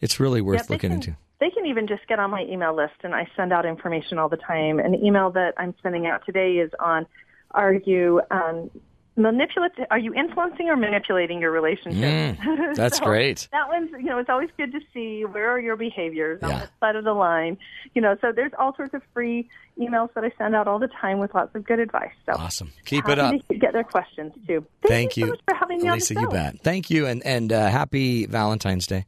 [0.00, 1.16] It's really worth Yep, looking can, into.
[1.40, 4.28] They can even just get on my email list, and I send out information all
[4.28, 4.78] the time.
[4.78, 7.06] An email that I'm sending out today is on:
[7.52, 8.70] Are you um,
[9.16, 9.86] manipulative?
[9.90, 12.36] Are you influencing or manipulating your relationship?
[12.38, 13.48] Mm, that's So great.
[13.52, 16.58] That one's, you know, it's always good to see where are your behaviors on Yeah.
[16.60, 17.56] the side of the line.
[17.94, 19.48] You know, so there's all sorts of free
[19.78, 22.12] emails that I send out all the time with lots of good advice.
[22.26, 22.72] So Awesome.
[22.84, 23.34] Keep it up.
[23.48, 24.64] get their questions too.
[24.86, 25.26] Thank you.
[25.26, 26.10] you, so much for having me Alisa.
[26.10, 26.60] on the You bet.
[26.62, 29.06] Thank you, and and uh, happy Valentine's Day.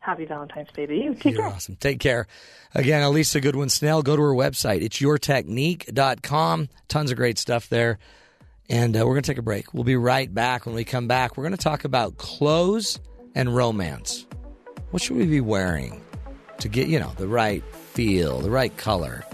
[0.00, 1.14] Happy Valentine's Day to you.
[1.14, 1.52] Take You're care.
[1.52, 1.76] awesome.
[1.76, 2.26] Take care.
[2.74, 4.02] Again, Alisa Goodwin Snell.
[4.02, 4.80] Go to her website.
[4.82, 6.68] It's yourtechnique.com.
[6.88, 7.98] Tons of great stuff there.
[8.68, 9.72] And uh, we're going to take a break.
[9.72, 10.66] We'll be right back.
[10.66, 13.00] When we come back, we're going to talk about clothes
[13.34, 14.26] and romance.
[14.90, 16.02] What should we be wearing
[16.58, 17.62] to get, you know, the right
[17.94, 19.24] feel, the right color?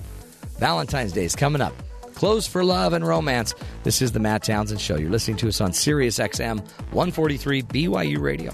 [0.58, 1.74] Valentine's Day is coming up.
[2.14, 3.54] Clothes for love and romance.
[3.82, 4.96] This is the Matt Townsend Show.
[4.96, 6.60] You're listening to us on Sirius XM
[6.92, 8.52] 143 BYU Radio.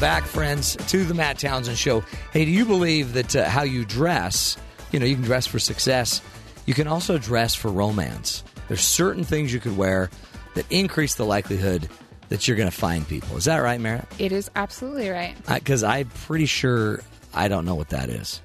[0.00, 2.00] Back, friends, to the Matt Townsend Show.
[2.32, 4.56] Hey, do you believe that uh, how you dress,
[4.92, 6.22] you know, you can dress for success,
[6.66, 8.42] you can also dress for romance?
[8.68, 10.08] There's certain things you could wear
[10.54, 11.88] that increase the likelihood
[12.30, 13.36] that you're going to find people.
[13.36, 14.06] Is that right, Merritt?
[14.18, 15.34] It is absolutely right.
[15.46, 17.00] Because I'm pretty sure
[17.34, 18.40] I don't know what that is.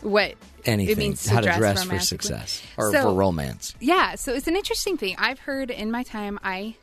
[0.00, 0.92] What Anything.
[0.92, 3.74] it means to how to dress for success or So- for romance.
[3.80, 5.14] Yeah, so it's an interesting thing.
[5.18, 6.74] I've heard in my time I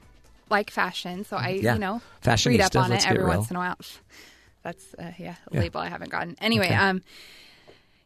[0.49, 1.73] like fashion, so I Yeah.
[1.73, 2.01] you know
[2.45, 3.37] read up on it every real.
[3.37, 3.77] once in a while.
[4.63, 6.35] That's uh, yeah, a label I haven't gotten.
[6.41, 6.75] Anyway, Okay.
[6.75, 7.01] um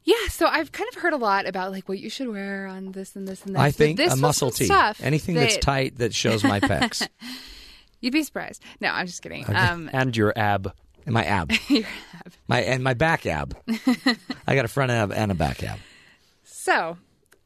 [0.03, 2.93] yeah, so I've kind of heard a lot about like what you should wear on
[2.93, 3.61] this and this and this.
[3.61, 4.65] I think this a muscle some tee.
[4.65, 7.07] stuff Anything that's tight that shows my pecs.
[8.01, 8.63] You'd be surprised.
[8.79, 9.45] No, I'm just kidding.
[9.53, 10.73] Um, and your ab.
[11.05, 11.51] and my ab.
[11.67, 11.83] your
[12.13, 12.33] ab.
[12.47, 13.55] My and my back ab.
[14.47, 15.79] I got a front ab and a back ab.
[16.43, 16.97] So,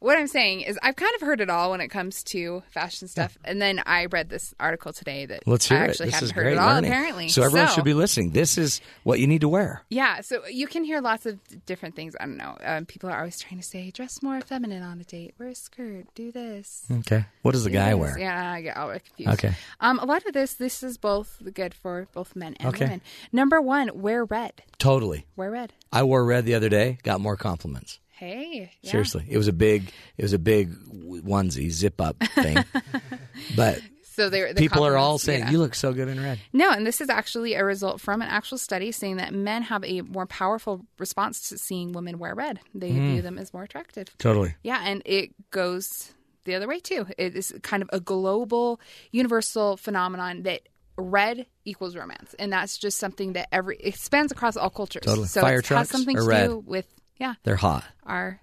[0.04, 3.08] what I'm saying is, I've kind of heard it all when it comes to fashion
[3.08, 3.38] stuff.
[3.46, 5.90] And then I read this article today that Let's hear I it.
[5.92, 6.74] actually This hadn't is heard great at all.
[6.76, 6.92] learning.
[6.92, 8.32] Apparently, So everyone should be listening.
[8.32, 9.84] This is what you need to wear.
[9.90, 12.16] Yeah, so you can hear lots of different things.
[12.20, 12.58] I don't know.
[12.64, 15.36] Um, people are always trying to say, dress more feminine on a date.
[15.40, 16.06] Wear a skirt.
[16.16, 16.86] Do this.
[16.92, 17.26] Okay.
[17.42, 18.20] What does the guy this." wear?
[18.20, 19.32] Yeah, I get all confused.
[19.34, 19.56] Okay.
[19.80, 22.86] Um, a lot of this, this is both good for both men and Okay.
[22.86, 23.02] women.
[23.32, 24.64] Number one, wear red.
[24.78, 25.26] Totally.
[25.38, 25.72] Wear red.
[25.92, 26.98] I wore red the other day.
[27.04, 28.00] Got more compliments.
[28.24, 28.92] Hey, yeah.
[28.92, 32.64] Seriously, it was a big, it was a big onesie zip up thing.
[33.56, 35.52] but So they're, the people are all saying yeah.
[35.52, 36.40] you look so good in red.
[36.54, 39.84] No, and this is actually a result from an actual study saying that men have
[39.84, 42.60] a more powerful response to seeing women wear red.
[42.74, 43.12] They Hmm.
[43.14, 44.08] view them as more attractive.
[44.20, 44.56] Totally.
[44.64, 46.14] Yeah, and it goes
[46.46, 47.08] the other way too.
[47.18, 48.80] It is kind of a global,
[49.12, 50.62] universal phenomenon that
[50.96, 55.04] red equals romance, and that's just something that every it spans across all cultures.
[55.06, 55.28] Totally.
[55.28, 56.86] So Fire it trucks has something to do with
[57.18, 57.84] yeah They're hot.
[58.06, 58.40] our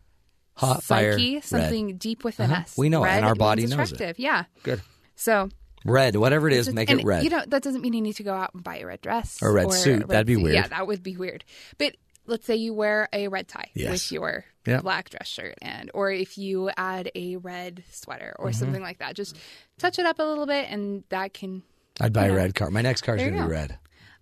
[0.54, 1.12] Hot fire.
[1.12, 1.44] psyche, red.
[1.44, 2.62] something deep within Uh-huh.
[2.62, 2.76] us.
[2.76, 4.18] We know it, and our body knows it.
[4.18, 4.44] Yeah.
[4.62, 4.82] Good.
[5.16, 5.48] So
[5.86, 7.24] Red, whatever it is, It's- make it red.
[7.24, 9.42] You know, that doesn't mean you need to go out and buy a red dress
[9.42, 10.00] Or a red suit.
[10.00, 10.42] red That'd be suit.
[10.42, 10.54] weird.
[10.56, 11.42] Yeah, that would be weird.
[11.78, 13.90] But let's say you wear a red tie Yes.
[13.92, 14.82] with your Yep.
[14.82, 18.58] black dress shirt, and or if you add a red sweater or Mm-hmm.
[18.58, 19.38] something like that, just
[19.78, 21.62] touch it up a little bit, and that can.
[21.98, 22.34] I'd buy a know.
[22.36, 22.70] red car.
[22.70, 23.78] My next car's going to be red.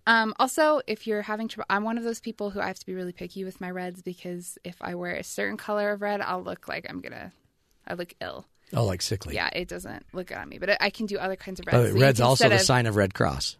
[0.09, 2.85] Um, also, if you're having trouble, I'm one of those people who I have to
[2.85, 6.19] be really picky with my reds because if I wear a certain color of red,
[6.19, 7.31] I'll look like I'm gonna,
[7.87, 8.45] I look ill.
[8.73, 9.35] Oh, like sickly.
[9.35, 11.77] Yeah, it doesn't look good on me, but I can do other kinds of Oh,
[11.79, 11.91] reds.
[11.91, 13.57] So you red's also the of- sign of Red Cross.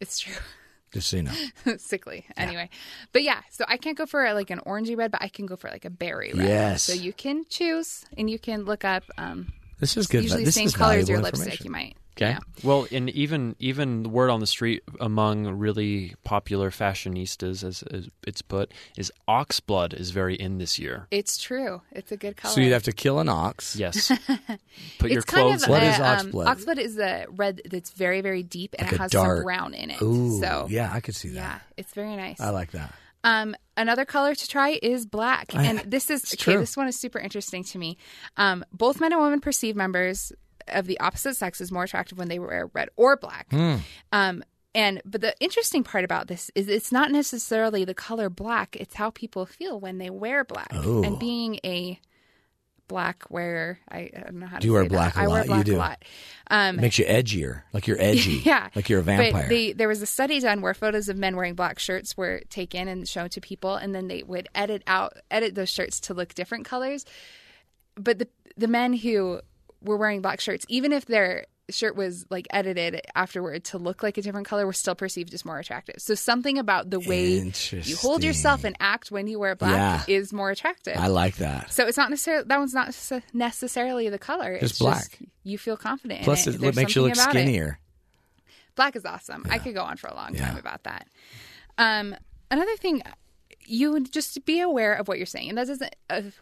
[0.00, 0.34] It's true.
[0.92, 1.32] Just so you know.
[1.78, 2.68] sickly anyway
[3.12, 5.54] but yeah so i can't go for like an orangey red but i can go
[5.54, 6.82] for like a berry red Yes.
[6.82, 10.24] so you can choose and you can look up um This is good.
[10.24, 12.32] usually this the same is color as your lipstick you might Okay.
[12.32, 12.38] yeah.
[12.62, 18.08] Well, and even even the word on the street among really popular fashionistas, as, as
[18.26, 21.06] it's put, is ox blood is very in this year.
[21.10, 23.74] it's true it's a good color So you'd have to kill an ox.
[23.76, 24.08] Yes,
[24.98, 25.62] put your it's kind clothes.
[25.62, 25.72] of in.
[25.72, 26.46] What a, is um, oxblood?
[26.46, 29.74] oxblood is a red that's very very deep and Like it has dark- some brown
[29.74, 31.34] in it Ooh, so yeah, I could see that.
[31.34, 32.94] yeah it's very nice I like that.
[33.22, 36.36] Um, another color to try is black, I- and this is okay.
[36.52, 36.58] true.
[36.60, 37.98] This one is super interesting to me.
[38.38, 40.32] Um, both men and women perceive members
[40.68, 43.46] of the opposite sex is more attractive when they wear red or black.
[43.50, 43.76] Hmm.
[44.12, 44.42] Um,
[44.74, 48.94] and but the interesting part about this is it's not necessarily the color black; it's
[48.94, 50.70] how people feel when they wear black.
[50.72, 51.02] Oh.
[51.02, 51.98] And being a
[52.86, 55.20] black wearer, I, I don't know how to Do you wear black that.
[55.20, 55.46] a I wear lot?
[55.46, 55.76] You black do.
[55.76, 56.04] a lot.
[56.50, 57.62] Um, It makes you edgier.
[57.72, 58.42] Like you're edgy.
[58.44, 59.74] yeah, Like you're a But vampire.
[59.74, 63.08] there was a study done where photos of men wearing black shirts were taken and
[63.08, 66.64] shown to people, and then they would edit out edit those shirts to look different
[66.64, 67.04] colors.
[67.96, 69.40] But the the men who
[69.82, 74.18] were wearing black shirts, even if their shirt was like edited afterward to look like
[74.18, 75.94] a different color, were still perceived as more attractive.
[75.98, 77.52] So something about the way
[77.84, 80.14] you hold yourself and act when you wear black Yeah.
[80.16, 80.96] is more attractive.
[80.96, 81.72] I like that.
[81.72, 82.94] so it's not necessarily that one's not
[83.32, 84.58] necessarily the color.
[84.58, 85.10] Just it's black.
[85.10, 86.24] Just you feel confident.
[86.24, 86.62] Plus, it.
[86.62, 87.38] it, makes you look about it.
[87.38, 87.78] skinnier.
[88.74, 89.46] Black is awesome.
[89.48, 90.58] I could go on for a long time Yeah.
[90.58, 91.06] about that.
[91.78, 92.16] Um,
[92.50, 93.02] another thing,
[93.64, 96.34] you just be aware of what you're saying, and that doesn't of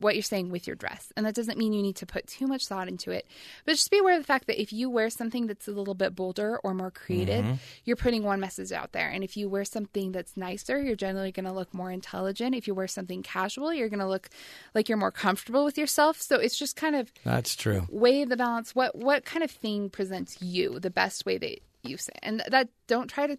[0.00, 2.46] what you're saying with your dress, and that doesn't mean you need to put too
[2.46, 3.26] much thought into it.
[3.64, 5.94] But just be aware of the fact that if you wear something that's a little
[5.94, 7.54] bit bolder or more creative, Mm-hmm.
[7.84, 9.08] you're putting one message out there.
[9.08, 12.54] And if you wear something that's nicer, you're generally going to look more intelligent.
[12.54, 14.28] If you wear something casual, you're going to look
[14.74, 16.20] like you're more comfortable with yourself.
[16.20, 17.86] So it's just kind of That's true.
[17.90, 18.74] weigh the balance.
[18.74, 22.68] What what kind of thing presents you the best way that you say, and that
[22.86, 23.38] don't try to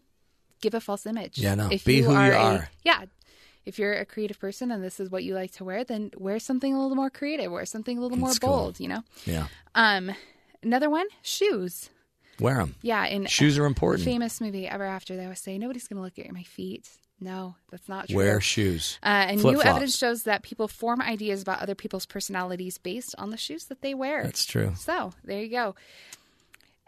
[0.62, 1.38] give a false image.
[1.38, 1.68] Yeah, no.
[1.72, 2.70] If Be who you a- are.
[2.84, 3.06] yeah.
[3.66, 6.38] If you're a creative person and this is what you like to wear, then wear
[6.40, 7.52] something a little more creative.
[7.52, 8.50] Wear something a little more That's cool.
[8.50, 8.80] bold.
[8.80, 9.04] You know.
[9.26, 9.48] Yeah.
[9.74, 10.12] Um,
[10.64, 11.90] another one, shoes.
[12.40, 12.76] Wear them.
[12.82, 14.04] Yeah, in Shoes are important.
[14.04, 16.90] famous movie Ever After, they always say nobody's going to look at my feet.
[17.22, 18.18] No, that's not true.
[18.18, 19.00] Wear shoes.
[19.02, 19.68] Uh, and new Flip-flops.
[19.70, 23.82] evidence shows that people form ideas about other people's personalities based on the shoes that
[23.82, 24.22] they wear.
[24.26, 24.74] That's true.
[24.76, 25.76] So there you go.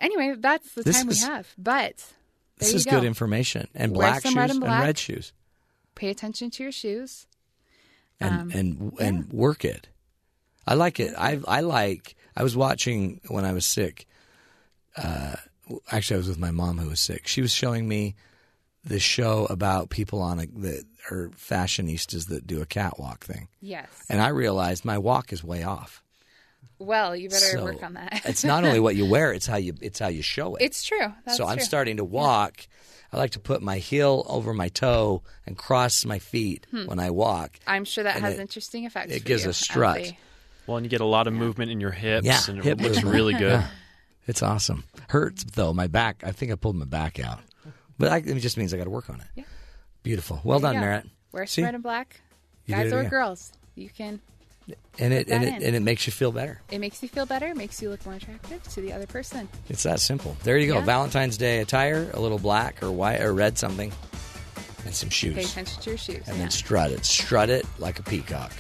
[0.01, 1.47] Anyway, that's the This time is- we have.
[1.57, 2.13] But
[2.57, 2.91] This is go.
[2.91, 3.69] good information.
[3.73, 4.83] And black shoes and black.
[4.83, 5.31] red shoes.
[5.97, 7.27] Pay attention to your shoes.
[8.19, 9.89] and Um, and and work it.
[10.65, 11.13] I like it.
[11.17, 12.15] I I like.
[12.35, 14.07] I was watching when I was sick.
[14.95, 15.35] Uh,
[15.91, 17.27] actually, I was with my mom who was sick.
[17.27, 18.15] She was showing me
[18.83, 23.87] this show about people on a that are fashionistas that do a catwalk thing, Yes.
[24.09, 26.03] and I realized my walk is way off.
[26.79, 28.21] Well, you better So, work on that.
[28.25, 30.63] it's not only what you wear; it's how you it's how you show it.
[30.63, 31.13] it's true.
[31.25, 31.65] That's so I'm true.
[31.65, 32.67] starting to walk.
[33.11, 36.85] I like to put my heel over my toe and cross my feet hmm.
[36.85, 37.57] when I walk.
[37.65, 39.13] I'm sure that and has it- interesting effects.
[39.13, 39.95] it for gives you a strut.
[39.95, 40.17] they-
[40.67, 42.83] Well, and you get a lot of movement in your hips, Yeah, and hip it
[42.83, 43.13] looks movement.
[43.15, 43.51] really good.
[43.61, 43.67] Yeah.
[44.27, 44.83] It's awesome.
[45.07, 45.71] Hurts though.
[45.71, 46.21] My back.
[46.25, 47.39] I think I pulled my back out,
[47.97, 49.27] but I, it just means I got to work on it.
[49.35, 49.43] Yeah.
[50.03, 50.41] Beautiful.
[50.43, 50.81] Well There done, you.
[50.81, 51.05] Merritt.
[51.31, 51.61] Wear See?
[51.61, 52.19] some red and black,
[52.65, 53.09] You guys or again.
[53.09, 53.53] girls.
[53.75, 54.19] You can.
[54.99, 55.63] And it and it in.
[55.63, 56.61] and it makes you feel better.
[56.71, 57.53] It makes you feel better.
[57.53, 59.47] Makes you look more attractive to the other person.
[59.69, 60.35] It's that simple.
[60.43, 60.79] There you go.
[60.79, 60.85] Yeah.
[60.85, 63.91] Valentine's Day attire: a little black or white or red something,
[64.85, 65.35] and some shoes.
[65.35, 66.23] Pay attention to your shoes.
[66.27, 66.43] and yeah.
[66.43, 67.05] then strut it.
[67.05, 68.51] Strut it like a peacock.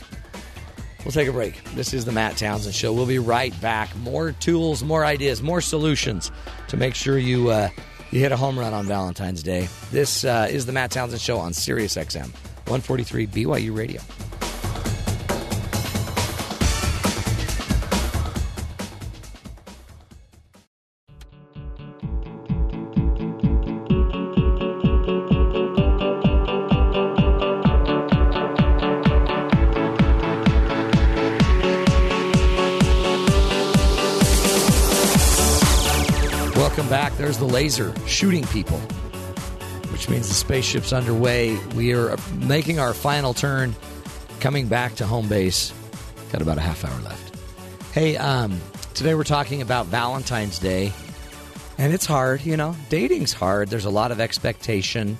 [1.03, 1.63] We'll take a break.
[1.73, 2.91] This is the Matt Townsend Show.
[2.91, 3.95] We'll be right back.
[3.97, 6.31] More tools, more ideas, more solutions
[6.67, 7.69] to make sure you uh,
[8.11, 9.67] you hit a home run on Valentine's Day.
[9.91, 12.31] This uh, is the Matt Townsend Show on Sirius XM,
[12.67, 14.01] 143 BYU Radio.
[37.27, 38.77] There's the laser shooting people,
[39.91, 41.57] which means the spaceship's underway.
[41.75, 43.75] We are making our final turn,
[44.39, 45.73] coming back to home base.
[46.31, 47.35] Got about a half hour left.
[47.91, 48.61] Hey, um,
[48.93, 50.93] today we're talking about Valentine's Day,
[51.77, 52.45] and it's hard.
[52.45, 53.67] You know, dating's hard.
[53.67, 55.17] There's a lot of expectation.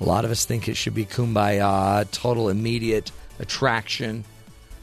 [0.00, 4.24] A lot of us think it should be kumbaya, total immediate attraction.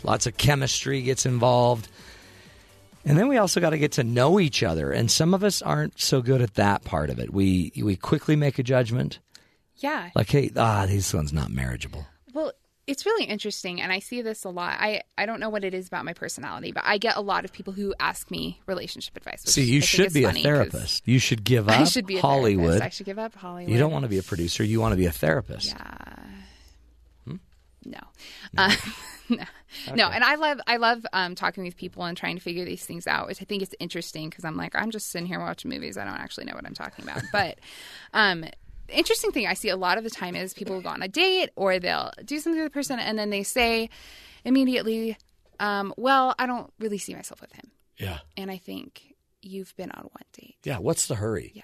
[0.04, 1.88] Lots of chemistry gets involved.
[3.06, 5.62] And then we also got to get to know each other, and some of us
[5.62, 7.32] aren't so good at that part of it.
[7.32, 9.20] We we quickly make a judgment,
[9.78, 10.10] Yeah.
[10.16, 12.52] like, "Hey, ah, this one's not marriageable." Well,
[12.88, 14.78] it's really interesting, and I see this a lot.
[14.80, 17.46] I, I don't know what it is about my personality, but I get a lot
[17.46, 19.42] of people who ask me relationship advice.
[19.46, 21.08] See, you think should be a therapist.
[21.08, 22.66] You should give up I should be Hollywood.
[22.80, 22.84] Therapist.
[22.86, 23.72] I should give up Hollywood.
[23.72, 24.64] You don't want to be a producer.
[24.64, 25.70] You want to be a therapist.
[25.78, 26.18] Yeah.
[27.26, 27.36] Hmm?
[27.86, 28.00] No.
[28.58, 28.76] Uh,
[29.30, 29.44] no.
[29.96, 32.86] No, and I love I love um, talking with people and trying to figure these
[32.86, 35.70] things out, which I think is interesting because I'm like I'm just sitting here watching
[35.70, 35.98] movies.
[35.98, 37.22] I don't actually know what I'm talking about.
[37.32, 37.60] But
[38.14, 41.02] um, the interesting thing I see a lot of the time is people go on
[41.02, 43.90] a date or they'll do something with a person and then they say
[44.44, 45.18] immediately,
[45.60, 48.20] um, "Well, I don't really see myself with him." Yeah.
[48.38, 50.58] And I think you've been on one date.
[50.64, 50.80] Yeah.
[50.80, 51.52] What's the hurry?
[51.56, 51.64] Yeah.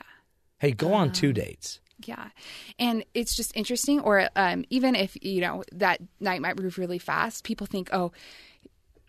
[0.60, 1.80] Hey, go on Um, two dates.
[2.08, 2.30] Yeah.
[2.80, 4.00] And it's just interesting.
[4.00, 8.12] Or um, even if, you know, that night might move really fast, people think, oh,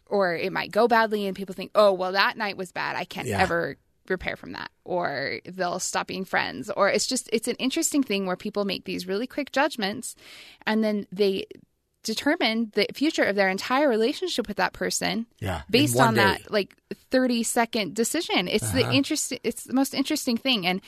[0.07, 2.97] or it might go badly and people think, oh, well, that night was bad.
[2.97, 3.41] I can't Yeah.
[3.41, 3.77] ever
[4.09, 4.71] repair from that.
[4.85, 6.71] Or they'll stop being friends.
[6.71, 10.15] Or it's just, it's an interesting thing where people make these really quick judgments
[10.67, 11.47] and then they
[12.03, 15.63] determine the future of their entire relationship with that person Yeah.
[15.71, 16.21] based on day.
[16.21, 16.75] that like
[17.13, 18.93] 30 second decision it's the Uh-huh.
[18.93, 20.81] interesting it's the most interesting thing and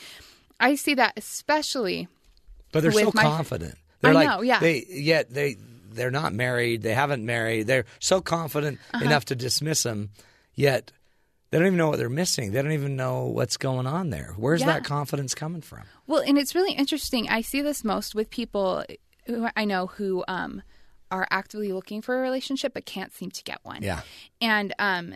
[0.65, 2.09] i see that especially
[2.73, 3.77] But they're so my- confident.
[4.01, 4.61] They're I like, know, yeah.
[4.61, 5.57] They yet they
[5.93, 6.82] they're not married.
[6.82, 7.66] They haven't married.
[7.69, 9.05] They're so confident Uh-huh.
[9.05, 10.11] enough to dismiss them.
[10.55, 10.93] Yet
[11.51, 12.51] they don't even know what they're missing.
[12.53, 14.35] They don't even know what's going on there.
[14.36, 14.66] Where's Yeah.
[14.74, 15.82] that confidence coming from?
[16.07, 18.85] well and it's really interesting i see this most with people
[19.27, 20.62] who i know who um
[21.11, 24.01] are actively looking for a relationship but can't seem to get one Yeah.
[24.43, 25.15] and um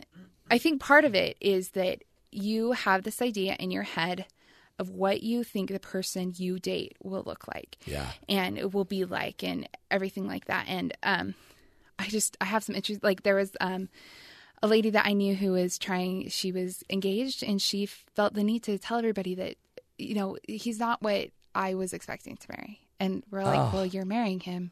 [0.51, 1.97] i think part of it is that
[2.31, 4.25] you have this idea in your head
[4.79, 8.07] of what you think the person you date will look like Yeah.
[8.29, 11.35] and it will be like and everything like that and um
[11.99, 13.89] i just i have some interest like there was um
[14.63, 18.45] a lady that i knew who was trying she was engaged and she felt the
[18.45, 19.57] need to tell everybody that
[19.99, 23.71] you know he's not what i was expecting to marry and we're like Oh.
[23.75, 24.71] well you're marrying him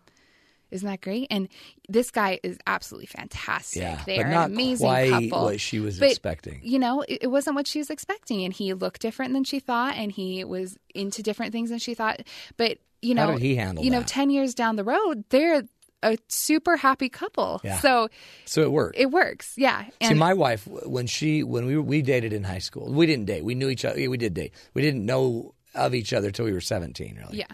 [0.70, 1.48] isn't that great and
[1.88, 4.02] this guy is absolutely fantastic Yeah.
[4.06, 6.60] they but are not an amazing quite couple what she was But, expecting.
[6.62, 9.60] you know, it, it wasn't what she was expecting, and he looked different than she
[9.60, 12.20] thought, and he was into different things than she thought.
[12.56, 15.62] But you How know, did he handle You know, ten years down the road, they're
[16.02, 17.60] a super happy couple.
[17.64, 17.78] Yeah.
[17.80, 18.08] So
[18.44, 18.96] So it works.
[18.98, 19.54] it works.
[19.56, 19.84] Yeah.
[20.00, 23.24] And See, my wife, when she when we we dated in high school, we didn't
[23.26, 23.44] date.
[23.44, 23.98] We knew each other.
[24.10, 24.52] We did date.
[24.74, 27.16] We didn't know of each other till we were seventeen.
[27.16, 27.38] Really.
[27.38, 27.46] yeah.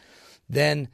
[0.49, 0.89] Then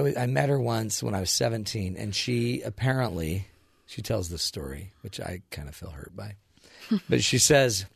[0.00, 3.46] I met her once when I was 17, and she apparently,
[3.86, 6.36] she tells this story, which I kind of feel hurt by.
[7.08, 7.86] but she says,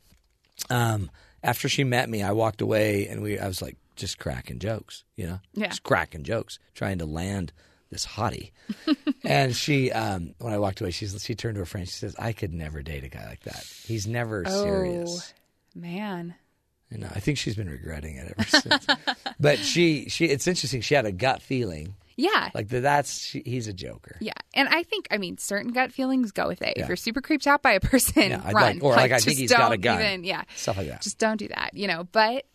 [0.71, 1.11] um,
[1.43, 5.05] after she met me, I walked away and we, I was like just cracking jokes,
[5.17, 5.69] you know, Yeah.
[5.69, 7.53] just cracking jokes, trying to land
[7.91, 8.51] this hottie.
[9.25, 11.87] and she, um, when I walked away, she's, she turned to her friend.
[11.89, 13.65] She says, I could never date a guy like that.
[13.87, 15.33] He's never serious.
[15.35, 16.35] Oh, man.
[16.91, 18.87] Know, I think she's been regretting it ever since.
[19.41, 20.81] but she, she, it's interesting.
[20.81, 22.51] She had a gut feeling Yeah.
[22.55, 22.81] like that.
[22.81, 24.17] That's she, he's a joker.
[24.21, 26.75] yeah, and I think I mean certain gut feelings go with it.
[26.77, 26.85] Yeah.
[26.85, 28.55] If you're super creeped out by a person, Yeah, run.
[28.79, 30.01] like- or like, I think he's got a gun.
[30.01, 31.03] Even, yeah, Stuff like that.
[31.03, 31.71] just don't do that.
[31.75, 32.47] You know, but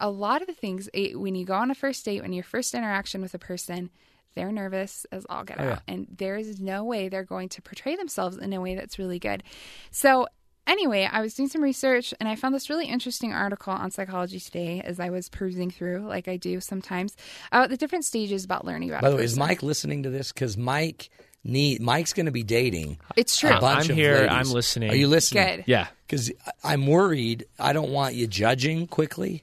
[0.00, 2.44] a lot of the things eh, when you go on a first date, when your
[2.44, 3.90] first interaction with a person,
[4.34, 7.62] they're nervous as all get Oh, out, and there is no way they're going to
[7.62, 9.44] portray themselves in a way that's really good.
[9.92, 10.26] So.
[10.66, 14.38] Anyway, I was doing some research and I found this really interesting article on Psychology
[14.38, 17.16] Today as I was perusing through, like I do sometimes,
[17.50, 19.02] about the different stages about learning about.
[19.02, 19.36] By the way, is.
[19.36, 20.30] Mike listening to this?
[20.32, 21.10] Because Mike
[21.44, 23.50] need Mike's going to be dating It's true.
[23.50, 24.14] a uh, bunch I'm of here.
[24.14, 24.30] ladies.
[24.30, 24.90] I'm listening.
[24.90, 25.56] Are you listening?
[25.56, 25.64] Good.
[25.66, 25.88] Yeah.
[26.06, 26.30] Because
[26.62, 27.46] I'm worried.
[27.58, 29.42] I don't want you judging quickly.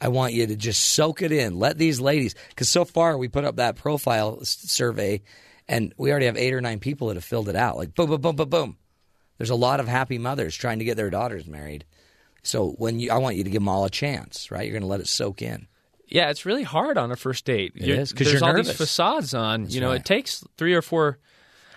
[0.00, 1.58] I want you to just soak it in.
[1.58, 5.22] Let these ladies, because so far we put up that profile s- survey,
[5.68, 7.76] and we already have eight or nine people that have filled it out.
[7.76, 8.76] Like boom, boom, boom, boom, boom.
[9.38, 11.84] There's a lot of happy mothers trying to get their daughters married.
[12.42, 14.62] So when you, I want you to give them all a chance, right?
[14.64, 15.66] You're going to let it soak in.
[16.08, 17.72] Yeah, it's really hard on a first date.
[17.74, 18.68] It You're- is, 'cause there's you're all nervous.
[18.68, 19.68] these facades on.
[19.68, 20.00] you know, right.
[20.00, 21.18] it takes three or four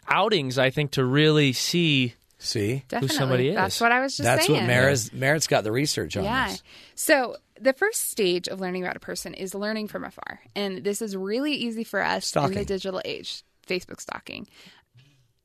[0.07, 2.13] outings, I think, to really see.
[2.41, 3.17] See, Definitely.
[3.17, 3.55] somebody is.
[3.55, 4.35] That's what I was just saying.
[4.37, 4.59] that's saying.
[4.61, 6.47] what Merritt's, Merritt's got the research on Yeah.
[6.47, 6.63] this.
[6.95, 10.39] So the first stage of learning about a person is learning from afar.
[10.55, 14.47] And this is really easy for us in the digital age, Facebook stalking.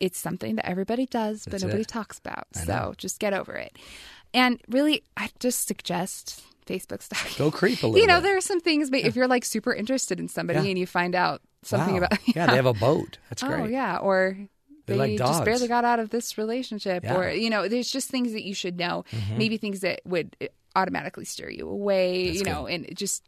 [0.05, 1.89] It's something that everybody does, but That's nobody it.
[1.89, 2.47] talks about.
[2.52, 3.76] So just get over it.
[4.32, 7.32] And really, I just suggest Facebook stalking.
[7.39, 8.24] Go creep a little You know, bit.
[8.24, 10.70] there are some things, but if you're like super interested in somebody Yeah.
[10.70, 12.06] and you find out something Wow.
[12.09, 13.18] about, yeah, they have a boat.
[13.31, 13.60] That's great.
[13.60, 14.36] oh yeah, or
[14.86, 17.12] They like just barely got out of this relationship, Yeah.
[17.12, 17.20] Mm-hmm.
[17.22, 19.05] or you know, there's just things that you should know.
[19.39, 20.36] Maybe things that would
[20.76, 22.26] automatically steer you away.
[22.26, 23.22] That's you know, and it just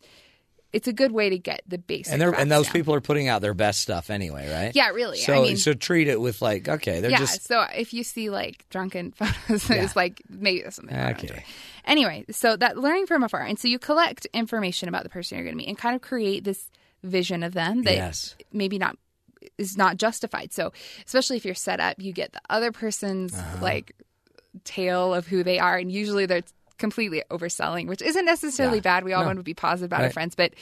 [0.77, 2.13] it's a good way to get the basic.
[2.13, 2.73] And and those down.
[2.75, 4.73] people are putting out their best stuff anyway, right?
[4.75, 5.19] Yeah, really.
[5.19, 7.19] So I mean, so treat it with like okay, they're yeah.
[7.19, 9.85] just so if you see like drunken photos, Yeah.
[9.85, 10.95] it's like maybe that's something.
[10.97, 11.45] Okay.
[11.87, 15.45] Anyway, so that learning from afar, and so you collect information about the person you're
[15.45, 16.69] going to meet, and kind of create this
[17.03, 18.35] vision of them that Yes.
[18.53, 18.99] maybe not
[19.57, 20.53] is not justified.
[20.53, 20.73] So
[21.07, 23.59] especially if you're set up, you get the other person's Uh-huh.
[23.63, 23.93] like
[24.65, 26.43] tale of who they are, and usually they're
[26.79, 28.83] completely overselling, which isn't necessarily Yeah.
[28.83, 29.05] bad.
[29.05, 29.29] We all No.
[29.29, 30.07] want to be positive about Right.
[30.07, 30.53] our friends, but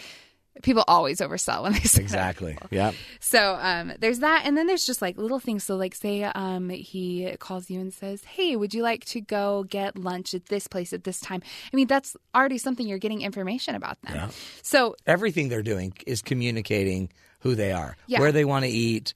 [0.63, 2.57] people always oversell when they say exactly.
[2.71, 2.93] Yeah.
[3.21, 5.65] So um, there's that, and then there's just like little things.
[5.65, 9.65] So like, say um, he calls you and says, "Hey, would you like to go
[9.65, 11.43] get lunch at this place at this time?"
[11.73, 14.15] I mean, that's already something you're getting information about them.
[14.15, 14.29] Yeah.
[14.63, 17.11] So Everything they're doing is communicating
[17.41, 18.21] who they are, Yeah.
[18.21, 19.13] where they want to eat,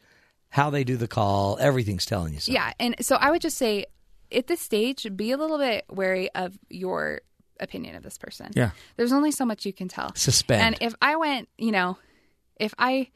[0.50, 1.56] how they do the call.
[1.60, 2.54] Everything's telling you something.
[2.54, 3.84] yeah, and so I would just say,
[4.32, 7.20] at this stage, be a little bit wary of your
[7.60, 8.50] opinion of this person.
[8.54, 8.70] Yeah.
[8.96, 10.14] There's only so much you can tell.
[10.14, 10.62] Suspend.
[10.62, 11.98] And if I went, you know,
[12.56, 13.10] if I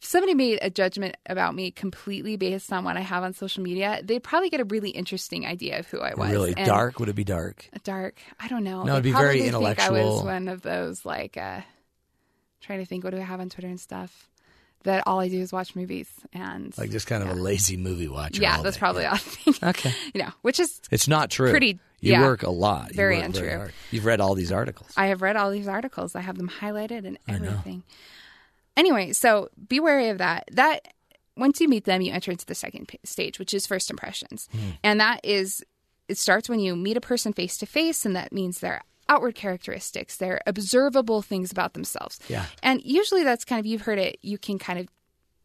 [0.00, 3.62] if somebody made a judgment about me completely based on what I have on social
[3.62, 6.30] media, they'd probably get a really interesting idea of who I was.
[6.30, 6.98] really And dark.
[7.00, 7.68] Would it be dark?
[7.84, 8.20] Dark.
[8.38, 8.82] I don't know.
[8.84, 10.24] No, it'd They'd be very Think I was intellectual.
[10.24, 11.60] one of those like uh
[12.60, 14.28] trying to think what do I have on Twitter and stuff.
[14.84, 18.08] That all I do is watch movies and Like just kind of a lazy movie
[18.08, 18.40] watcher.
[18.42, 18.80] yeah, all that's day.
[18.80, 19.18] probably all
[19.62, 19.70] I.
[19.70, 19.92] Okay.
[20.14, 21.50] You know, which is It's not true.
[21.50, 22.20] Pretty- You yeah.
[22.22, 22.90] work a lot.
[22.90, 23.48] You Very untrue.
[23.50, 23.72] hard.
[23.90, 24.90] You've read all these articles.
[24.96, 26.14] I have read all these articles.
[26.14, 27.34] I have them highlighted and know.
[27.48, 27.82] everything.
[28.76, 30.48] Anyway, so be wary of that.
[30.52, 30.88] That
[31.36, 34.48] once you meet them, you enter into the second p- stage, which is first impressions,
[34.52, 34.70] Hmm.
[34.82, 35.64] and that is
[36.08, 39.34] it starts when you meet a person face to face, and that means their outward
[39.34, 40.16] characteristics.
[40.16, 42.18] They're observable things about themselves.
[42.28, 42.46] Yeah.
[42.62, 44.18] and usually that's kind of you've heard it.
[44.22, 44.88] You can kind of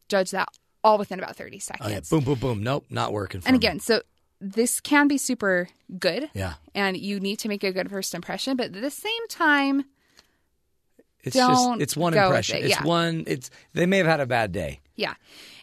[0.07, 0.47] judge that
[0.83, 1.87] all within about thirty seconds.
[1.87, 1.99] Oh yeah.
[2.09, 2.63] Boom, boom, boom.
[2.63, 3.41] Nope, not working.
[3.41, 3.57] For And me.
[3.57, 4.01] again, so
[4.41, 5.67] this can be super
[5.99, 6.29] good.
[6.33, 6.53] Yeah.
[6.73, 9.83] And you need to make a good first impression, but at the same time,
[11.23, 12.57] it's don't just it's one impression.
[12.59, 12.83] it, It's yeah.
[12.85, 13.25] one.
[13.27, 14.79] It's they may have had a bad day.
[14.95, 15.15] Yeah.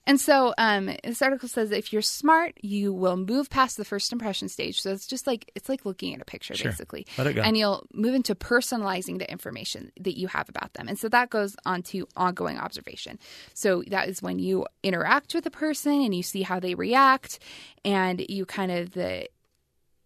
[0.06, 4.12] And so um, this article says if you're smart, you will move past the first
[4.12, 4.80] impression stage.
[4.80, 6.70] So it's just like it's like looking at a picture, Sure.
[6.70, 7.06] basically.
[7.18, 7.42] Let it go.
[7.42, 10.86] And you'll move into personalizing the information that you have about them.
[10.88, 13.18] And so that goes on to ongoing observation.
[13.54, 17.40] So that is when you interact with a person and you see how they react,
[17.84, 19.28] and you kind of the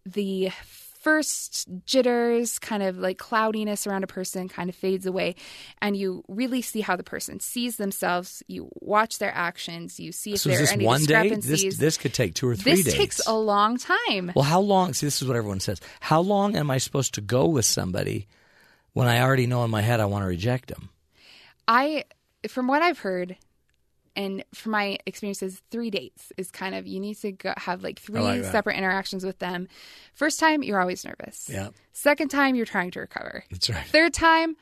[0.05, 0.49] the
[1.01, 5.35] first jitters, kind of like cloudiness around a person kind of fades away,
[5.81, 8.43] and you really see how the person sees themselves.
[8.47, 11.05] You watch their actions, you see if So there are any one day?
[11.29, 11.63] discrepancies.
[11.63, 12.93] This this could take two or three This days.
[12.93, 14.31] This takes a long time.
[14.35, 14.93] well, how long?
[14.93, 15.81] See, this is what everyone says.
[15.99, 18.27] How long am I supposed to go with somebody
[18.93, 20.89] when I already know in my head I want to reject them?
[21.67, 22.05] I,
[22.47, 23.37] from what I've heard,
[24.15, 27.99] and from my experiences, three dates is kind of you need to go, have like
[27.99, 29.67] three like separate interactions with them.
[30.13, 31.49] First time, you're always nervous.
[31.49, 31.69] Yeah.
[31.93, 33.43] Second time, you're trying to recover.
[33.49, 33.85] That's right.
[33.87, 34.57] Third time,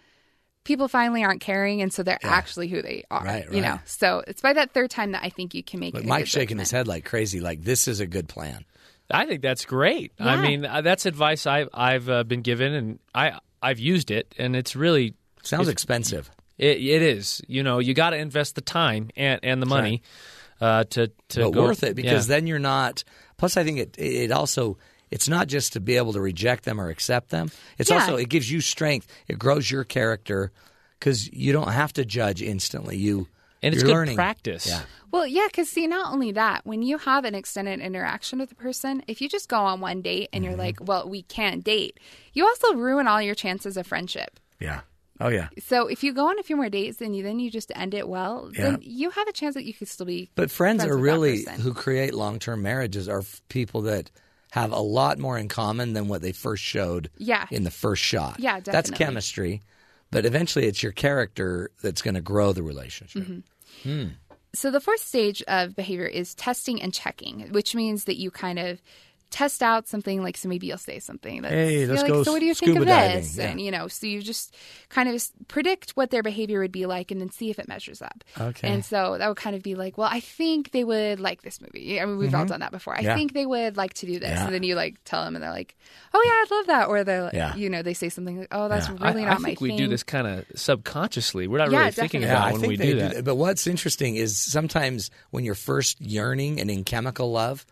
[0.64, 3.24] people finally aren't caring, and so they're actually who they are.
[3.24, 3.56] Right, right.
[3.56, 5.94] You know, so it's by that third time that I think you can make.
[5.94, 7.40] But a Mike's good shaking his head like crazy.
[7.40, 8.66] Like this is a good plan.
[9.12, 10.12] I think that's great.
[10.20, 14.36] I mean, uh, that's advice I've I've uh, been given, and I I've used it,
[14.38, 16.30] and it's really Sounds expensive.
[16.60, 17.42] It, it is.
[17.48, 20.04] You know, you got to invest the time and, and the money
[20.62, 22.36] uh, to to but go worth it because yeah.
[22.36, 23.04] then you're not.
[23.38, 24.78] Plus, I think it it also
[25.10, 27.50] it's not just to be able to reject them or accept them.
[27.80, 28.02] It's Yeah.
[28.02, 29.08] also it gives you strength.
[29.28, 30.52] It grows your character
[31.00, 32.98] because you don't have to judge instantly.
[32.98, 33.28] You
[33.64, 34.16] and it's good learning.
[34.16, 34.68] practice.
[34.68, 34.82] Yeah.
[35.12, 38.56] Well, yeah, because see, not only that, when you have an extended interaction with a
[38.56, 40.62] person, if you just go on one date and you're Mm-hmm.
[40.62, 42.00] like, well, we can't date,
[42.32, 44.40] you also ruin all your chances of friendship.
[44.60, 44.82] Yeah.
[45.22, 45.50] Oh yeah.
[45.66, 47.94] So if you go on a few more dates and you then you just end
[47.94, 48.64] it well, Yeah.
[48.72, 50.30] then you have a chance that you could still be.
[50.36, 54.12] But friends, friends are really who create long term marriages are f- people that
[54.52, 57.46] have a lot more in common than what they first showed Yeah.
[57.52, 58.40] in the first shot.
[58.40, 58.72] Yeah, definitely.
[58.72, 59.62] That's chemistry.
[60.12, 63.24] But eventually it's your character that's going to grow the relationship.
[63.84, 64.08] Mm-hmm.
[64.56, 68.58] So the fourth stage of behavior is testing and checking, which means that you kind
[68.58, 68.82] of
[69.32, 72.24] test out something like so maybe you'll say something that's Hey, you're let's like, go
[72.24, 73.46] so what do you think scuba of diving." this Yeah.
[73.50, 74.56] and you know so you just
[74.90, 78.02] kind of predict what their behavior would be like and then see if it measures
[78.02, 78.68] up Okay.
[78.68, 81.62] and so that would kind of be like well i think they would like this
[81.62, 83.06] movie i mean we've all done that before i Mm-hmm.
[83.08, 83.16] Yeah.
[83.16, 84.46] think they would like to do this Yeah.
[84.46, 85.76] and then you like tell them and they're like
[86.14, 87.56] oh yeah i'd love that or they're like Yeah.
[87.56, 88.96] you know they say something like oh that's Yeah.
[89.00, 91.48] I, really I not my think we thing do this kind of subconsciously.
[91.48, 93.24] We're not Yeah, really thinking about I when think we they do that.
[93.24, 97.66] But what's interesting is sometimes when you're first yearning and in chemical love,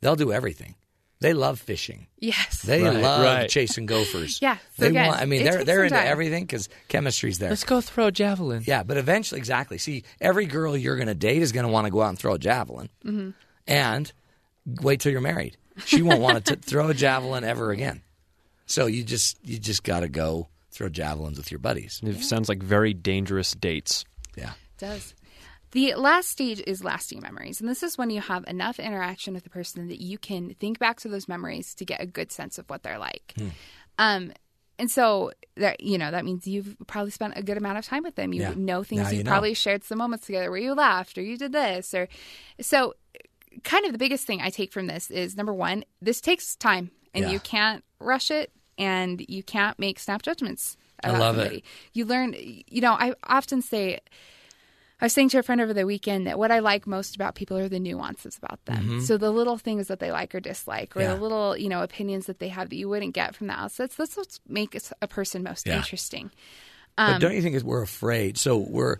[0.00, 0.74] they'll do everything.
[1.20, 2.06] They love fishing.
[2.18, 2.62] Yes.
[2.62, 3.48] They Right, love right.
[3.48, 4.38] chasing gophers.
[4.42, 5.20] Yeah, so they again, want.
[5.20, 6.06] I mean, they're they're into time.
[6.06, 7.48] everything because chemistry's there.
[7.50, 8.62] Let's go throw a javelin.
[8.66, 9.78] Yeah, but eventually, exactly.
[9.78, 12.18] See, every girl you're going to date is going to want to go out and
[12.18, 13.30] throw a javelin, Mm-hmm.
[13.66, 14.12] and
[14.82, 15.56] wait till you're married.
[15.86, 18.02] She won't want to throw a javelin ever again.
[18.66, 22.00] So you just you just got to go throw javelins with your buddies.
[22.02, 24.04] It sounds like very dangerous dates.
[24.36, 25.14] Yeah, it does.
[25.74, 27.60] The last stage is lasting memories.
[27.60, 30.78] And this is when you have enough interaction with the person that you can think
[30.78, 33.34] back to those memories to get a good sense of what they're like.
[33.36, 33.48] Hmm.
[33.98, 34.32] Um,
[34.78, 38.02] and so that you know that means you've probably spent a good amount of time
[38.02, 38.32] with them.
[38.32, 38.54] You Yeah.
[38.56, 39.02] know things.
[39.02, 39.30] Now you know.
[39.30, 42.08] probably shared some moments together where you laughed or you did this or
[42.60, 42.94] so.
[43.62, 46.90] Kind of the biggest thing I take from this is number one, this takes time,
[47.14, 47.30] and Yeah.
[47.32, 50.76] you can't rush it, and you can't make snap judgments.
[51.04, 51.62] I love it.
[51.92, 52.34] You learn.
[52.36, 54.00] You know, I often say
[55.00, 57.34] I was saying to a friend over the weekend that what I like most about
[57.34, 59.00] people are the nuances about them.
[59.00, 61.08] So the little things that they like or dislike, or Mm-hmm.
[61.10, 61.16] Yeah.
[61.16, 63.90] the little you know opinions that they have that you wouldn't get from the outside.
[63.90, 65.76] That's what makes a person most Yeah.
[65.76, 66.30] interesting.
[66.96, 68.38] but don't you think we're afraid?
[68.38, 68.98] So we're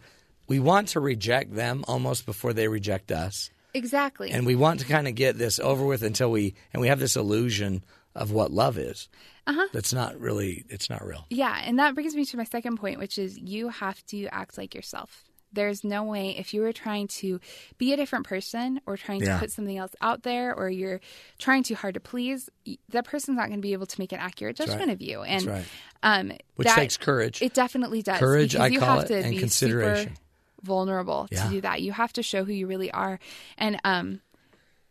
[0.49, 4.31] we want to reject them almost before they reject us, Exactly.
[4.31, 6.99] and we want to kind of get this over with until we and we have
[6.99, 7.85] this illusion
[8.15, 9.09] of what love is.
[9.47, 9.66] Uh-huh.
[9.73, 10.65] That's not really.
[10.69, 11.25] It's not real.
[11.31, 14.59] Yeah, and that brings me to my second point, which is you have to act
[14.59, 15.25] like yourself.
[15.55, 17.41] There's no way if you were trying to
[17.79, 19.35] be a different person or trying Yeah.
[19.35, 21.01] to put something else out there or you're
[21.39, 22.51] trying too hard to please,
[22.91, 24.69] that person's not going to be able to make an accurate right.
[24.69, 25.23] judgment of you.
[25.23, 25.65] And right.
[26.03, 27.41] um, Which that- takes courage.
[27.43, 28.19] It definitely does.
[28.19, 30.09] Courage, I you call have it, to and be consideration.
[30.11, 30.21] super
[30.63, 31.45] vulnerable Yeah.
[31.45, 31.83] to do that.
[31.83, 33.19] You have to show who you really are.
[33.59, 34.21] And um,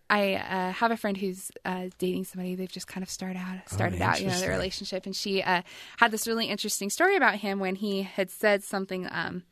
[0.09, 2.53] I uh, have a friend who's uh, dating somebody.
[2.53, 5.41] They've just kind of started out, started out, you know, Oh, their relationship, and she
[5.41, 5.63] uh,
[5.97, 9.07] had this really interesting story about him when he had said something.
[9.09, 9.43] Um,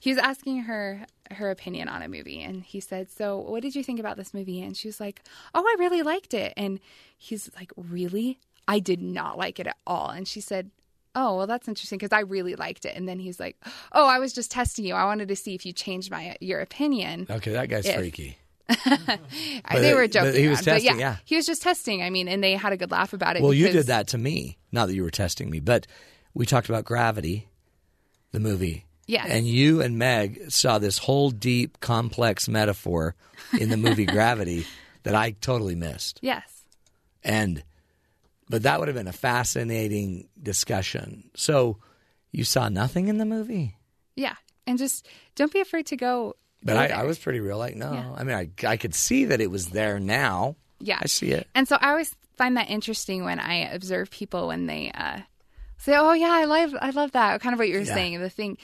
[0.00, 3.74] he was asking her her opinion on a movie, and he said, "So, what did
[3.74, 5.22] you think about this movie?" And she was like,
[5.54, 6.80] "Oh, I really liked it." And
[7.16, 8.38] he's like, "Really?
[8.66, 10.70] I did not like it at all." And she said.
[11.14, 12.94] Oh, well, that's interesting because I really liked it.
[12.94, 13.56] And then he's like,
[13.92, 14.94] "Oh, I was just testing you.
[14.94, 18.38] I wanted to see if you changed my your opinion." Okay, that guy's If- freaky.
[19.72, 20.40] They were joking.
[20.40, 20.76] he was around.
[20.76, 21.16] testing, but yeah.
[21.24, 22.02] he was just testing.
[22.02, 23.42] I mean, and they had a good laugh about it.
[23.42, 24.58] Well, you did that to me.
[24.70, 25.86] Not that you were testing me, but
[26.34, 27.48] we talked about Gravity,
[28.32, 28.84] the movie.
[29.08, 29.26] Yes.
[29.28, 33.16] And you and Meg saw this whole deep, complex metaphor
[33.58, 34.64] in the movie Gravity
[35.02, 36.20] that I totally missed.
[36.22, 36.44] Yes.
[37.24, 37.64] And,
[38.50, 41.30] but that would have been a fascinating discussion.
[41.34, 41.78] So
[42.32, 43.76] you saw nothing in the movie?
[44.14, 44.34] Yeah.
[44.66, 46.36] And just don't be afraid to go.
[46.62, 46.88] But I.
[46.88, 47.92] I was pretty real like, no.
[47.92, 48.12] Yeah.
[48.14, 50.56] I mean, I, I could see that it was there now.
[50.80, 50.98] Yeah.
[51.00, 51.48] I see it.
[51.54, 55.20] And so I always find that interesting when I observe people when they uh,
[55.78, 57.94] say, "Oh yeah, I love, I love that." Kind of what you were Yeah.
[57.94, 58.20] saying.
[58.20, 58.58] The thing,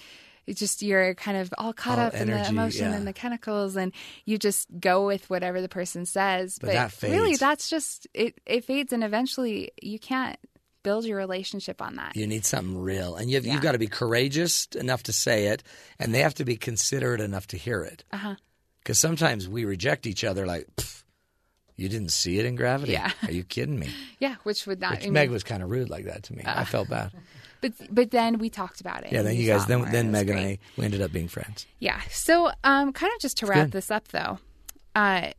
[0.46, 2.96] it's just you're kind of all caught All up in the emotion yeah.
[2.96, 3.92] and the chemicals, and
[4.24, 6.58] you just go with whatever the person says.
[6.60, 8.40] But that really, that's just it.
[8.46, 10.38] It fades, and eventually you can't
[10.82, 12.14] build your relationship on that.
[12.14, 13.54] You need something real, and you've, Yeah.
[13.54, 15.62] you've got to be courageous enough to say it,
[15.98, 18.04] and they have to be considerate enough to hear it.
[18.12, 18.34] Uh-huh.
[18.80, 20.68] Because sometimes we reject each other, like,
[21.76, 22.92] "You didn't see it in Gravity?
[22.92, 23.10] Yeah.
[23.22, 23.88] Are you kidding me?"
[24.20, 24.92] Yeah, which would not.
[24.92, 26.42] Which I mean, Meg was kind of rude like that to me.
[26.46, 27.12] I felt bad.
[27.64, 29.12] but but then we talked about it.
[29.12, 30.38] Yeah, then you guys, then then Meg and.
[30.38, 31.66] I, we ended up being friends.
[31.78, 32.00] Yeah.
[32.10, 34.38] So, um, kind of just to wrap this up, though,
[34.94, 35.30] uh,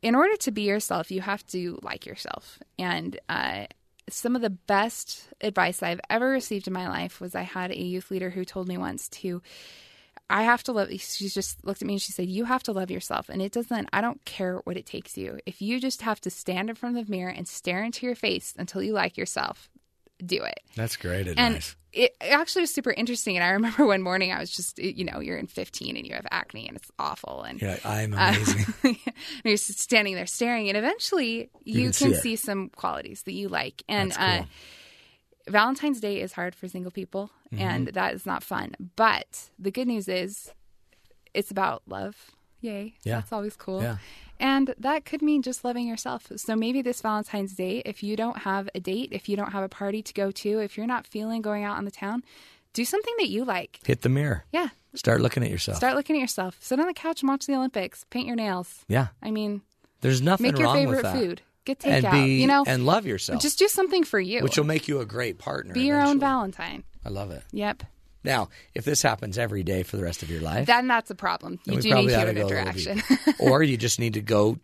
[0.00, 2.58] in order to be yourself, you have to like yourself.
[2.78, 3.66] And uh,
[4.08, 7.80] some of the best advice I've ever received in my life was I had a
[7.80, 9.42] youth leader who told me once to.
[10.30, 10.88] I have to love.
[10.90, 13.52] She just looked at me and she said, "You have to love yourself." And it
[13.52, 13.90] doesn't.
[13.92, 15.38] I don't care what it takes you.
[15.44, 18.14] If you just have to stand in front of the mirror and stare into your
[18.14, 19.68] face until you like yourself,
[20.24, 20.60] do it.
[20.76, 23.36] That's great And it actually was super interesting.
[23.36, 26.14] And I remember one morning I was just, you know, you're in 15 and you
[26.14, 27.42] have acne and it's awful.
[27.42, 28.74] And You're like, I'm uh, amazing.
[28.84, 30.68] and you're standing there staring.
[30.68, 33.82] And eventually you, can can, see see, some qualities that you like.
[33.88, 34.46] And That's cool.
[35.46, 37.62] uh, Valentine's Day is hard for single people Mm-hmm.
[37.62, 38.74] and that is not fun.
[38.96, 40.50] But the good news is
[41.34, 42.16] it's about love.
[42.62, 42.94] Yay.
[43.04, 43.16] Yeah.
[43.16, 43.82] That's always cool.
[43.82, 43.96] Yeah.
[44.40, 46.32] And that could mean just loving yourself.
[46.36, 49.62] So maybe this Valentine's Day, if you don't have a date, if you don't have
[49.62, 52.24] a party to go to, if you're not feeling going out on the town,
[52.72, 53.78] do something that you like.
[53.84, 54.44] Hit the mirror.
[54.50, 54.68] Yeah.
[54.94, 55.76] Start looking at yourself.
[55.76, 56.56] Start looking at yourself.
[56.60, 58.04] Sit on the couch and watch the Olympics.
[58.10, 58.84] Paint your nails.
[58.88, 59.08] yeah.
[59.22, 59.62] I mean,
[60.00, 61.42] There's nothing make your favorite food.
[61.64, 62.12] Get and takeout.
[62.12, 64.42] be you know, and love yourself, just do something for you.
[64.42, 65.72] which will make you a great partner.
[65.72, 66.18] be your own.
[66.18, 66.82] Valentine.
[67.04, 67.44] I love it.
[67.52, 67.84] Yep.
[68.24, 71.14] Now, if this happens every day for the rest of your life, Then that's a
[71.14, 71.58] problem.
[71.64, 73.02] You do need to human go a little interaction.
[73.40, 74.58] or you just need to go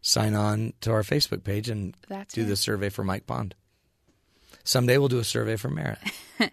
[0.00, 2.46] sign on to our Facebook page and That's do it.
[2.46, 3.54] the survey for Mike Bond.
[4.64, 5.98] Someday we'll do a survey for Merritt.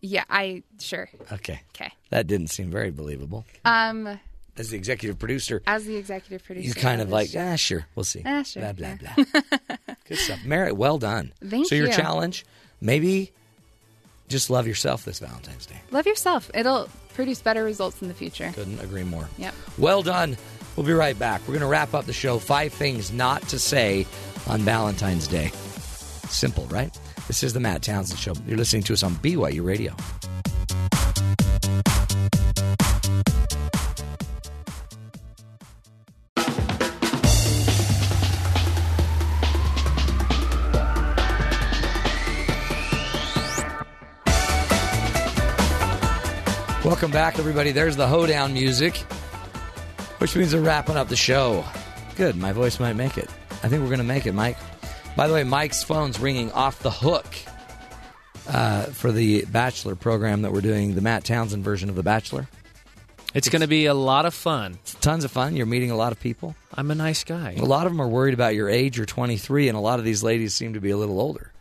[0.00, 1.08] yeah, I sure.
[1.32, 1.60] Okay.
[1.74, 1.92] Okay.
[2.10, 3.44] That didn't seem very believable.
[3.64, 4.18] Um
[4.56, 8.04] as the executive producer, As the executive producer, you kind of like, ah, sure, we'll
[8.04, 8.22] see.
[8.24, 9.14] Ah, sure, Blah blah yeah.
[9.16, 9.86] blah.
[10.08, 10.76] Good stuff, Merritt.
[10.76, 11.32] Well done.
[11.44, 12.44] Thank so your challenge,
[12.80, 13.32] maybe,
[14.28, 15.80] just love yourself this Valentine's Day.
[15.90, 16.50] Love yourself.
[16.54, 18.50] It'll produce better results in the future.
[18.54, 19.28] Couldn't agree more.
[19.38, 19.54] Yep.
[19.78, 20.36] Well done.
[20.76, 21.40] We'll be right back.
[21.42, 22.38] We're going to wrap up the show.
[22.38, 24.06] Five things not to say
[24.48, 25.48] on Valentine's Day.
[26.28, 26.96] Simple, right?
[27.28, 28.34] This is the Matt Townsend Show.
[28.46, 29.94] You're listening to us on BYU Radio.
[47.14, 47.70] Back, everybody.
[47.70, 48.96] There's the hoedown music,
[50.18, 51.64] which means we're wrapping up the show.
[52.16, 52.34] Good.
[52.34, 53.30] My voice might make it.
[53.62, 54.56] I think we're going to make it, Mike.
[55.14, 57.24] By the way, Mike's phone's ringing off the hook
[58.48, 62.48] uh, for the Bachelor program that we're doing, the Matt Townsend version of The Bachelor.
[63.32, 64.78] It's going to be a lot of fun.
[64.82, 65.54] It's tons of fun.
[65.54, 66.56] You're meeting a lot of people.
[66.74, 67.54] I'm a nice guy.
[67.56, 68.96] A lot of them are worried about your age.
[68.96, 71.52] You're 23, and a lot of these ladies seem to be a little older.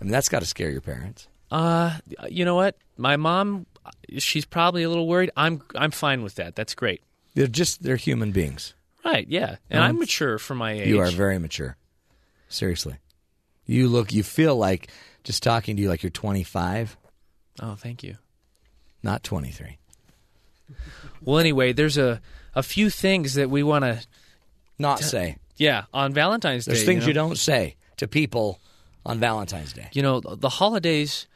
[0.00, 1.28] I mean, that's got to scare your parents.
[1.50, 1.98] Uh,
[2.30, 2.76] you know what?
[2.96, 3.66] My mom,
[4.18, 5.30] she's probably a little worried.
[5.36, 6.54] I'm I'm fine with that.
[6.56, 7.02] That's great.
[7.34, 8.74] They're just they're human beings.
[9.04, 9.26] Right?
[9.28, 9.56] Yeah.
[9.70, 10.88] And I'm mature for my age.
[10.88, 11.76] You are very mature.
[12.48, 12.96] Seriously.
[13.66, 14.88] You look you feel like
[15.24, 16.96] just talking to you like you're 25,
[17.60, 18.16] Oh, thank you.
[19.02, 19.78] not 23.
[21.22, 22.20] Well, anyway, there's a
[22.54, 24.00] a few things that we want to.
[24.78, 25.36] Not say.
[25.56, 26.72] Yeah, on Valentine's Day.
[26.72, 28.60] There's things you, you don't say to people
[29.06, 29.88] on Valentine's Day.
[29.92, 31.26] You know, the holidays,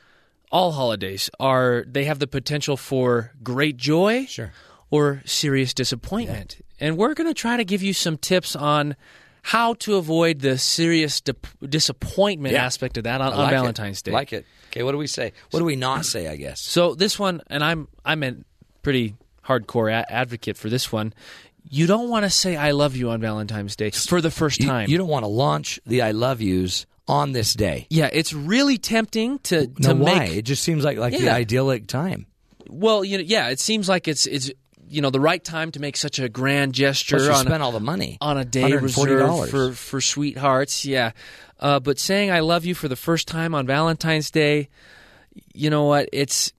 [0.50, 4.52] all holidays are they have the potential for great joy, Sure.
[4.90, 6.58] or serious disappointment.
[6.80, 8.96] And we're going to try to give you some tips on
[9.42, 12.64] how to avoid the serious dip- disappointment Yeah.
[12.64, 13.50] aspect of that on, like it.
[13.54, 14.10] Valentine's Day.
[14.12, 14.44] Like it.
[14.70, 15.32] Okay, what do we say?
[15.50, 16.60] What do we not say, I guess?
[16.60, 18.34] So this one, and I'm I'm a
[18.82, 19.14] pretty
[19.46, 21.12] hardcore a- advocate for this one.
[21.68, 24.66] You don't want to say "I love you" on Valentine's Day for the first You,
[24.66, 24.88] time.
[24.90, 27.86] you don't want to launch the I love yous on this day.
[27.90, 30.18] yeah, it's really tempting to to why?
[30.18, 32.26] make It just seems like like the idyllic time.
[32.68, 34.50] well, you know, yeah, it seems like it's it's
[34.88, 37.48] you know the right time to make such a grand gesture Plus you on a-
[37.48, 38.82] spent all the money on a day $140.
[38.82, 40.84] reserved for for sweethearts.
[40.84, 41.12] Yeah,
[41.58, 44.68] uh, but saying "I love you" for the first time on Valentine's Day,
[45.54, 46.08] you know what?
[46.12, 46.52] It's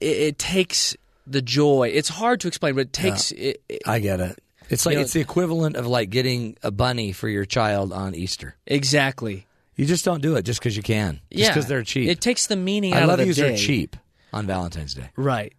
[0.00, 0.96] it, it takes
[1.26, 1.90] the joy.
[1.94, 3.30] It's hard to explain, but it takes.
[3.32, 4.41] It, it- I get it.
[4.72, 7.92] It's like You know- it's the equivalent of like getting a bunny for your child
[7.92, 8.56] on Easter.
[8.66, 9.46] exactly.
[9.76, 11.20] You just don't do it just because you can.
[11.30, 12.08] Just yeah, because they're cheap.
[12.08, 13.54] It takes the meaning I out love of the day.
[13.54, 13.96] are cheap
[14.32, 15.10] on Valentine's Day.
[15.16, 15.52] right?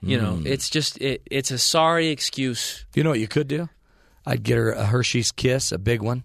[0.00, 0.24] You Hmm.
[0.24, 2.86] know, it's just it, it's a sorry excuse.
[2.94, 3.68] You know what you could do?
[4.24, 6.24] I'd get her a Hershey's kiss, a big one,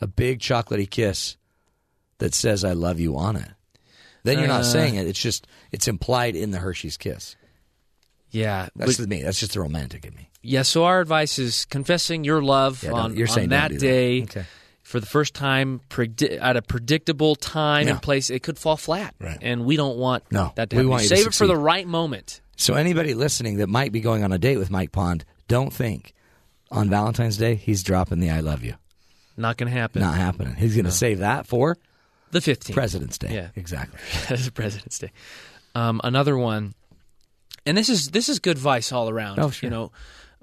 [0.00, 1.36] a big chocolatey kiss
[2.18, 3.48] that says "I love you" on it.
[4.24, 4.64] Then you're not Uh.
[4.64, 7.36] saying it; it's just it's implied in the Hershey's kiss.
[8.30, 9.22] Yeah, That's but- me.
[9.22, 10.28] That's just the romantic in me.
[10.46, 10.62] Yeah.
[10.62, 13.80] So our advice is confessing your love Yeah, on, you're on that that.
[13.80, 14.22] day.
[14.22, 14.44] Okay.
[14.82, 17.94] For the first time, predi- at a predictable time Yeah.
[17.94, 19.36] and place, it could fall flat, Right.
[19.42, 21.56] and we don't want No, that to we want you to Save it for the
[21.56, 22.40] right moment.
[22.56, 26.14] So anybody listening that might be going on a date with Mike Pond, don't think
[26.70, 28.74] on Valentine's Day he's dropping the "I love you."
[29.36, 30.00] Not going to happen.
[30.02, 30.54] Not happening.
[30.54, 31.76] He's going to save that for
[32.30, 33.34] The fifteenth, President's Day.
[33.34, 33.48] Yeah.
[33.56, 33.98] exactly.
[34.54, 35.10] President's Day.
[35.74, 36.74] Um, another one,
[37.66, 39.40] and this is this is good advice all around.
[39.40, 39.66] Oh, sure.
[39.66, 39.92] You know,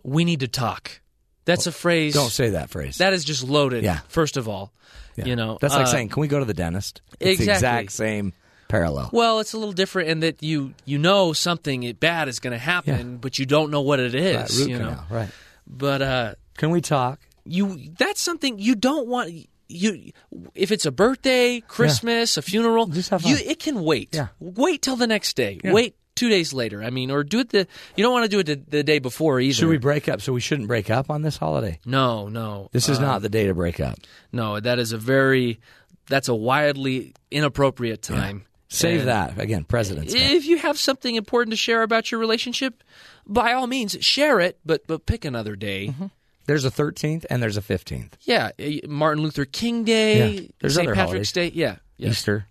[0.03, 1.01] we need to talk.
[1.45, 2.13] That's a phrase.
[2.13, 2.99] Don't say that phrase.
[2.99, 3.83] That is just loaded.
[3.83, 3.99] Yeah.
[4.07, 4.71] First of all,
[5.17, 5.25] Yeah.
[5.25, 7.53] you know that's like uh, saying, "Can we go to the dentist?" It's the Exactly.
[7.53, 8.33] exact same
[8.69, 9.09] parallel.
[9.11, 12.57] Well, it's a little different in that you you know something bad is going to
[12.57, 14.35] happen, but you don't know what it is.
[14.37, 15.29] Right, root you know, right?
[15.67, 17.19] but uh, Can we talk?
[17.45, 19.33] you that's something you don't want.
[19.67, 20.11] You
[20.55, 24.09] if it's a birthday, Christmas, a funeral, you it can wait.
[24.13, 24.27] Yeah.
[24.39, 25.59] Wait till the next day.
[25.63, 25.73] Yeah.
[25.73, 26.83] Wait two days later.
[26.83, 28.99] I mean, or do it the you don't want to do it the, the day
[28.99, 29.53] before either.
[29.53, 30.21] Should we break up?
[30.21, 31.79] So we shouldn't break up on this holiday.
[31.85, 32.69] No, no.
[32.71, 33.97] This is Uh, not the day to break up.
[34.31, 35.59] No, that is a very
[36.07, 38.45] that's a wildly inappropriate time.
[38.69, 40.33] Save And- that again, President's Day.
[40.35, 42.83] If you have something important to share about your relationship,
[43.27, 45.87] by all means share it, but but pick another day.
[45.89, 46.07] Mm-hmm.
[46.45, 48.11] There's a 13th and there's a 15th.
[48.23, 48.51] Yeah,
[48.85, 50.47] Martin Luther King Day, Yeah.
[50.59, 50.87] There's St.
[50.89, 51.51] other Patrick's Day.
[51.53, 52.09] Yeah, yeah.
[52.09, 52.47] Easter.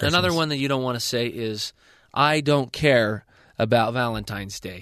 [0.00, 1.72] Another one that you don't want to say is
[2.12, 3.24] I don't care
[3.58, 4.80] about Valentine's Day.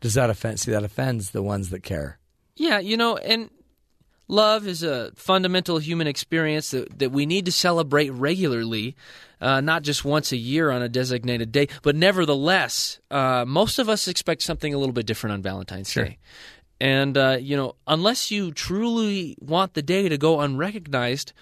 [0.00, 0.60] Does that offend?
[0.60, 2.18] See, that offends the ones that care.
[2.56, 3.50] Yeah, you know, and
[4.28, 8.96] love is a fundamental human experience that, that we need to celebrate regularly,
[9.40, 11.68] uh, not just once a year on a designated day.
[11.82, 16.18] But nevertheless, uh, most of us expect something a little bit different on Valentine's Day.
[16.80, 21.32] And, uh, you know, unless you truly want the day to go unrecognized,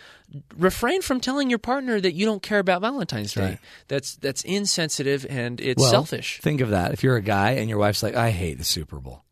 [0.56, 3.42] refrain from telling your partner that you don't care about Valentine's Day.
[3.42, 3.58] Right.
[3.88, 6.40] That's that's insensitive and it's Well, selfish.
[6.40, 6.92] Think of that.
[6.92, 9.24] If you're a guy and your wife's like, "I hate the Super Bowl,"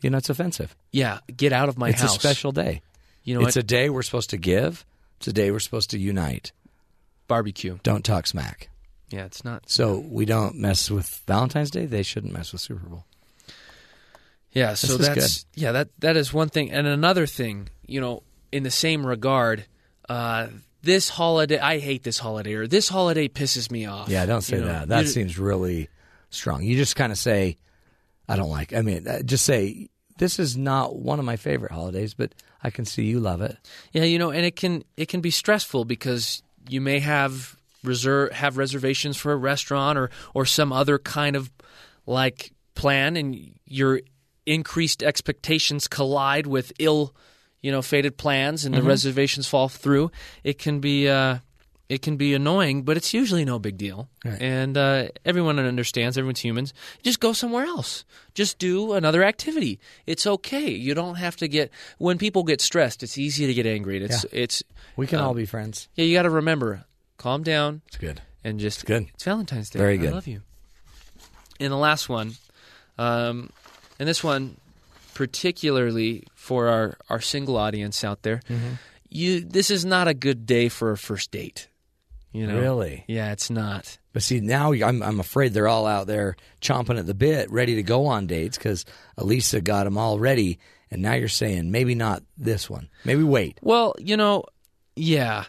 [0.00, 0.74] You know, it's offensive.
[0.90, 2.16] Yeah, get out of my it's house.
[2.16, 2.82] It's a special day.
[3.22, 4.84] You know it's a day we're supposed to give.
[5.18, 6.50] It's a day we're supposed to unite.
[7.28, 7.78] barbecue.
[7.84, 8.68] Don't talk smack.
[9.10, 9.70] Yeah, it's not.
[9.70, 11.86] So we don't mess with Valentine's Day.
[11.86, 13.04] They shouldn't mess with Super Bowl.
[14.52, 18.62] Yeah, so that's yeah that that is one thing, and another thing, you know, in
[18.62, 19.64] the same regard,
[20.08, 20.48] uh,
[20.82, 24.08] this holiday I hate this holiday or this holiday pisses me off.
[24.08, 24.88] Yeah, don't say You know, that.
[24.88, 25.88] That seems really
[26.30, 26.62] strong.
[26.62, 27.56] You just kind of say,
[28.28, 29.88] "I don't like." I mean, uh, just say,
[30.18, 33.56] "This is not one of my favorite holidays, but I can see you love it."
[33.92, 38.32] Yeah, you know, and it can it can be stressful because you may have reserve
[38.32, 41.50] have reservations for a restaurant or or some other kind of
[42.06, 44.00] like plan, and your
[44.46, 47.14] increased expectations collide with ill,
[47.60, 50.10] you know, fated plans, and the reservations fall through.
[50.44, 51.08] It can be.
[51.08, 51.38] Uh,
[51.88, 54.08] it can be annoying, but it's usually no big deal.
[54.24, 54.40] Right.
[54.40, 56.72] And uh, everyone understands, everyone's humans.
[57.02, 58.06] Just go somewhere else.
[58.32, 59.78] Just do another activity.
[60.06, 60.70] It's okay.
[60.70, 61.70] You don't have to get.
[61.98, 64.02] When people get stressed, it's easy to get angry.
[64.02, 64.62] It's it's
[64.96, 65.88] We can Um, all be friends.
[65.94, 66.06] yeah.
[66.06, 66.84] You got to remember,
[67.18, 68.22] calm down It's good.
[68.42, 69.08] and just good.
[69.12, 69.78] It's Valentine's Day.
[69.78, 70.10] Very good.
[70.10, 70.40] I love you.
[71.60, 72.36] And the last one,
[72.96, 73.50] um,
[73.98, 74.56] and this one
[75.14, 78.40] particularly for our our single audience out there.
[78.48, 78.74] Mm-hmm.
[79.08, 81.68] You this is not a good day for a first date.
[82.32, 83.04] You know, Really?
[83.08, 83.98] Yeah, it's not.
[84.12, 87.74] But see, now I'm I'm afraid they're all out there chomping at the bit, ready
[87.76, 88.84] to go on dates because
[89.18, 90.58] Alisa got them all ready,
[90.90, 92.88] and now you're saying maybe not this one.
[93.04, 93.58] Maybe wait.
[93.60, 94.44] Well, you know,
[94.96, 95.44] yeah,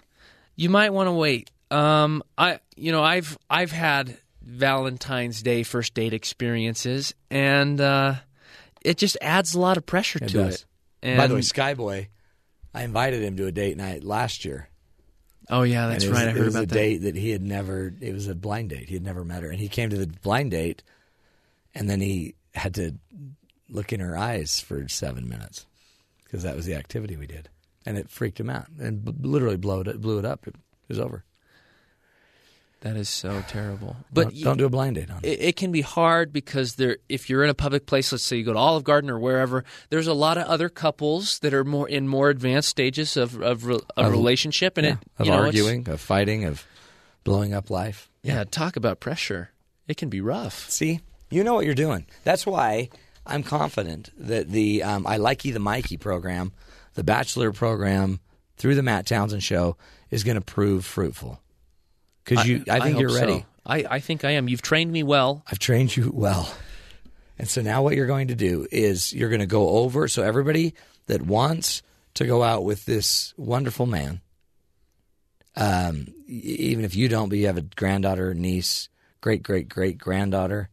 [0.55, 1.51] you might want to wait.
[1.71, 8.15] Um, I, you know, I've I've had Valentine's Day first date experiences, and uh,
[8.83, 10.55] it just adds a lot of pressure It to does.
[10.55, 10.65] it.
[11.01, 12.07] And, By the way, Skyboy,
[12.73, 14.69] I invited him to a date night last year.
[15.49, 16.27] oh yeah, that's it was, right.
[16.27, 16.73] I it heard was about a that.
[16.75, 17.93] date that he had never.
[17.99, 18.87] It was a blind date.
[18.89, 20.81] He had never met her, and he came to the blind date,
[21.75, 22.93] and then he had to
[23.69, 25.65] look in her eyes for seven minutes
[26.23, 27.49] because that was the activity we did,
[27.85, 30.47] and it freaked him out and b- literally blew it blew it up.
[30.47, 30.55] It
[30.87, 31.23] was over.
[32.83, 33.95] That is so terrible.
[34.11, 35.27] But don't, don't do a blind date on it.
[35.27, 38.35] it, it can be hard because there if you're in a public place let's say
[38.37, 41.63] you go to olive garden or wherever there's a lot of other couples that are
[41.63, 45.87] more in more advanced stages of of, Of- relationship and Yeah, it of know, arguing,
[45.89, 46.65] of fighting, of
[47.23, 48.09] blowing up life.
[48.21, 49.51] yeah talk about pressure
[49.87, 50.99] it can be rough See,
[51.29, 52.05] you know what you're doing.
[52.25, 52.89] That's why
[53.25, 55.15] I'm confident that the um, I
[55.45, 56.51] You the Mikey program,
[56.95, 58.19] the Bachelor program
[58.57, 59.77] through the Matt Townsend Show
[60.11, 61.39] is going to prove fruitful.
[62.23, 63.19] Because you, I, think hope you're so.
[63.19, 63.45] ready.
[63.65, 66.53] I, I think I am you've trained me well I've trained you well.
[67.37, 70.07] And so now what you're going to do is you're going to go over.
[70.07, 70.75] So everybody
[71.07, 71.81] that wants
[72.15, 74.21] to go out with this wonderful man,
[75.55, 78.89] um, even if you don't, but you have a granddaughter, niece,
[79.21, 80.69] great, great, great granddaughter,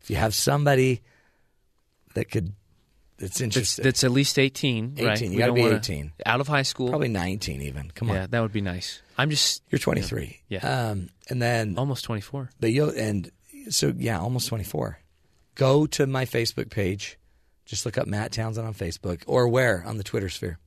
[0.00, 1.00] if you have somebody
[2.14, 2.52] that could,
[3.18, 6.12] that's that's, interested, that's at least 18 right 18, you gotta be wanna- 18.
[6.26, 7.90] out of high school probably 19 even.
[7.92, 8.16] Come on.
[8.16, 10.40] yeah that would be nice I'm just You're 23.
[10.48, 10.90] Yeah.
[10.90, 13.30] Um, and then almost 24 But you'll and
[13.70, 14.98] so yeah, almost twenty four.
[15.54, 17.18] Go to my Facebook page.
[17.64, 20.58] Just look up Matt Townsend on Facebook or where on the Twitter sphere.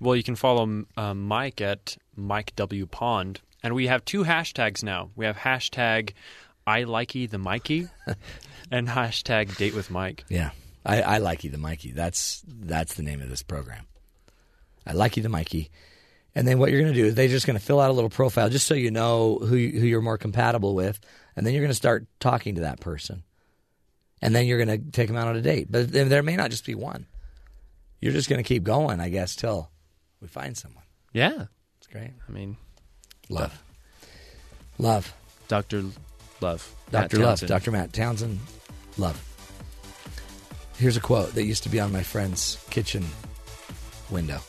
[0.00, 4.82] Well, you can follow um, Mike at Mike W Pond, and we have two hashtags
[4.82, 5.10] now.
[5.16, 6.12] We have hashtag
[6.66, 7.88] I likey the Mikey,
[8.70, 10.24] and hashtag Date with Mike.
[10.28, 10.50] Yeah,
[10.86, 11.92] I, I like you, the Mikey.
[11.92, 13.86] That's that's the name of this program.
[14.86, 15.70] I like you, the Mikey.
[16.36, 17.92] And then what you're going to do is they're just going to fill out a
[17.92, 20.98] little profile just so you know who you- who you're more compatible with,
[21.36, 23.22] and then you're going to start talking to that person,
[24.20, 25.68] and then you're going to take them out on a date.
[25.70, 27.06] But there there may not just be one.
[28.00, 29.70] You're just going to keep going, I guess, till
[30.20, 30.84] we find someone.
[31.12, 31.46] yeah
[31.78, 32.10] It's great.
[32.28, 32.56] I mean
[33.30, 33.62] Love,
[34.78, 35.14] love.
[35.48, 35.84] Dr.
[36.40, 37.18] Love Dr.
[37.18, 37.70] Love, Dr.
[37.70, 38.38] Matt Townsend,
[38.98, 39.22] love.
[40.78, 43.04] Here's a quote that used to be on my friend's kitchen
[44.10, 44.40] window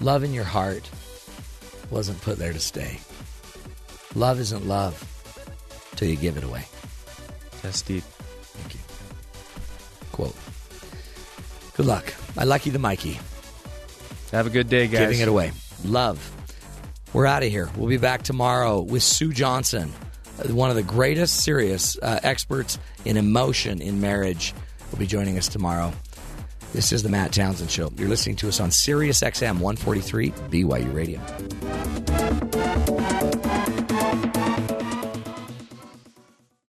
[0.00, 0.88] Love in your heart
[1.90, 3.00] wasn't put there to stay.
[4.14, 4.94] Love isn't love
[5.96, 6.64] till you give it away.
[7.62, 8.80] that's deep Thank you.
[10.12, 10.36] Quote.
[11.76, 12.12] Good luck.
[12.36, 13.18] I like you, the Mikey.
[14.32, 15.52] have a good day guys Giving it away.
[15.84, 16.18] Love.
[17.12, 17.70] We're out of here.
[17.76, 19.92] We'll be back tomorrow with Sue Johnson,
[20.48, 24.54] one of the greatest serious uh, experts in emotion in marriage.
[24.90, 25.92] Will be joining us tomorrow.
[26.72, 27.90] This is the Matt Townsend Show.
[27.96, 31.20] You're listening to us on Sirius XM 143 BYU Radio.